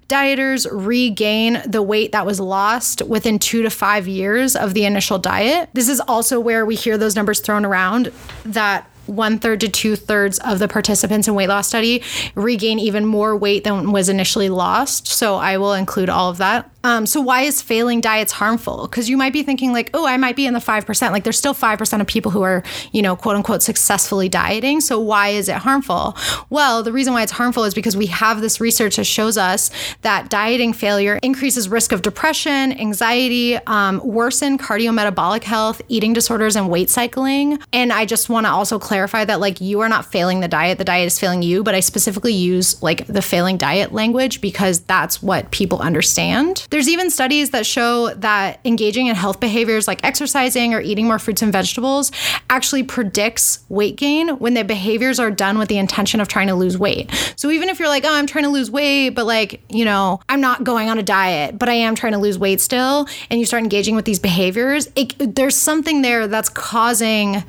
dieters 0.09 0.66
regain 0.71 1.62
the 1.66 1.83
weight 1.83 2.12
that 2.12 2.27
was 2.27 2.40
lost 2.40 3.03
within 3.03 3.38
two 3.38 3.62
to 3.62 3.71
five 3.71 4.07
years 4.07 4.55
of 4.55 4.75
the 4.75 4.85
initial 4.85 5.19
diet. 5.19 5.71
This 5.73 5.88
is 5.88 6.01
also 6.01 6.38
where 6.38 6.66
we 6.66 6.75
hear 6.75 6.99
those 6.99 7.16
numbers 7.16 7.40
thrown 7.40 7.64
around 7.64 8.12
that 8.45 8.88
one 9.07 9.38
third 9.38 9.61
to 9.61 9.69
two 9.69 9.97
thirds 9.97 10.38
of 10.40 10.59
the 10.59 10.69
participants 10.69 11.29
in 11.29 11.35
weight 11.35 11.49
loss 11.49 11.69
study 11.69 12.03
regain 12.35 12.79
even 12.79 13.07
more 13.07 13.37
weight 13.37 13.64
than 13.64 13.92
was 13.92 14.09
initially 14.09 14.49
lost. 14.49 15.07
So 15.07 15.37
I 15.37 15.59
will 15.59 15.75
include 15.75 16.09
all 16.09 16.31
of 16.31 16.38
that. 16.38 16.71
Um, 16.87 17.05
so 17.05 17.20
why 17.20 17.42
is 17.42 17.61
failing 17.61 18.01
diets 18.01 18.31
harmful? 18.31 18.87
Because 18.87 19.11
you 19.11 19.16
might 19.16 19.33
be 19.33 19.42
thinking 19.42 19.72
like, 19.72 19.90
oh, 19.92 20.07
I 20.07 20.16
might 20.16 20.37
be 20.37 20.46
in 20.46 20.55
the 20.55 20.61
five 20.61 20.87
percent. 20.87 21.12
Like 21.12 21.25
there's 21.25 21.37
still 21.37 21.53
five 21.53 21.81
percent 21.81 22.01
of 22.01 22.07
people 22.07 22.31
who 22.31 22.42
are, 22.42 22.62
you 22.92 23.03
know, 23.03 23.16
quote 23.16 23.35
unquote 23.35 23.61
successfully 23.61 24.29
dieting. 24.29 24.81
So 24.81 25.01
why 25.01 25.31
is 25.31 25.49
it 25.49 25.57
harmful? 25.57 26.16
Well, 26.49 26.85
the 26.85 26.92
reason 26.92 27.12
why 27.12 27.25
it's 27.25 27.33
harmful 27.33 27.64
is 27.64 27.75
because 27.75 27.96
we 27.96 28.07
have 28.07 28.40
this 28.40 28.61
research 28.61 28.96
that 28.96 29.05
shows 29.05 29.37
us 29.37 29.68
that 30.03 30.31
dieting 30.31 30.72
failure 30.72 31.18
increases 31.25 31.68
risk 31.68 31.90
of 31.90 32.03
depression, 32.03 32.79
anxiety, 32.79 33.57
um, 33.66 34.01
worsen 34.05 34.57
cardiometabolic 34.57 35.42
health, 35.42 35.83
eating 35.88 36.12
disorders, 36.12 36.55
and 36.55 36.70
weight 36.70 36.88
cycling. 36.88 37.59
And 37.72 37.92
I 37.92 38.05
just 38.05 38.29
want 38.29 38.46
to 38.46 38.51
also 38.51 38.79
clarify 38.79 39.25
that 39.25 39.40
like 39.40 39.61
you 39.61 39.81
are 39.81 39.88
not 39.88 40.05
failing 40.12 40.38
the 40.38 40.46
diet; 40.46 40.79
the 40.79 40.85
diet 40.85 41.09
is 41.09 41.18
failing 41.18 41.42
you. 41.42 41.64
But 41.64 41.75
I 41.75 41.81
specifically 41.81 42.35
use 42.35 42.81
like 42.81 43.09
the 43.09 43.22
failing 43.22 43.57
diet 43.57 43.92
language 43.92 44.40
because 44.40 44.79
that's 44.83 45.20
what 45.20 45.51
people 45.51 45.81
understand. 45.81 46.64
There's 46.77 46.91
even 46.91 47.09
studies 47.09 47.51
that 47.53 47.65
show 47.65 48.12
that 48.17 48.61
engaging 48.62 49.07
in 49.07 49.15
health 49.15 49.41
behaviors 49.41 49.89
like 49.89 50.05
exercising 50.05 50.75
or 50.75 50.81
eating 50.83 51.07
more 51.07 51.19
fruits 51.19 51.41
and 51.41 51.51
vegetables 51.51 52.12
actually 52.51 52.83
predicts 52.83 53.61
weight 53.71 53.97
gain 53.97 54.29
when 54.41 54.53
the 54.53 54.62
behaviors 54.62 55.19
are 55.19 55.31
done 55.31 55.57
with 55.57 55.69
the 55.69 55.79
intention 55.79 56.21
of 56.21 56.29
trying 56.29 56.49
to 56.49 56.55
lose 56.55 56.77
weight. 56.77 57.11
So 57.37 57.51
even 57.51 57.71
if 57.71 57.79
you're 57.79 57.89
like, 57.89 58.05
oh, 58.05 58.12
I'm 58.12 58.27
trying 58.27 58.45
to 58.45 58.51
lose 58.51 58.71
weight, 58.71 59.11
but 59.11 59.25
like, 59.25 59.62
you 59.71 59.87
know, 59.87 60.21
I'm 60.29 60.43
not 60.43 60.65
going 60.65 60.91
on 60.91 60.99
a 60.99 61.03
diet, 61.03 61.59
but 61.59 61.71
I 61.71 61.73
am 61.73 61.95
trying 61.95 62.12
to 62.12 62.19
lose 62.19 62.39
weight 62.39 62.61
still, 62.61 63.09
and 63.31 63.41
you 63.41 63.47
start 63.47 63.62
engaging 63.62 63.97
with 63.97 64.05
these 64.05 64.19
behaviors, 64.19 64.87
it, 64.97 65.15
there's 65.35 65.57
something 65.57 66.03
there 66.03 66.29
that's 66.29 66.51
causing 66.51 67.43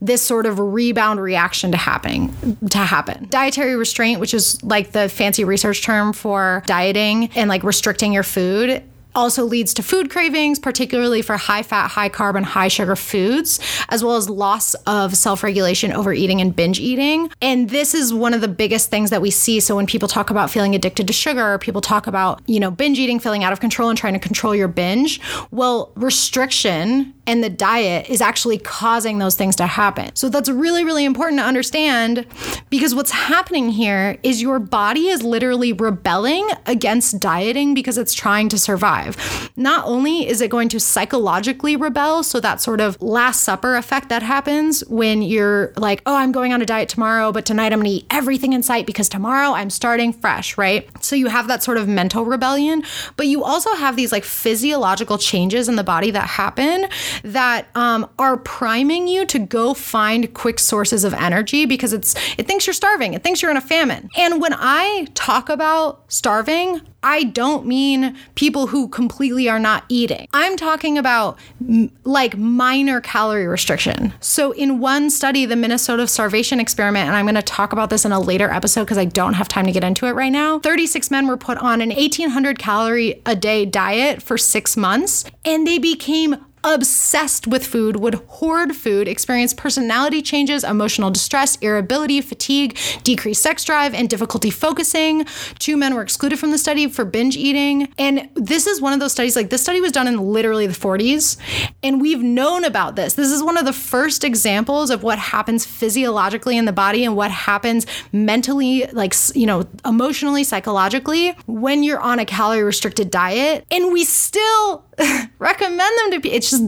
this 0.00 0.22
sort 0.22 0.46
of 0.46 0.58
rebound 0.58 1.20
reaction 1.20 1.70
to 1.72 1.76
happening 1.76 2.34
to 2.70 2.78
happen. 2.78 3.26
Dietary 3.28 3.76
restraint, 3.76 4.20
which 4.20 4.32
is 4.32 4.62
like 4.64 4.92
the 4.92 5.10
fancy 5.10 5.44
research 5.44 5.82
term 5.82 6.14
for 6.14 6.62
dieting 6.64 7.28
and 7.34 7.50
like 7.50 7.62
restricting 7.62 8.14
your 8.14 8.22
food, 8.22 8.69
also 9.14 9.44
leads 9.44 9.74
to 9.74 9.82
food 9.82 10.10
cravings, 10.10 10.58
particularly 10.58 11.22
for 11.22 11.36
high 11.36 11.62
fat, 11.62 11.88
high 11.88 12.08
carb, 12.08 12.36
and 12.36 12.46
high 12.46 12.68
sugar 12.68 12.96
foods, 12.96 13.58
as 13.88 14.04
well 14.04 14.16
as 14.16 14.30
loss 14.30 14.74
of 14.86 15.16
self 15.16 15.42
regulation, 15.42 15.92
overeating, 15.92 16.40
and 16.40 16.54
binge 16.54 16.78
eating. 16.78 17.30
And 17.42 17.70
this 17.70 17.94
is 17.94 18.14
one 18.14 18.34
of 18.34 18.40
the 18.40 18.48
biggest 18.48 18.90
things 18.90 19.10
that 19.10 19.22
we 19.22 19.30
see. 19.30 19.60
So 19.60 19.76
when 19.76 19.86
people 19.86 20.08
talk 20.08 20.30
about 20.30 20.50
feeling 20.50 20.74
addicted 20.74 21.06
to 21.06 21.12
sugar, 21.12 21.58
people 21.58 21.80
talk 21.80 22.06
about, 22.06 22.42
you 22.46 22.60
know, 22.60 22.70
binge 22.70 22.98
eating, 22.98 23.18
feeling 23.18 23.44
out 23.44 23.52
of 23.52 23.60
control, 23.60 23.88
and 23.88 23.98
trying 23.98 24.14
to 24.14 24.20
control 24.20 24.54
your 24.54 24.68
binge. 24.68 25.20
Well, 25.50 25.92
restriction 25.96 27.14
and 27.30 27.44
the 27.44 27.48
diet 27.48 28.10
is 28.10 28.20
actually 28.20 28.58
causing 28.58 29.18
those 29.18 29.36
things 29.36 29.54
to 29.54 29.66
happen. 29.66 30.10
So 30.16 30.28
that's 30.28 30.48
really, 30.48 30.82
really 30.82 31.04
important 31.04 31.38
to 31.38 31.44
understand 31.44 32.26
Because 32.70 32.94
what's 32.94 33.10
happening 33.10 33.70
here 33.70 34.18
is 34.22 34.40
your 34.40 34.58
body 34.58 35.08
is 35.08 35.22
literally 35.22 35.72
rebelling 35.72 36.48
against 36.66 37.18
dieting 37.18 37.74
because 37.74 37.98
it's 37.98 38.14
trying 38.14 38.48
to 38.48 38.58
survive. 38.58 39.50
Not 39.56 39.84
only 39.86 40.28
is 40.28 40.40
it 40.40 40.50
going 40.50 40.68
to 40.70 40.80
psychologically 40.80 41.76
rebel, 41.76 42.22
so 42.22 42.38
that 42.40 42.60
sort 42.60 42.80
of 42.80 43.00
Last 43.02 43.42
Supper 43.42 43.76
effect 43.76 44.08
that 44.08 44.22
happens 44.22 44.84
when 44.88 45.22
you're 45.22 45.72
like, 45.76 46.02
oh, 46.06 46.16
I'm 46.16 46.32
going 46.32 46.52
on 46.52 46.62
a 46.62 46.66
diet 46.66 46.88
tomorrow, 46.88 47.32
but 47.32 47.44
tonight 47.44 47.72
I'm 47.72 47.80
gonna 47.80 47.90
eat 47.90 48.06
everything 48.10 48.52
in 48.52 48.62
sight 48.62 48.86
because 48.86 49.08
tomorrow 49.08 49.52
I'm 49.52 49.70
starting 49.70 50.12
fresh, 50.12 50.56
right? 50.56 50.88
So 51.02 51.16
you 51.16 51.26
have 51.26 51.48
that 51.48 51.62
sort 51.62 51.76
of 51.76 51.88
mental 51.88 52.24
rebellion, 52.24 52.82
but 53.16 53.26
you 53.26 53.42
also 53.42 53.74
have 53.74 53.96
these 53.96 54.12
like 54.12 54.24
physiological 54.24 55.18
changes 55.18 55.68
in 55.68 55.76
the 55.76 55.84
body 55.84 56.10
that 56.12 56.28
happen 56.28 56.86
that 57.22 57.68
um, 57.74 58.08
are 58.18 58.36
priming 58.36 59.08
you 59.08 59.26
to 59.26 59.38
go 59.38 59.74
find 59.74 60.32
quick 60.34 60.58
sources 60.58 61.04
of 61.04 61.14
energy 61.14 61.66
because 61.66 61.92
it's 61.92 62.14
it 62.38 62.46
thinks 62.46 62.66
you're 62.66 62.74
starving, 62.74 63.14
it 63.14 63.22
thinks 63.22 63.42
you're 63.42 63.50
in 63.50 63.56
a 63.56 63.62
famine. 63.62 64.08
And 64.16 64.40
when 64.40 64.54
I 64.54 65.06
talk 65.14 65.48
about 65.48 66.04
starving, 66.12 66.80
I 67.02 67.24
don't 67.24 67.66
mean 67.66 68.16
people 68.34 68.66
who 68.66 68.88
completely 68.88 69.48
are 69.48 69.58
not 69.58 69.84
eating. 69.88 70.28
I'm 70.34 70.56
talking 70.56 70.98
about 70.98 71.38
m- 71.66 71.90
like 72.04 72.36
minor 72.36 73.00
calorie 73.00 73.46
restriction. 73.46 74.12
So, 74.20 74.52
in 74.52 74.80
one 74.80 75.08
study, 75.08 75.46
the 75.46 75.56
Minnesota 75.56 76.06
starvation 76.06 76.60
experiment, 76.60 77.06
and 77.06 77.16
I'm 77.16 77.24
going 77.24 77.36
to 77.36 77.42
talk 77.42 77.72
about 77.72 77.90
this 77.90 78.04
in 78.04 78.12
a 78.12 78.20
later 78.20 78.50
episode 78.50 78.82
because 78.82 78.98
I 78.98 79.06
don't 79.06 79.34
have 79.34 79.48
time 79.48 79.66
to 79.66 79.72
get 79.72 79.84
into 79.84 80.06
it 80.06 80.12
right 80.12 80.32
now. 80.32 80.58
36 80.58 81.10
men 81.10 81.26
were 81.26 81.38
put 81.38 81.56
on 81.58 81.80
an 81.80 81.88
1800 81.88 82.58
calorie 82.58 83.22
a 83.24 83.34
day 83.34 83.64
diet 83.64 84.22
for 84.22 84.36
six 84.36 84.76
months, 84.76 85.24
and 85.44 85.66
they 85.66 85.78
became 85.78 86.36
obsessed 86.64 87.46
with 87.46 87.66
food, 87.66 87.96
would 87.96 88.14
hoard 88.14 88.74
food, 88.76 89.08
experience 89.08 89.54
personality 89.54 90.22
changes, 90.22 90.64
emotional 90.64 91.10
distress, 91.10 91.56
irritability, 91.56 92.20
fatigue, 92.20 92.78
decreased 93.02 93.42
sex 93.42 93.64
drive, 93.64 93.94
and 93.94 94.08
difficulty 94.08 94.50
focusing. 94.50 95.24
Two 95.58 95.76
men 95.76 95.94
were 95.94 96.02
excluded 96.02 96.38
from 96.38 96.50
the 96.50 96.58
study 96.58 96.88
for 96.88 97.04
binge 97.04 97.36
eating. 97.36 97.92
And 97.98 98.28
this 98.34 98.66
is 98.66 98.80
one 98.80 98.92
of 98.92 99.00
those 99.00 99.12
studies, 99.12 99.36
like 99.36 99.50
this 99.50 99.62
study 99.62 99.80
was 99.80 99.92
done 99.92 100.06
in 100.06 100.18
literally 100.18 100.66
the 100.66 100.74
40s. 100.74 101.36
And 101.82 102.00
we've 102.00 102.22
known 102.22 102.64
about 102.64 102.96
this. 102.96 103.14
This 103.14 103.30
is 103.30 103.42
one 103.42 103.56
of 103.56 103.64
the 103.64 103.72
first 103.72 104.24
examples 104.24 104.90
of 104.90 105.02
what 105.02 105.18
happens 105.18 105.64
physiologically 105.64 106.56
in 106.56 106.64
the 106.64 106.72
body 106.72 107.04
and 107.04 107.16
what 107.16 107.30
happens 107.30 107.86
mentally, 108.12 108.86
like, 108.92 109.14
you 109.34 109.46
know, 109.46 109.66
emotionally, 109.84 110.44
psychologically 110.44 111.30
when 111.46 111.82
you're 111.82 112.00
on 112.00 112.18
a 112.18 112.24
calorie 112.24 112.62
restricted 112.62 113.10
diet. 113.10 113.64
And 113.70 113.92
we 113.92 114.04
still 114.04 114.84
recommend 115.38 115.80
them 115.80 116.10
to 116.12 116.20
be. 116.20 116.32
It's 116.32 116.50
just, 116.50 116.64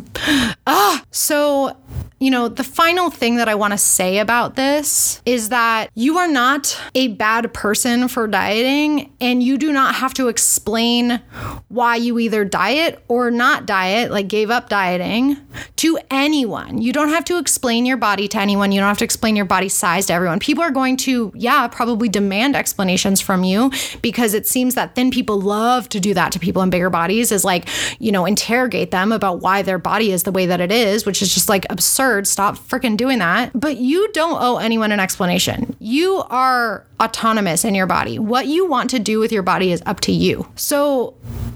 ah. 0.66 1.04
So, 1.10 1.76
you 2.22 2.30
know, 2.30 2.46
the 2.46 2.62
final 2.62 3.10
thing 3.10 3.36
that 3.36 3.48
I 3.48 3.56
want 3.56 3.72
to 3.72 3.78
say 3.78 4.18
about 4.18 4.54
this 4.54 5.20
is 5.26 5.48
that 5.48 5.90
you 5.94 6.18
are 6.18 6.28
not 6.28 6.80
a 6.94 7.08
bad 7.08 7.52
person 7.52 8.06
for 8.06 8.28
dieting, 8.28 9.12
and 9.20 9.42
you 9.42 9.58
do 9.58 9.72
not 9.72 9.96
have 9.96 10.14
to 10.14 10.28
explain 10.28 11.20
why 11.66 11.96
you 11.96 12.20
either 12.20 12.44
diet 12.44 13.02
or 13.08 13.32
not 13.32 13.66
diet, 13.66 14.12
like 14.12 14.28
gave 14.28 14.52
up 14.52 14.68
dieting, 14.68 15.36
to 15.76 15.98
anyone. 16.12 16.80
You 16.80 16.92
don't 16.92 17.08
have 17.08 17.24
to 17.24 17.38
explain 17.38 17.86
your 17.86 17.96
body 17.96 18.28
to 18.28 18.38
anyone. 18.38 18.70
You 18.70 18.78
don't 18.78 18.88
have 18.88 18.98
to 18.98 19.04
explain 19.04 19.34
your 19.34 19.44
body 19.44 19.68
size 19.68 20.06
to 20.06 20.12
everyone. 20.12 20.38
People 20.38 20.62
are 20.62 20.70
going 20.70 20.96
to, 20.98 21.32
yeah, 21.34 21.66
probably 21.66 22.08
demand 22.08 22.54
explanations 22.54 23.20
from 23.20 23.42
you 23.42 23.72
because 24.00 24.32
it 24.32 24.46
seems 24.46 24.76
that 24.76 24.94
thin 24.94 25.10
people 25.10 25.40
love 25.40 25.88
to 25.88 25.98
do 25.98 26.14
that 26.14 26.30
to 26.30 26.38
people 26.38 26.62
in 26.62 26.70
bigger 26.70 26.88
bodies, 26.88 27.32
is 27.32 27.44
like, 27.44 27.68
you 27.98 28.12
know, 28.12 28.26
interrogate 28.26 28.92
them 28.92 29.10
about 29.10 29.40
why 29.40 29.62
their 29.62 29.78
body 29.78 30.12
is 30.12 30.22
the 30.22 30.30
way 30.30 30.46
that 30.46 30.60
it 30.60 30.70
is, 30.70 31.04
which 31.04 31.20
is 31.20 31.34
just 31.34 31.48
like 31.48 31.66
absurd. 31.68 32.11
Stop 32.22 32.56
freaking 32.56 32.96
doing 32.96 33.18
that. 33.20 33.50
But 33.54 33.78
you 33.78 34.10
don't 34.12 34.40
owe 34.40 34.58
anyone 34.58 34.92
an 34.92 35.00
explanation. 35.00 35.76
You 35.78 36.22
are 36.28 36.86
autonomous 37.00 37.64
in 37.64 37.74
your 37.74 37.86
body. 37.86 38.18
What 38.18 38.46
you 38.46 38.66
want 38.68 38.90
to 38.90 38.98
do 38.98 39.18
with 39.18 39.32
your 39.32 39.42
body 39.42 39.72
is 39.72 39.82
up 39.86 40.00
to 40.00 40.12
you. 40.12 40.46
So 40.54 41.14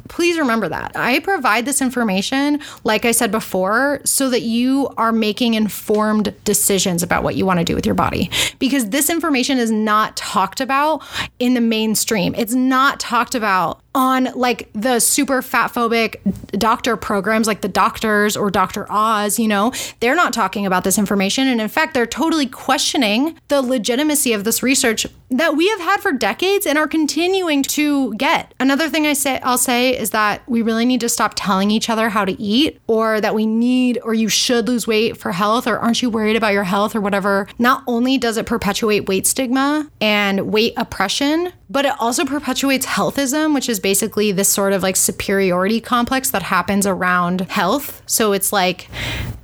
please 0.08 0.38
remember 0.38 0.68
that. 0.68 0.92
I 0.96 1.20
provide 1.20 1.64
this 1.64 1.82
information, 1.82 2.60
like 2.84 3.04
I 3.04 3.12
said 3.12 3.30
before, 3.30 4.00
so 4.04 4.30
that 4.30 4.42
you 4.42 4.88
are 4.96 5.12
making 5.12 5.54
informed 5.54 6.34
decisions 6.44 7.02
about 7.02 7.22
what 7.22 7.36
you 7.36 7.46
want 7.46 7.58
to 7.58 7.64
do 7.64 7.74
with 7.74 7.86
your 7.86 7.94
body. 7.94 8.30
Because 8.58 8.90
this 8.90 9.10
information 9.10 9.58
is 9.58 9.70
not 9.70 10.16
talked 10.16 10.60
about 10.60 11.02
in 11.38 11.54
the 11.54 11.60
mainstream. 11.60 12.34
It's 12.34 12.54
not 12.54 12.98
talked 12.98 13.34
about 13.34 13.80
on 13.96 14.24
like 14.34 14.68
the 14.74 15.00
super 15.00 15.40
fat 15.40 15.72
phobic 15.72 16.16
doctor 16.52 16.96
programs 16.96 17.46
like 17.46 17.62
the 17.62 17.68
doctors 17.68 18.36
or 18.36 18.50
Dr. 18.50 18.86
Oz, 18.90 19.38
you 19.38 19.48
know, 19.48 19.72
they're 20.00 20.14
not 20.14 20.34
talking 20.34 20.66
about 20.66 20.84
this 20.84 20.98
information. 20.98 21.48
And 21.48 21.60
in 21.60 21.68
fact, 21.68 21.94
they're 21.94 22.06
totally 22.06 22.46
questioning 22.46 23.38
the 23.48 23.62
legitimacy 23.62 24.34
of 24.34 24.44
this 24.44 24.62
research 24.62 25.06
that 25.30 25.56
we 25.56 25.68
have 25.70 25.80
had 25.80 26.00
for 26.00 26.12
decades 26.12 26.66
and 26.66 26.78
are 26.78 26.86
continuing 26.86 27.62
to 27.62 28.14
get. 28.14 28.54
Another 28.60 28.88
thing 28.88 29.06
I 29.06 29.14
say 29.14 29.40
I'll 29.40 29.58
say 29.58 29.96
is 29.96 30.10
that 30.10 30.42
we 30.46 30.62
really 30.62 30.84
need 30.84 31.00
to 31.00 31.08
stop 31.08 31.32
telling 31.34 31.70
each 31.70 31.88
other 31.90 32.10
how 32.10 32.24
to 32.24 32.40
eat 32.40 32.80
or 32.86 33.20
that 33.20 33.34
we 33.34 33.46
need 33.46 33.98
or 34.04 34.14
you 34.14 34.28
should 34.28 34.68
lose 34.68 34.86
weight 34.86 35.16
for 35.16 35.32
health 35.32 35.66
or 35.66 35.78
aren't 35.78 36.02
you 36.02 36.10
worried 36.10 36.36
about 36.36 36.52
your 36.52 36.64
health 36.64 36.94
or 36.94 37.00
whatever. 37.00 37.48
Not 37.58 37.82
only 37.86 38.18
does 38.18 38.36
it 38.36 38.46
perpetuate 38.46 39.08
weight 39.08 39.26
stigma 39.26 39.90
and 40.00 40.52
weight 40.52 40.74
oppression, 40.76 41.52
but 41.68 41.84
it 41.84 41.92
also 41.98 42.24
perpetuates 42.24 42.86
healthism, 42.86 43.54
which 43.54 43.68
is 43.68 43.80
basically 43.80 44.32
this 44.32 44.48
sort 44.48 44.72
of 44.72 44.82
like 44.82 44.96
superiority 44.96 45.80
complex 45.80 46.30
that 46.30 46.42
happens 46.42 46.86
around 46.86 47.42
health. 47.42 48.02
So 48.06 48.32
it's 48.32 48.52
like 48.52 48.88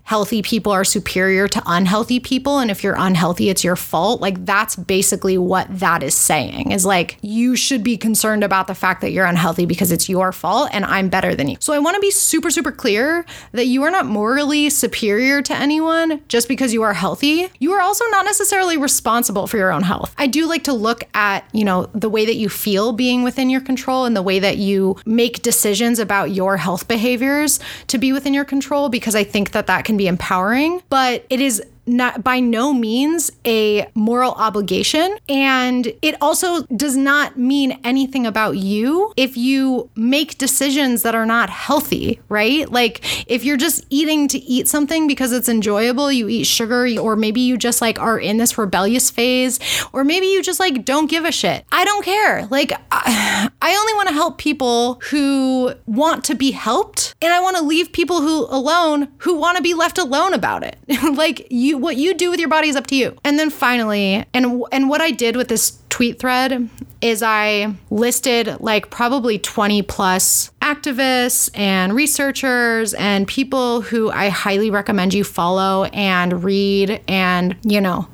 healthy 0.05 0.43
people 0.43 0.73
are 0.73 0.85
superior 0.85 1.49
to 1.49 1.63
unhealthy 1.67 2.21
people 2.21 2.59
and 2.59 2.71
if 2.71 2.83
you're 2.83 2.97
unhealthy 2.99 3.49
it's 3.49 3.65
your 3.65 3.77
fault 3.77 4.21
like 4.21 4.45
that's 4.45 4.77
basically 4.77 5.39
what 5.39 5.67
that 5.71 6.03
is 6.03 6.15
saying 6.15 6.71
is 6.73 6.85
like 6.85 7.19
you 7.23 7.57
should 7.57 7.83
be 7.83 7.97
concerned 7.97 8.45
about 8.45 8.67
the 8.67 8.75
fact 8.75 9.01
that 9.01 9.13
you're 9.13 9.27
unhealthy 9.27 9.67
because 9.67 9.93
it's 9.93 10.09
your 10.09 10.33
fault 10.33 10.69
and 10.73 10.85
I'm 10.85 11.09
better 11.09 11.35
than 11.35 11.49
you. 11.49 11.57
So 11.61 11.73
I 11.73 11.79
want 11.79 11.95
to 11.95 12.01
be 12.01 12.11
super 12.11 12.51
super 12.51 12.73
clear 12.73 13.25
that 13.53 13.67
you 13.67 13.83
are 13.83 13.91
not 13.91 14.07
morally 14.07 14.71
superior 14.71 15.43
to 15.43 15.55
anyone 15.55 16.23
just 16.29 16.49
because 16.49 16.73
you 16.73 16.83
are 16.83 16.95
healthy. 16.95 17.49
You 17.59 17.73
are 17.73 17.81
also 17.81 18.05
not 18.11 18.25
necessarily 18.25 18.77
responsible 18.77 19.47
for 19.47 19.57
your 19.57 19.73
own 19.73 19.83
health. 19.83 20.15
I 20.19 20.27
do 20.27 20.47
like 20.47 20.65
to 20.65 20.73
look 20.73 21.05
at, 21.15 21.45
you 21.53 21.65
know, 21.65 21.87
the 21.95 22.11
way 22.11 22.25
that 22.27 22.35
you 22.35 22.49
feel 22.49 22.93
being 22.93 23.23
within 23.23 23.51
your 23.51 23.61
control 23.61 24.05
and 24.05 24.17
the 24.17 24.23
way 24.23 24.39
that 24.39 24.59
you 24.59 24.97
make 25.07 25.43
decisions 25.43 25.99
about 25.99 26.31
your 26.31 26.57
health 26.57 26.89
behaviors 26.89 27.61
to 27.89 27.99
be 27.99 28.13
within 28.13 28.35
your 28.35 28.45
control 28.45 28.89
because 28.89 29.15
I 29.15 29.25
think 29.25 29.53
that 29.53 29.67
that 29.67 29.85
can 29.85 29.92
be 29.97 30.07
empowering, 30.07 30.83
but 30.89 31.25
it 31.31 31.41
is 31.41 31.63
not 31.87 32.23
by 32.23 32.41
no 32.41 32.73
means 32.73 33.31
a 33.45 33.89
moral 33.95 34.33
obligation. 34.33 35.19
And 35.29 35.93
it 36.03 36.17
also 36.21 36.63
does 36.67 36.97
not 36.97 37.39
mean 37.39 37.79
anything 37.85 38.27
about 38.27 38.57
you 38.57 39.13
if 39.17 39.37
you 39.37 39.91
make 39.97 40.39
decisions 40.39 41.03
that 41.03 41.15
are 41.15 41.27
not 41.27 41.51
healthy 41.51 42.21
right? 42.29 42.71
Like 42.71 43.31
if 43.31 43.45
you're 43.45 43.57
just 43.57 43.85
eating 43.91 44.29
to 44.29 44.39
eat 44.39 44.69
something 44.69 45.07
because 45.07 45.33
it's 45.33 45.49
enjoyable 45.49 46.11
you 46.11 46.29
eat 46.29 46.45
sugar 46.45 46.87
or 47.01 47.17
maybe 47.17 47.41
you 47.41 47.57
just 47.57 47.81
like 47.81 47.99
are 47.99 48.19
in 48.19 48.37
this 48.37 48.57
rebellious 48.57 49.11
phase 49.11 49.59
or 49.93 50.05
maybe 50.05 50.27
you 50.27 50.43
just 50.43 50.61
like 50.61 50.85
don't 50.85 51.11
give 51.11 51.25
a 51.25 51.33
shit. 51.33 51.65
I 51.73 51.85
don't 51.85 52.05
care. 52.05 52.47
Like 52.47 52.73
i, 52.91 53.51
I 53.63 53.77
only 53.77 53.93
want 53.95 54.09
to 54.09 54.15
help 54.15 54.39
people 54.39 55.01
who 55.11 55.75
want 55.87 56.25
to 56.25 56.35
be 56.35 56.51
helped 56.51 57.15
and 57.23 57.33
i 57.33 57.41
want 57.41 57.57
to 57.57 57.63
leave 57.63 57.93
people 57.93 58.21
who 58.21 58.47
alone 58.47 59.09
who 59.19 59.35
want 59.35 59.57
to 59.57 59.63
be 59.63 59.75
left 59.75 59.99
alone 59.99 60.35
about 60.35 60.63
it. 60.63 60.79
Like 61.13 61.47
you 61.51 61.73
you 61.73 61.79
what 61.83 61.97
you 61.97 62.15
do 62.15 62.31
with 62.31 62.41
your 62.41 62.49
body 62.49 62.69
is 62.69 62.77
up 62.77 62.87
to 62.89 62.97
you. 62.97 63.17
And 63.25 63.39
then 63.39 63.51
finally, 63.51 64.25
and 64.33 64.65
and 64.73 64.89
what 64.89 65.01
I 65.01 65.11
did 65.11 65.37
with 65.37 65.49
this 65.49 65.79
tweet 65.89 66.19
thread 66.19 66.71
is 67.03 67.23
I 67.23 67.75
listed 67.91 68.61
like 68.61 68.91
probably 68.91 69.39
20 69.39 69.83
plus 69.83 70.51
activists 70.63 71.51
and 71.59 71.95
researchers 71.95 72.95
and 72.95 73.27
people 73.27 73.83
who 73.83 74.11
I 74.11 74.29
highly 74.29 74.71
recommend 74.71 75.13
you 75.13 75.25
follow 75.25 75.85
and 75.87 76.45
read 76.45 77.03
and, 77.09 77.57
you 77.63 77.81
know, 77.81 78.09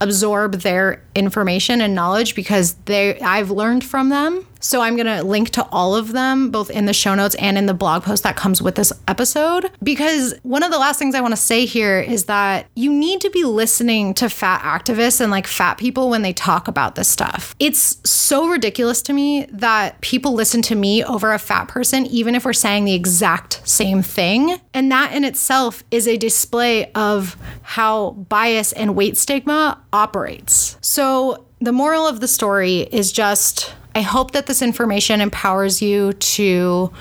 absorb 0.00 0.60
their 0.60 1.02
information 1.14 1.80
and 1.80 1.94
knowledge 1.94 2.34
because 2.34 2.74
they 2.84 3.18
I've 3.20 3.50
learned 3.50 3.82
from 3.82 4.10
them. 4.10 4.46
So 4.64 4.80
I'm 4.80 4.96
going 4.96 5.06
to 5.06 5.22
link 5.22 5.50
to 5.50 5.68
all 5.70 5.94
of 5.94 6.12
them 6.12 6.50
both 6.50 6.70
in 6.70 6.86
the 6.86 6.94
show 6.94 7.14
notes 7.14 7.34
and 7.34 7.58
in 7.58 7.66
the 7.66 7.74
blog 7.74 8.02
post 8.02 8.22
that 8.22 8.34
comes 8.34 8.62
with 8.62 8.76
this 8.76 8.94
episode 9.06 9.70
because 9.82 10.34
one 10.42 10.62
of 10.62 10.70
the 10.70 10.78
last 10.78 10.98
things 10.98 11.14
I 11.14 11.20
want 11.20 11.32
to 11.32 11.40
say 11.40 11.66
here 11.66 12.00
is 12.00 12.24
that 12.24 12.66
you 12.74 12.90
need 12.90 13.20
to 13.20 13.30
be 13.30 13.44
listening 13.44 14.14
to 14.14 14.30
fat 14.30 14.62
activists 14.62 15.20
and 15.20 15.30
like 15.30 15.46
fat 15.46 15.76
people 15.76 16.08
when 16.08 16.22
they 16.22 16.32
talk 16.32 16.66
about 16.66 16.94
this 16.94 17.08
stuff. 17.08 17.54
It's 17.58 17.98
so 18.08 18.48
ridiculous 18.48 19.02
to 19.02 19.12
me 19.12 19.44
that 19.52 20.00
people 20.00 20.32
listen 20.32 20.62
to 20.62 20.74
me 20.74 21.04
over 21.04 21.34
a 21.34 21.38
fat 21.38 21.68
person 21.68 22.06
even 22.06 22.34
if 22.34 22.46
we're 22.46 22.54
saying 22.54 22.86
the 22.86 22.94
exact 22.94 23.60
same 23.68 24.00
thing. 24.00 24.62
And 24.72 24.90
that 24.90 25.12
in 25.12 25.24
itself 25.24 25.84
is 25.90 26.08
a 26.08 26.16
display 26.16 26.90
of 26.92 27.36
how 27.60 28.12
bias 28.12 28.72
and 28.72 28.96
weight 28.96 29.18
stigma 29.18 29.82
operates. 29.92 30.78
So 30.80 31.44
the 31.60 31.72
moral 31.72 32.06
of 32.06 32.20
the 32.20 32.28
story 32.28 32.80
is 32.80 33.12
just 33.12 33.74
I 33.94 34.02
hope 34.02 34.32
that 34.32 34.46
this 34.46 34.60
information 34.60 35.20
empowers 35.20 35.80
you 35.80 36.12
to, 36.14 36.92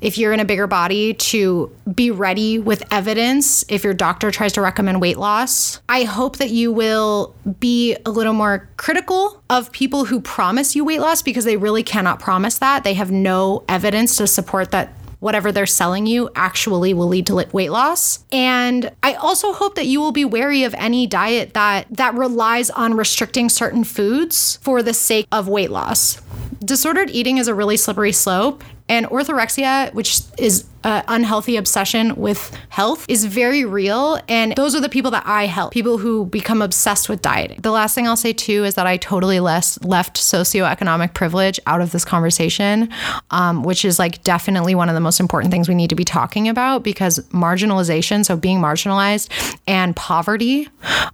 if 0.00 0.18
you're 0.18 0.32
in 0.32 0.40
a 0.40 0.44
bigger 0.44 0.66
body, 0.66 1.14
to 1.14 1.74
be 1.94 2.10
ready 2.10 2.58
with 2.58 2.82
evidence 2.92 3.64
if 3.68 3.84
your 3.84 3.94
doctor 3.94 4.30
tries 4.30 4.52
to 4.54 4.60
recommend 4.60 5.00
weight 5.00 5.18
loss. 5.18 5.80
I 5.88 6.04
hope 6.04 6.36
that 6.36 6.50
you 6.50 6.70
will 6.70 7.34
be 7.58 7.96
a 8.04 8.10
little 8.10 8.34
more 8.34 8.68
critical 8.76 9.42
of 9.48 9.72
people 9.72 10.04
who 10.04 10.20
promise 10.20 10.76
you 10.76 10.84
weight 10.84 11.00
loss 11.00 11.22
because 11.22 11.44
they 11.44 11.56
really 11.56 11.82
cannot 11.82 12.20
promise 12.20 12.58
that. 12.58 12.84
They 12.84 12.94
have 12.94 13.10
no 13.10 13.64
evidence 13.68 14.16
to 14.16 14.26
support 14.26 14.72
that 14.72 14.92
whatever 15.22 15.52
they're 15.52 15.66
selling 15.66 16.04
you 16.04 16.28
actually 16.34 16.92
will 16.92 17.06
lead 17.06 17.24
to 17.24 17.46
weight 17.52 17.70
loss. 17.70 18.24
And 18.32 18.90
I 19.04 19.14
also 19.14 19.52
hope 19.52 19.76
that 19.76 19.86
you 19.86 20.00
will 20.00 20.10
be 20.10 20.24
wary 20.24 20.64
of 20.64 20.74
any 20.74 21.06
diet 21.06 21.54
that 21.54 21.86
that 21.92 22.14
relies 22.14 22.70
on 22.70 22.94
restricting 22.94 23.48
certain 23.48 23.84
foods 23.84 24.58
for 24.62 24.82
the 24.82 24.92
sake 24.92 25.28
of 25.30 25.46
weight 25.46 25.70
loss. 25.70 26.20
Disordered 26.64 27.10
eating 27.10 27.38
is 27.38 27.48
a 27.48 27.54
really 27.54 27.76
slippery 27.76 28.12
slope 28.12 28.62
and 28.88 29.06
orthorexia, 29.06 29.92
which 29.94 30.20
is 30.38 30.64
an 30.84 31.02
unhealthy 31.08 31.56
obsession 31.56 32.14
with 32.16 32.54
health, 32.68 33.06
is 33.08 33.24
very 33.24 33.64
real. 33.64 34.20
And 34.28 34.54
those 34.54 34.74
are 34.74 34.80
the 34.80 34.88
people 34.88 35.10
that 35.12 35.26
I 35.26 35.46
help 35.46 35.72
people 35.72 35.98
who 35.98 36.26
become 36.26 36.60
obsessed 36.60 37.08
with 37.08 37.22
dieting. 37.22 37.60
The 37.62 37.70
last 37.70 37.94
thing 37.94 38.06
I'll 38.06 38.16
say 38.16 38.32
too 38.32 38.64
is 38.64 38.74
that 38.74 38.86
I 38.86 38.96
totally 38.96 39.40
less 39.40 39.82
left 39.82 40.16
socioeconomic 40.16 41.14
privilege 41.14 41.58
out 41.66 41.80
of 41.80 41.90
this 41.90 42.04
conversation, 42.04 42.90
um, 43.30 43.62
which 43.62 43.84
is 43.84 43.98
like 43.98 44.22
definitely 44.22 44.74
one 44.74 44.88
of 44.88 44.94
the 44.94 45.00
most 45.00 45.20
important 45.20 45.52
things 45.52 45.68
we 45.68 45.74
need 45.74 45.90
to 45.90 45.96
be 45.96 46.04
talking 46.04 46.48
about 46.48 46.82
because 46.82 47.20
marginalization, 47.30 48.24
so 48.24 48.36
being 48.36 48.58
marginalized, 48.58 49.30
and 49.66 49.96
poverty. 49.96 50.68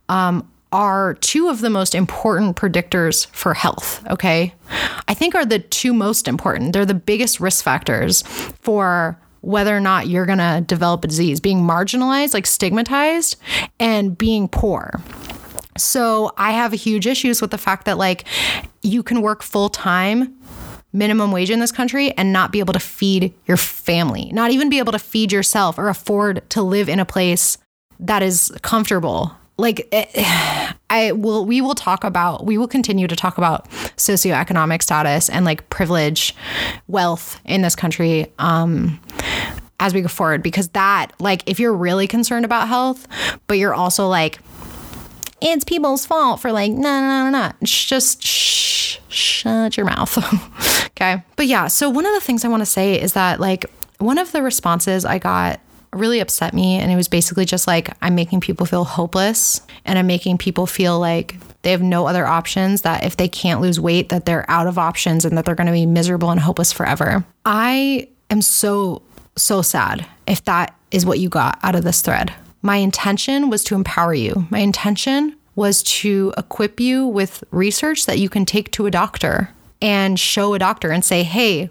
Um, 0.09 0.51
are 0.73 1.15
two 1.15 1.49
of 1.49 1.61
the 1.61 1.71
most 1.71 1.95
important 1.95 2.57
predictors 2.57 3.27
for 3.29 3.55
health, 3.55 4.05
okay? 4.11 4.55
I 5.09 5.15
think 5.15 5.35
are 5.35 5.47
the 5.47 5.59
two 5.59 5.95
most 5.95 6.29
important. 6.29 6.73
They're 6.73 6.85
the 6.85 6.95
biggest 6.95 7.41
risk 7.41 7.65
factors 7.65 8.23
for 8.61 9.19
whether 9.41 9.77
or 9.77 9.81
not 9.81 10.09
you're 10.09 10.27
going 10.27 10.39
to 10.39 10.63
develop 10.67 11.05
a 11.05 11.09
disease, 11.09 11.41
being 11.41 11.61
marginalized, 11.61 12.35
like 12.35 12.47
stigmatized, 12.47 13.37
and 13.79 14.19
being 14.19 14.49
poor. 14.49 15.01
So 15.77 16.33
I 16.37 16.53
have 16.53 16.73
huge 16.73 17.07
issues 17.07 17.41
with 17.41 17.51
the 17.51 17.59
fact 17.59 17.85
that 17.87 17.99
like 17.99 18.25
you 18.83 19.03
can 19.03 19.23
work 19.23 19.43
full 19.43 19.69
time 19.69 20.35
minimum 20.93 21.31
wage 21.31 21.51
in 21.51 21.61
this 21.61 21.71
country 21.71 22.13
and 22.13 22.33
not 22.33 22.51
be 22.51 22.59
able 22.61 22.73
to 22.73 22.81
feed 22.81 23.33
your 23.47 23.57
family, 23.57 24.31
not 24.33 24.51
even 24.51 24.69
be 24.69 24.79
able 24.79 24.93
to 24.93 24.99
feed 24.99 25.31
yourself 25.31 25.79
or 25.79 25.89
afford 25.89 26.49
to 26.51 26.63
live 26.63 26.89
in 26.89 26.99
a 26.99 27.05
place 27.05 27.59
that 28.01 28.23
is 28.23 28.53
comfortable 28.63 29.38
like 29.59 29.87
eh, 29.93 30.73
I 30.91 31.13
will 31.13 31.45
we 31.45 31.61
will 31.61 31.75
talk 31.75 32.05
about 32.05 32.47
we 32.47 32.57
will 32.57 32.69
continue 32.69 33.07
to 33.07 33.17
talk 33.17 33.37
about 33.37 33.69
socioeconomic 33.97 34.83
status 34.83 35.29
and 35.29 35.45
like 35.45 35.69
privilege 35.69 36.35
wealth 36.87 37.39
in 37.45 37.61
this 37.61 37.77
country 37.77 38.33
um 38.39 38.99
as 39.81 39.93
we 39.93 40.01
go 40.01 40.09
forward 40.09 40.43
because 40.43 40.69
that 40.71 41.09
like 41.21 41.43
if 41.47 41.61
you're 41.61 41.75
really 41.75 42.07
concerned 42.07 42.45
about 42.45 42.69
health 42.69 43.07
but 43.47 43.59
you're 43.59 43.75
also 43.75 44.09
like 44.09 44.39
it's 45.41 45.65
people's 45.65 46.07
fault 46.07 46.41
for 46.41 46.53
like 46.53 46.73
no 46.73 46.79
no 47.01 47.31
no 47.31 47.31
no 47.31 47.53
just 47.63 48.23
shh, 48.25 48.99
shut 49.09 49.77
your 49.77 49.87
mouth 49.87 50.17
okay? 50.87 51.23
But 51.37 51.47
yeah 51.47 51.69
so 51.69 51.91
one 51.91 52.07
of 52.07 52.15
the 52.15 52.21
things 52.21 52.45
i 52.45 52.49
want 52.49 52.63
to 52.63 52.67
say 52.67 53.01
is 53.01 53.13
that 53.13 53.41
like 53.41 53.67
one 53.99 54.19
of 54.19 54.33
the 54.33 54.43
responses 54.43 55.05
i 55.05 55.19
got 55.19 55.61
really 55.93 56.21
upset 56.21 56.55
me. 56.55 56.77
And 56.77 56.93
it 56.93 56.97
was 56.97 57.09
basically 57.09 57.45
just 57.45 57.67
like, 57.67 57.91
I'm 58.03 58.15
making 58.15 58.41
people 58.41 58.67
feel 58.67 58.85
hopeless 58.85 59.61
and 59.85 59.99
I'm 59.99 60.07
making 60.07 60.39
people 60.39 60.67
feel 60.67 60.99
like 60.99 61.37
they 61.63 61.71
have 61.73 61.83
no 61.83 62.07
other 62.07 62.27
options, 62.27 62.83
that 62.83 63.05
if 63.05 63.17
they 63.17 63.29
can't 63.29 63.61
lose 63.61 63.81
weight, 63.81 64.11
that 64.11 64.27
they're 64.27 64.49
out 64.49 64.67
of 64.67 64.79
options 64.79 65.25
and 65.25 65.37
that 65.37 65.45
they're 65.45 65.55
going 65.55 65.67
to 65.67 65.73
be 65.73 65.87
miserable 65.87 66.31
and 66.31 66.41
hopeless 66.41 66.73
forever. 66.73 67.25
I 67.45 68.09
am 68.31 68.43
so, 68.43 69.03
so 69.37 69.63
sad 69.63 70.07
if 70.27 70.45
that 70.45 70.75
is 70.91 71.05
what 71.05 71.19
you 71.19 71.29
got 71.29 71.59
out 71.63 71.75
of 71.75 71.85
this 71.85 72.01
thread. 72.01 72.33
My 72.63 72.77
intention 72.77 73.51
was 73.51 73.65
to 73.65 73.75
empower 73.75 74.15
you. 74.15 74.47
My 74.51 74.61
intention 74.61 75.37
was 75.55 75.83
to 75.83 76.33
equip 76.39 76.79
you 76.79 77.07
with 77.07 77.43
research 77.51 78.07
that 78.07 78.19
you 78.19 78.29
can 78.29 78.45
take 78.45 78.71
to 78.73 78.87
a 78.87 78.91
doctor 78.91 79.51
and 79.83 80.19
show 80.19 80.55
a 80.55 80.59
doctor 80.59 80.91
and 80.91 81.05
say, 81.05 81.25
hey, 81.25 81.71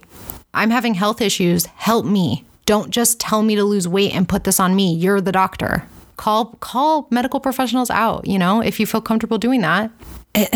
I'm 0.53 0.69
having 0.69 0.93
health 0.93 1.21
issues, 1.21 1.65
help 1.67 2.05
me. 2.05 2.43
Don't 2.67 2.91
just 2.91 3.19
tell 3.21 3.43
me 3.43 3.55
to 3.55 3.63
lose 3.63 3.87
weight 3.87 4.13
and 4.13 4.27
put 4.27 4.43
this 4.43 4.59
on 4.59 4.75
me. 4.75 4.93
You're 4.93 5.21
the 5.21 5.31
doctor. 5.31 5.87
Call 6.17 6.57
call 6.59 7.07
medical 7.09 7.39
professionals 7.39 7.89
out, 7.89 8.27
you 8.27 8.37
know, 8.37 8.61
if 8.61 8.77
you 8.77 8.85
feel 8.85 8.99
comfortable 8.99 9.37
doing 9.37 9.61
that. 9.61 9.89
It, 10.35 10.49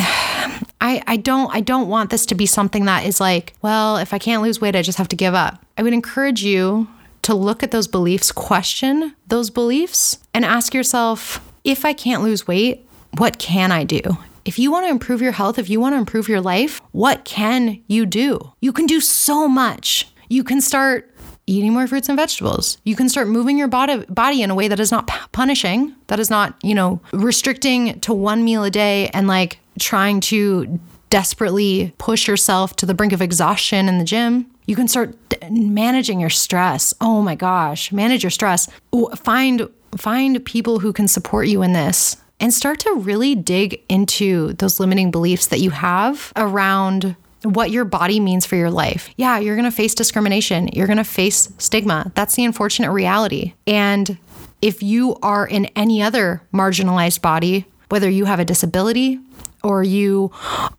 I, 0.81 1.01
I 1.07 1.17
don't 1.17 1.55
I 1.55 1.61
don't 1.61 1.87
want 1.87 2.09
this 2.09 2.25
to 2.27 2.35
be 2.35 2.45
something 2.45 2.85
that 2.85 3.05
is 3.05 3.21
like, 3.21 3.53
well, 3.61 3.95
if 3.95 4.13
I 4.13 4.19
can't 4.19 4.43
lose 4.43 4.59
weight, 4.59 4.75
I 4.75 4.81
just 4.81 4.97
have 4.97 5.07
to 5.07 5.15
give 5.15 5.33
up. 5.33 5.65
I 5.77 5.83
would 5.83 5.93
encourage 5.93 6.43
you 6.43 6.87
to 7.21 7.33
look 7.33 7.63
at 7.63 7.71
those 7.71 7.87
beliefs, 7.87 8.31
question 8.31 9.15
those 9.27 9.49
beliefs, 9.49 10.17
and 10.33 10.43
ask 10.43 10.73
yourself, 10.73 11.39
if 11.63 11.85
I 11.85 11.93
can't 11.93 12.23
lose 12.23 12.45
weight, 12.45 12.85
what 13.17 13.39
can 13.39 13.71
I 13.71 13.85
do? 13.85 14.01
If 14.43 14.59
you 14.59 14.69
want 14.69 14.85
to 14.85 14.91
improve 14.91 15.21
your 15.21 15.31
health, 15.31 15.57
if 15.59 15.69
you 15.69 15.79
want 15.79 15.93
to 15.93 15.99
improve 15.99 16.27
your 16.27 16.41
life, 16.41 16.81
what 16.91 17.23
can 17.23 17.81
you 17.87 18.05
do? 18.05 18.51
You 18.59 18.73
can 18.73 18.85
do 18.85 18.99
so 18.99 19.47
much. 19.47 20.11
You 20.29 20.43
can 20.43 20.61
start 20.61 21.10
eating 21.47 21.73
more 21.73 21.87
fruits 21.87 22.09
and 22.09 22.17
vegetables. 22.17 22.77
You 22.83 22.95
can 22.95 23.09
start 23.09 23.27
moving 23.27 23.57
your 23.57 23.67
body 23.67 24.05
body 24.09 24.41
in 24.41 24.49
a 24.49 24.55
way 24.55 24.67
that 24.67 24.79
is 24.79 24.91
not 24.91 25.07
punishing, 25.31 25.95
that 26.07 26.19
is 26.19 26.29
not, 26.29 26.55
you 26.63 26.75
know, 26.75 27.01
restricting 27.13 27.99
to 28.01 28.13
one 28.13 28.43
meal 28.43 28.63
a 28.63 28.71
day 28.71 29.09
and 29.09 29.27
like 29.27 29.59
trying 29.79 30.21
to 30.21 30.79
desperately 31.09 31.93
push 31.97 32.27
yourself 32.27 32.75
to 32.77 32.85
the 32.85 32.93
brink 32.93 33.13
of 33.13 33.21
exhaustion 33.21 33.89
in 33.89 33.97
the 33.97 34.03
gym. 34.03 34.47
You 34.65 34.75
can 34.75 34.87
start 34.87 35.15
managing 35.49 36.19
your 36.19 36.29
stress. 36.29 36.93
Oh 37.01 37.21
my 37.21 37.35
gosh, 37.35 37.91
manage 37.91 38.23
your 38.23 38.29
stress. 38.29 38.69
Find 39.17 39.67
find 39.97 40.43
people 40.45 40.79
who 40.79 40.93
can 40.93 41.07
support 41.07 41.47
you 41.47 41.61
in 41.61 41.73
this 41.73 42.15
and 42.39 42.53
start 42.53 42.79
to 42.79 42.93
really 42.95 43.35
dig 43.35 43.83
into 43.89 44.53
those 44.53 44.79
limiting 44.79 45.11
beliefs 45.11 45.47
that 45.47 45.59
you 45.59 45.69
have 45.69 46.31
around 46.35 47.15
what 47.43 47.71
your 47.71 47.85
body 47.85 48.19
means 48.19 48.45
for 48.45 48.55
your 48.55 48.71
life. 48.71 49.09
Yeah, 49.17 49.39
you're 49.39 49.55
going 49.55 49.69
to 49.69 49.75
face 49.75 49.95
discrimination. 49.95 50.69
You're 50.73 50.87
going 50.87 50.97
to 50.97 51.03
face 51.03 51.51
stigma. 51.57 52.11
That's 52.15 52.35
the 52.35 52.45
unfortunate 52.45 52.91
reality. 52.91 53.53
And 53.65 54.17
if 54.61 54.83
you 54.83 55.17
are 55.23 55.47
in 55.47 55.65
any 55.75 56.01
other 56.03 56.41
marginalized 56.53 57.21
body, 57.21 57.65
whether 57.89 58.09
you 58.09 58.25
have 58.25 58.39
a 58.39 58.45
disability 58.45 59.19
or 59.63 59.83
you 59.83 60.31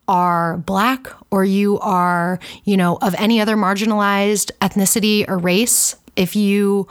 are 0.08 0.56
black 0.58 1.08
or 1.30 1.44
you 1.44 1.78
are, 1.80 2.38
you 2.64 2.76
know, 2.76 2.98
of 3.02 3.14
any 3.18 3.40
other 3.40 3.56
marginalized 3.56 4.50
ethnicity 4.60 5.28
or 5.28 5.38
race, 5.38 5.96
if 6.16 6.36
you 6.36 6.86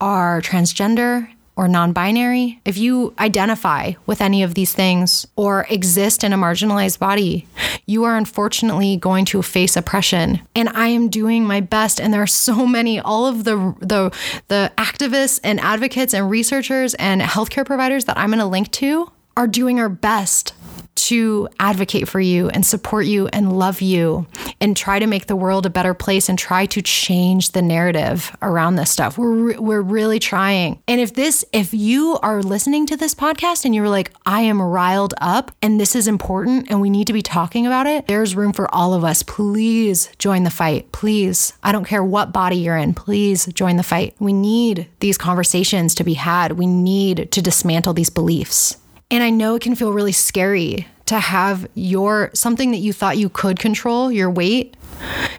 are 0.00 0.40
transgender, 0.40 1.28
or 1.56 1.68
non 1.68 1.92
binary, 1.92 2.60
if 2.64 2.76
you 2.76 3.14
identify 3.18 3.92
with 4.04 4.20
any 4.20 4.42
of 4.42 4.54
these 4.54 4.74
things 4.74 5.26
or 5.36 5.66
exist 5.70 6.22
in 6.22 6.32
a 6.32 6.36
marginalized 6.36 6.98
body, 6.98 7.48
you 7.86 8.04
are 8.04 8.16
unfortunately 8.16 8.96
going 8.98 9.24
to 9.24 9.42
face 9.42 9.76
oppression. 9.76 10.40
And 10.54 10.68
I 10.68 10.88
am 10.88 11.08
doing 11.08 11.44
my 11.44 11.60
best. 11.60 12.00
And 12.00 12.12
there 12.12 12.22
are 12.22 12.26
so 12.26 12.66
many, 12.66 13.00
all 13.00 13.26
of 13.26 13.44
the, 13.44 13.74
the, 13.80 14.14
the 14.48 14.72
activists 14.76 15.40
and 15.42 15.58
advocates 15.60 16.12
and 16.12 16.30
researchers 16.30 16.94
and 16.94 17.22
healthcare 17.22 17.64
providers 17.64 18.04
that 18.04 18.18
I'm 18.18 18.28
going 18.28 18.40
to 18.40 18.46
link 18.46 18.70
to 18.72 19.10
are 19.36 19.46
doing 19.46 19.78
our 19.78 19.88
best 19.88 20.54
to 20.96 21.48
advocate 21.60 22.08
for 22.08 22.20
you 22.20 22.48
and 22.48 22.64
support 22.64 23.06
you 23.06 23.28
and 23.28 23.58
love 23.58 23.80
you 23.80 24.26
and 24.60 24.76
try 24.76 24.98
to 24.98 25.06
make 25.06 25.26
the 25.26 25.36
world 25.36 25.66
a 25.66 25.70
better 25.70 25.94
place 25.94 26.28
and 26.28 26.38
try 26.38 26.66
to 26.66 26.82
change 26.82 27.52
the 27.52 27.62
narrative 27.62 28.34
around 28.42 28.76
this 28.76 28.90
stuff. 28.90 29.18
We're 29.18 29.60
we're 29.60 29.82
really 29.82 30.18
trying. 30.18 30.82
And 30.88 31.00
if 31.00 31.14
this 31.14 31.44
if 31.52 31.72
you 31.72 32.18
are 32.22 32.42
listening 32.42 32.86
to 32.86 32.96
this 32.96 33.14
podcast 33.14 33.64
and 33.64 33.74
you're 33.74 33.88
like 33.88 34.12
I 34.24 34.42
am 34.42 34.60
riled 34.60 35.14
up 35.20 35.52
and 35.62 35.80
this 35.80 35.94
is 35.94 36.08
important 36.08 36.70
and 36.70 36.80
we 36.80 36.90
need 36.90 37.06
to 37.06 37.12
be 37.12 37.22
talking 37.22 37.66
about 37.66 37.86
it, 37.86 38.06
there's 38.06 38.34
room 38.34 38.52
for 38.52 38.72
all 38.74 38.94
of 38.94 39.04
us. 39.04 39.22
Please 39.22 40.10
join 40.18 40.44
the 40.44 40.50
fight. 40.50 40.90
Please. 40.92 41.52
I 41.62 41.72
don't 41.72 41.84
care 41.84 42.04
what 42.04 42.32
body 42.32 42.56
you're 42.56 42.76
in. 42.76 42.94
Please 42.94 43.46
join 43.46 43.76
the 43.76 43.82
fight. 43.82 44.14
We 44.18 44.32
need 44.32 44.88
these 45.00 45.18
conversations 45.18 45.94
to 45.96 46.04
be 46.04 46.14
had. 46.14 46.52
We 46.52 46.66
need 46.66 47.30
to 47.32 47.42
dismantle 47.42 47.94
these 47.94 48.10
beliefs. 48.10 48.78
And 49.10 49.22
I 49.22 49.30
know 49.30 49.54
it 49.54 49.62
can 49.62 49.74
feel 49.74 49.92
really 49.92 50.12
scary 50.12 50.86
to 51.06 51.18
have 51.20 51.68
your 51.74 52.30
something 52.34 52.72
that 52.72 52.78
you 52.78 52.92
thought 52.92 53.18
you 53.18 53.28
could 53.28 53.58
control, 53.58 54.10
your 54.10 54.30
weight, 54.30 54.76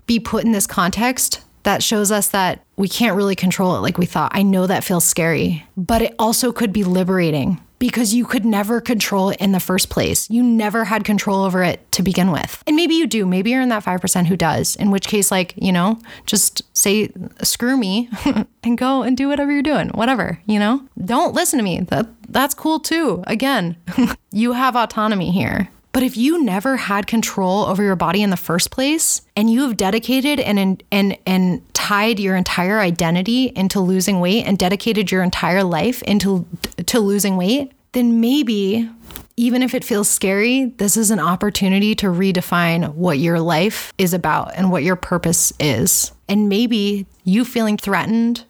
be 0.05 0.19
put 0.19 0.45
in 0.45 0.53
this 0.53 0.67
context 0.67 1.41
that 1.63 1.83
shows 1.83 2.11
us 2.11 2.29
that 2.29 2.63
we 2.77 2.87
can't 2.87 3.17
really 3.17 3.35
control 3.35 3.75
it 3.75 3.79
like 3.79 3.97
we 3.97 4.05
thought. 4.05 4.31
I 4.33 4.41
know 4.41 4.67
that 4.67 4.85
feels 4.85 5.03
scary, 5.03 5.65
but 5.75 6.01
it 6.01 6.15
also 6.17 6.53
could 6.53 6.71
be 6.71 6.85
liberating 6.85 7.59
because 7.79 8.13
you 8.13 8.25
could 8.25 8.45
never 8.45 8.81
control 8.81 9.29
it 9.29 9.39
in 9.39 9.51
the 9.51 9.59
first 9.59 9.89
place. 9.89 10.29
You 10.29 10.43
never 10.43 10.85
had 10.85 11.03
control 11.03 11.43
over 11.43 11.63
it 11.63 11.89
to 11.93 12.03
begin 12.03 12.31
with. 12.31 12.63
And 12.65 12.75
maybe 12.75 12.95
you 12.95 13.07
do. 13.07 13.25
Maybe 13.25 13.51
you're 13.51 13.61
in 13.61 13.69
that 13.69 13.83
5% 13.83 14.25
who 14.25 14.35
does, 14.35 14.75
in 14.75 14.91
which 14.91 15.07
case, 15.07 15.31
like, 15.31 15.53
you 15.55 15.71
know, 15.71 15.99
just 16.25 16.61
say, 16.75 17.09
screw 17.43 17.77
me 17.77 18.09
and 18.63 18.77
go 18.77 19.03
and 19.03 19.15
do 19.15 19.27
whatever 19.27 19.51
you're 19.51 19.61
doing, 19.61 19.89
whatever, 19.89 20.39
you 20.45 20.59
know? 20.59 20.87
Don't 21.03 21.33
listen 21.33 21.57
to 21.57 21.63
me. 21.63 21.81
That, 21.81 22.07
that's 22.29 22.53
cool 22.53 22.79
too. 22.79 23.23
Again, 23.27 23.77
you 24.31 24.53
have 24.53 24.75
autonomy 24.75 25.31
here. 25.31 25.69
But 25.97 26.03
if 26.03 26.15
you 26.15 26.43
never 26.43 26.77
had 26.77 27.07
control 27.07 27.65
over 27.65 27.81
your 27.81 27.95
body 27.95 28.21
in 28.21 28.29
the 28.29 28.37
first 28.37 28.69
place 28.69 29.23
and 29.35 29.49
you 29.49 29.63
have 29.63 29.77
dedicated 29.77 30.39
and 30.39 30.83
and 30.91 31.17
and 31.25 31.73
tied 31.73 32.19
your 32.19 32.35
entire 32.35 32.79
identity 32.79 33.45
into 33.55 33.79
losing 33.79 34.19
weight 34.19 34.45
and 34.45 34.59
dedicated 34.59 35.09
your 35.09 35.23
entire 35.23 35.63
life 35.63 36.03
into 36.03 36.45
to 36.85 36.99
losing 36.99 37.35
weight, 37.35 37.71
then 37.93 38.21
maybe 38.21 38.87
even 39.37 39.63
if 39.63 39.73
it 39.73 39.83
feels 39.83 40.07
scary, 40.07 40.65
this 40.77 40.97
is 40.97 41.09
an 41.09 41.19
opportunity 41.19 41.95
to 41.95 42.07
redefine 42.07 42.93
what 42.93 43.17
your 43.17 43.39
life 43.39 43.91
is 43.97 44.13
about 44.13 44.51
and 44.53 44.69
what 44.69 44.83
your 44.83 44.95
purpose 44.95 45.51
is. 45.59 46.11
And 46.29 46.47
maybe 46.47 47.07
you 47.23 47.43
feeling 47.43 47.77
threatened 47.77 48.45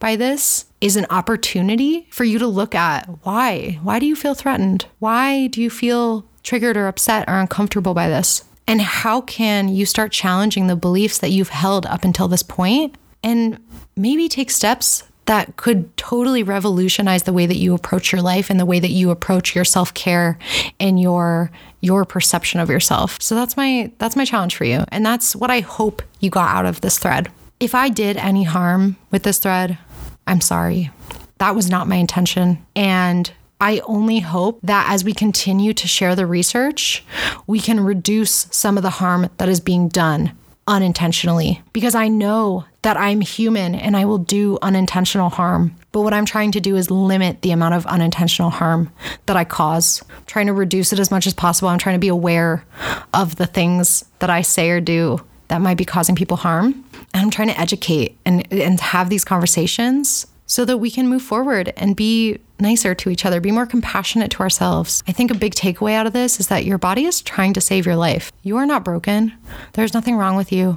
by 0.00 0.16
this 0.16 0.66
is 0.82 0.96
an 0.96 1.06
opportunity 1.08 2.08
for 2.10 2.24
you 2.24 2.38
to 2.38 2.46
look 2.46 2.74
at 2.74 3.08
why. 3.22 3.78
Why 3.82 3.98
do 3.98 4.04
you 4.04 4.16
feel 4.16 4.34
threatened? 4.34 4.84
Why 4.98 5.46
do 5.46 5.62
you 5.62 5.70
feel 5.70 6.26
triggered 6.42 6.76
or 6.76 6.86
upset 6.86 7.28
or 7.28 7.38
uncomfortable 7.38 7.94
by 7.94 8.08
this? 8.08 8.44
And 8.66 8.80
how 8.80 9.20
can 9.22 9.68
you 9.68 9.84
start 9.84 10.12
challenging 10.12 10.66
the 10.66 10.76
beliefs 10.76 11.18
that 11.18 11.30
you've 11.30 11.48
held 11.48 11.86
up 11.86 12.04
until 12.04 12.28
this 12.28 12.42
point 12.42 12.96
and 13.22 13.58
maybe 13.96 14.28
take 14.28 14.50
steps 14.50 15.04
that 15.26 15.56
could 15.56 15.96
totally 15.96 16.42
revolutionize 16.42 17.22
the 17.22 17.32
way 17.32 17.46
that 17.46 17.56
you 17.56 17.74
approach 17.74 18.10
your 18.10 18.22
life 18.22 18.50
and 18.50 18.58
the 18.58 18.66
way 18.66 18.80
that 18.80 18.90
you 18.90 19.10
approach 19.10 19.54
your 19.54 19.64
self-care 19.64 20.38
and 20.78 21.00
your 21.00 21.50
your 21.80 22.04
perception 22.04 22.60
of 22.60 22.68
yourself. 22.68 23.20
So 23.20 23.34
that's 23.34 23.56
my 23.56 23.92
that's 23.98 24.16
my 24.16 24.24
challenge 24.24 24.56
for 24.56 24.64
you. 24.64 24.84
And 24.88 25.04
that's 25.04 25.36
what 25.36 25.50
I 25.50 25.60
hope 25.60 26.02
you 26.20 26.30
got 26.30 26.48
out 26.48 26.66
of 26.66 26.80
this 26.80 26.98
thread. 26.98 27.30
If 27.60 27.74
I 27.74 27.88
did 27.90 28.16
any 28.16 28.42
harm 28.44 28.96
with 29.10 29.22
this 29.22 29.38
thread, 29.38 29.78
I'm 30.26 30.40
sorry. 30.40 30.90
That 31.38 31.54
was 31.54 31.70
not 31.70 31.88
my 31.88 31.96
intention. 31.96 32.64
And 32.74 33.30
I 33.60 33.80
only 33.86 34.20
hope 34.20 34.58
that 34.62 34.90
as 34.90 35.04
we 35.04 35.12
continue 35.12 35.74
to 35.74 35.86
share 35.86 36.16
the 36.16 36.26
research, 36.26 37.04
we 37.46 37.60
can 37.60 37.80
reduce 37.80 38.46
some 38.50 38.76
of 38.76 38.82
the 38.82 38.90
harm 38.90 39.28
that 39.36 39.48
is 39.48 39.60
being 39.60 39.88
done 39.88 40.32
unintentionally 40.66 41.60
because 41.72 41.94
I 41.94 42.08
know 42.08 42.64
that 42.82 42.96
I'm 42.96 43.20
human 43.20 43.74
and 43.74 43.96
I 43.96 44.04
will 44.04 44.18
do 44.18 44.58
unintentional 44.62 45.28
harm. 45.28 45.74
But 45.92 46.02
what 46.02 46.14
I'm 46.14 46.24
trying 46.24 46.52
to 46.52 46.60
do 46.60 46.76
is 46.76 46.90
limit 46.90 47.42
the 47.42 47.50
amount 47.50 47.74
of 47.74 47.84
unintentional 47.86 48.50
harm 48.50 48.90
that 49.26 49.36
I 49.36 49.44
cause. 49.44 50.02
I'm 50.08 50.24
trying 50.26 50.46
to 50.46 50.52
reduce 50.52 50.92
it 50.92 50.98
as 50.98 51.10
much 51.10 51.26
as 51.26 51.34
possible. 51.34 51.68
I'm 51.68 51.78
trying 51.78 51.96
to 51.96 52.00
be 52.00 52.08
aware 52.08 52.64
of 53.12 53.36
the 53.36 53.46
things 53.46 54.04
that 54.20 54.30
I 54.30 54.42
say 54.42 54.70
or 54.70 54.80
do 54.80 55.20
that 55.48 55.60
might 55.60 55.76
be 55.76 55.84
causing 55.84 56.14
people 56.14 56.36
harm. 56.36 56.84
And 57.12 57.22
I'm 57.22 57.30
trying 57.30 57.48
to 57.48 57.60
educate 57.60 58.16
and, 58.24 58.50
and 58.52 58.80
have 58.80 59.10
these 59.10 59.24
conversations 59.24 60.26
so 60.50 60.64
that 60.64 60.78
we 60.78 60.90
can 60.90 61.06
move 61.06 61.22
forward 61.22 61.72
and 61.76 61.94
be 61.94 62.36
nicer 62.58 62.92
to 62.92 63.08
each 63.08 63.24
other, 63.24 63.40
be 63.40 63.52
more 63.52 63.66
compassionate 63.66 64.32
to 64.32 64.40
ourselves. 64.40 65.00
I 65.06 65.12
think 65.12 65.30
a 65.30 65.34
big 65.36 65.54
takeaway 65.54 65.92
out 65.92 66.08
of 66.08 66.12
this 66.12 66.40
is 66.40 66.48
that 66.48 66.64
your 66.64 66.76
body 66.76 67.04
is 67.04 67.22
trying 67.22 67.52
to 67.52 67.60
save 67.60 67.86
your 67.86 67.94
life. 67.94 68.32
You 68.42 68.56
are 68.56 68.66
not 68.66 68.84
broken. 68.84 69.32
There's 69.74 69.94
nothing 69.94 70.16
wrong 70.16 70.34
with 70.34 70.50
you. 70.50 70.76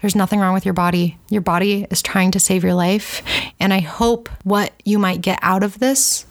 There's 0.00 0.16
nothing 0.16 0.40
wrong 0.40 0.54
with 0.54 0.64
your 0.64 0.74
body. 0.74 1.18
Your 1.30 1.40
body 1.40 1.86
is 1.88 2.02
trying 2.02 2.32
to 2.32 2.40
save 2.40 2.64
your 2.64 2.74
life. 2.74 3.22
And 3.60 3.72
I 3.72 3.78
hope 3.78 4.28
what 4.42 4.72
you 4.84 4.98
might 4.98 5.20
get 5.20 5.38
out 5.40 5.62
of 5.62 5.78
this 5.78 6.26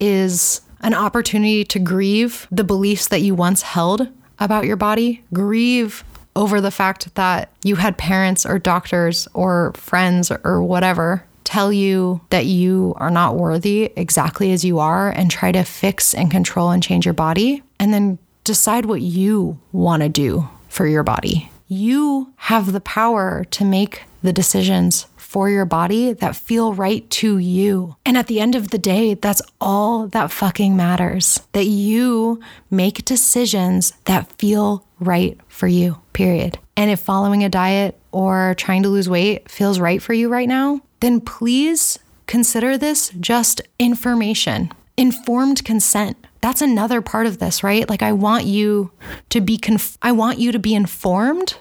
is 0.00 0.62
an 0.80 0.94
opportunity 0.94 1.62
to 1.64 1.78
grieve 1.78 2.48
the 2.50 2.64
beliefs 2.64 3.08
that 3.08 3.20
you 3.20 3.34
once 3.34 3.60
held 3.60 4.08
about 4.38 4.64
your 4.64 4.76
body, 4.76 5.22
grieve 5.34 6.04
over 6.34 6.62
the 6.62 6.70
fact 6.70 7.14
that 7.16 7.52
you 7.64 7.76
had 7.76 7.98
parents 7.98 8.46
or 8.46 8.58
doctors 8.58 9.28
or 9.34 9.74
friends 9.74 10.32
or 10.42 10.62
whatever 10.62 11.26
tell 11.50 11.72
you 11.72 12.20
that 12.30 12.46
you 12.46 12.94
are 12.98 13.10
not 13.10 13.36
worthy 13.36 13.90
exactly 13.96 14.52
as 14.52 14.64
you 14.64 14.78
are 14.78 15.10
and 15.10 15.28
try 15.28 15.50
to 15.50 15.64
fix 15.64 16.14
and 16.14 16.30
control 16.30 16.70
and 16.70 16.80
change 16.80 17.04
your 17.04 17.12
body, 17.12 17.60
and 17.80 17.92
then 17.92 18.18
decide 18.44 18.86
what 18.86 19.00
you 19.00 19.58
want 19.72 20.00
to 20.00 20.08
do 20.08 20.48
for 20.68 20.86
your 20.86 21.02
body. 21.02 21.50
You 21.66 22.32
have 22.36 22.72
the 22.72 22.80
power 22.80 23.44
to 23.50 23.64
make 23.64 24.04
the 24.22 24.32
decisions 24.32 25.06
for 25.16 25.50
your 25.50 25.64
body 25.64 26.12
that 26.12 26.36
feel 26.36 26.72
right 26.72 27.08
to 27.10 27.38
you. 27.38 27.96
And 28.04 28.16
at 28.16 28.28
the 28.28 28.40
end 28.40 28.54
of 28.54 28.70
the 28.70 28.78
day, 28.78 29.14
that's 29.14 29.42
all 29.60 30.06
that 30.08 30.30
fucking 30.30 30.76
matters. 30.76 31.40
That 31.52 31.66
you 31.66 32.40
make 32.70 33.04
decisions 33.04 33.92
that 34.04 34.30
feel 34.38 34.84
right 35.00 35.38
for 35.48 35.66
you, 35.66 36.00
period. 36.12 36.58
And 36.76 36.90
if 36.90 37.00
following 37.00 37.42
a 37.42 37.48
diet 37.48 37.98
or 38.12 38.54
trying 38.56 38.82
to 38.84 38.88
lose 38.88 39.08
weight 39.08 39.50
feels 39.50 39.80
right 39.80 40.00
for 40.02 40.12
you 40.12 40.28
right 40.28 40.48
now, 40.48 40.80
then 41.00 41.20
please 41.20 41.98
consider 42.26 42.78
this 42.78 43.10
just 43.20 43.60
information, 43.78 44.72
informed 44.96 45.64
consent. 45.64 46.16
That's 46.40 46.62
another 46.62 47.02
part 47.02 47.26
of 47.26 47.38
this, 47.38 47.62
right? 47.62 47.88
Like 47.88 48.02
I 48.02 48.12
want 48.12 48.44
you 48.44 48.92
to 49.30 49.40
be 49.40 49.58
conf- 49.58 49.98
I 50.00 50.12
want 50.12 50.38
you 50.38 50.52
to 50.52 50.58
be 50.58 50.74
informed 50.74 51.56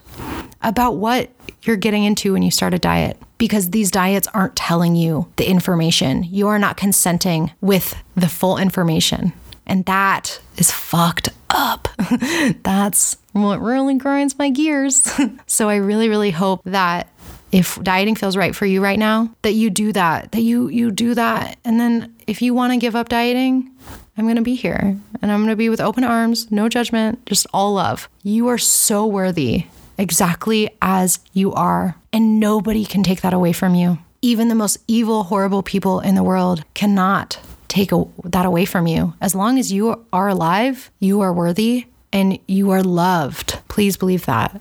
about 0.62 0.98
what 0.98 1.30
you're 1.64 1.76
getting 1.76 2.04
into 2.04 2.34
when 2.34 2.44
you 2.44 2.52
start 2.52 2.74
a 2.74 2.80
diet 2.80 3.18
because 3.38 3.72
these 3.72 3.90
diets 3.92 4.28
aren't 4.34 4.56
telling 4.56 4.96
you 4.96 5.32
the 5.38 5.50
information. 5.50 6.24
You 6.24 6.48
are 6.48 6.60
not 6.60 6.78
consenting 6.78 7.52
with 7.62 7.96
the 8.16 8.30
full 8.30 8.58
information. 8.58 9.34
And 9.66 9.86
that 9.86 10.40
is 10.58 10.72
fucked 10.72 11.30
up. 11.50 11.88
That's 12.64 13.18
what 13.34 13.62
really 13.62 13.96
grinds 13.96 14.38
my 14.38 14.50
gears. 14.50 15.10
so 15.48 15.70
I 15.70 15.76
really, 15.76 16.10
really 16.10 16.32
hope 16.32 16.62
that 16.66 17.08
if 17.52 17.82
dieting 17.84 18.16
feels 18.16 18.38
right 18.38 18.56
for 18.56 18.66
you 18.66 18.82
right 18.84 19.00
now, 19.00 19.34
that 19.41 19.54
you 19.54 19.70
do 19.70 19.91
that, 19.93 20.32
that 20.32 20.41
you 20.41 20.68
you 20.68 20.91
do 20.91 21.14
that. 21.16 21.58
And 21.66 21.80
then 21.80 22.16
if 22.28 22.41
you 22.41 22.54
want 22.54 22.74
to 22.74 22.78
give 22.78 22.95
up 22.95 23.10
dieting, 23.10 23.72
I'm 24.18 24.26
going 24.26 24.36
to 24.36 24.41
be 24.41 24.56
here 24.56 24.97
and 25.22 25.32
I'm 25.32 25.39
going 25.39 25.50
to 25.50 25.56
be 25.56 25.70
with 25.70 25.82
open 25.82 26.04
arms, 26.04 26.52
no 26.52 26.70
judgment, 26.70 27.26
just 27.26 27.47
all 27.54 27.74
love. 27.74 28.10
You 28.24 28.47
are 28.50 28.58
so 28.58 29.06
worthy 29.06 29.66
exactly 29.97 30.70
as 30.82 31.20
you 31.34 31.52
are, 31.54 31.95
and 32.14 32.39
nobody 32.39 32.86
can 32.86 33.04
take 33.04 33.22
that 33.22 33.34
away 33.34 33.52
from 33.52 33.76
you. 33.76 34.00
Even 34.22 34.47
the 34.47 34.56
most 34.56 34.78
evil, 34.88 35.24
horrible 35.24 35.62
people 35.62 36.00
in 36.00 36.16
the 36.16 36.24
world 36.24 36.64
cannot 36.74 37.39
take 37.68 37.91
a, 37.91 38.06
that 38.24 38.45
away 38.45 38.66
from 38.66 38.88
you. 38.88 39.14
As 39.22 39.36
long 39.36 39.60
as 39.60 39.72
you 39.72 40.06
are 40.12 40.30
alive, 40.30 40.89
you 41.00 41.22
are 41.22 41.34
worthy 41.34 41.86
and 42.12 42.39
you 42.47 42.72
are 42.72 42.84
loved. 42.84 43.60
Please 43.68 43.97
believe 43.97 44.26
that. 44.26 44.60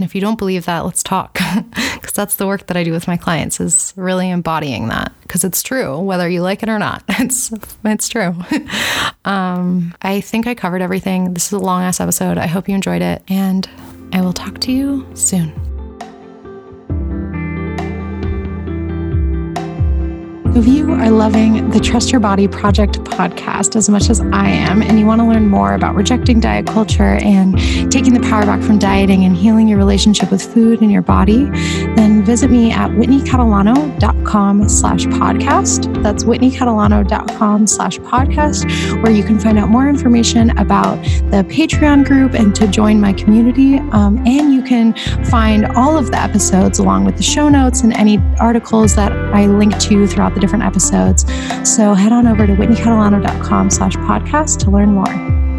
And 0.00 0.08
if 0.08 0.14
you 0.14 0.20
don't 0.22 0.38
believe 0.38 0.64
that, 0.64 0.86
let's 0.86 1.02
talk. 1.02 1.38
Because 2.00 2.14
that's 2.14 2.36
the 2.36 2.46
work 2.46 2.66
that 2.68 2.78
I 2.78 2.82
do 2.82 2.92
with 2.92 3.06
my 3.06 3.18
clients 3.18 3.60
is 3.60 3.92
really 3.94 4.30
embodying 4.30 4.88
that. 4.88 5.12
Because 5.20 5.44
it's 5.44 5.62
true, 5.62 5.98
whether 5.98 6.30
you 6.30 6.40
like 6.40 6.62
it 6.62 6.70
or 6.70 6.78
not. 6.78 7.04
It's 7.20 7.52
it's 7.84 8.08
true. 8.08 8.34
um, 9.26 9.94
I 10.00 10.22
think 10.22 10.46
I 10.46 10.54
covered 10.54 10.80
everything. 10.80 11.34
This 11.34 11.48
is 11.48 11.52
a 11.52 11.58
long 11.58 11.82
ass 11.82 12.00
episode. 12.00 12.38
I 12.38 12.46
hope 12.46 12.70
you 12.70 12.74
enjoyed 12.74 13.02
it. 13.02 13.22
And 13.28 13.68
I 14.14 14.22
will 14.22 14.32
talk 14.32 14.60
to 14.60 14.72
you 14.72 15.06
soon. 15.14 15.69
If 20.52 20.66
you 20.66 20.92
are 20.94 21.10
loving 21.10 21.70
the 21.70 21.78
Trust 21.78 22.10
Your 22.10 22.20
Body 22.20 22.48
Project 22.48 22.98
podcast 23.04 23.76
as 23.76 23.88
much 23.88 24.10
as 24.10 24.20
I 24.20 24.48
am, 24.48 24.82
and 24.82 24.98
you 24.98 25.06
want 25.06 25.20
to 25.20 25.24
learn 25.24 25.46
more 25.46 25.74
about 25.74 25.94
rejecting 25.94 26.40
diet 26.40 26.66
culture 26.66 27.14
and 27.22 27.56
taking 27.92 28.14
the 28.14 28.20
power 28.28 28.44
back 28.44 28.60
from 28.60 28.80
dieting 28.80 29.24
and 29.24 29.36
healing 29.36 29.68
your 29.68 29.78
relationship 29.78 30.28
with 30.28 30.42
food 30.42 30.80
and 30.80 30.90
your 30.90 31.02
body, 31.02 31.44
then 31.94 32.24
visit 32.24 32.50
me 32.50 32.72
at 32.72 32.90
whitneycatalano.com 32.90 34.68
slash 34.68 35.04
podcast. 35.04 36.02
That's 36.02 36.24
whitneycatalano.com 36.24 37.68
slash 37.68 37.98
podcast, 38.00 39.02
where 39.04 39.12
you 39.12 39.22
can 39.22 39.38
find 39.38 39.56
out 39.56 39.68
more 39.68 39.88
information 39.88 40.50
about 40.58 40.96
the 41.30 41.46
Patreon 41.48 42.04
group 42.04 42.34
and 42.34 42.56
to 42.56 42.66
join 42.66 43.00
my 43.00 43.12
community. 43.12 43.78
Um, 43.92 44.18
and 44.26 44.52
you 44.52 44.62
can 44.62 44.94
find 45.26 45.66
all 45.76 45.96
of 45.96 46.10
the 46.10 46.18
episodes 46.18 46.80
along 46.80 47.04
with 47.04 47.16
the 47.16 47.22
show 47.22 47.48
notes 47.48 47.82
and 47.82 47.92
any 47.92 48.18
articles 48.40 48.96
that 48.96 49.12
I 49.12 49.46
link 49.46 49.78
to 49.78 50.08
throughout 50.08 50.39
the 50.40 50.46
different 50.46 50.64
episodes. 50.64 51.24
So 51.68 51.94
head 51.94 52.12
on 52.12 52.26
over 52.26 52.46
to 52.46 52.54
whitneycatalano.com 52.54 53.70
slash 53.70 53.94
podcast 53.96 54.58
to 54.60 54.70
learn 54.70 54.92
more. 54.92 55.49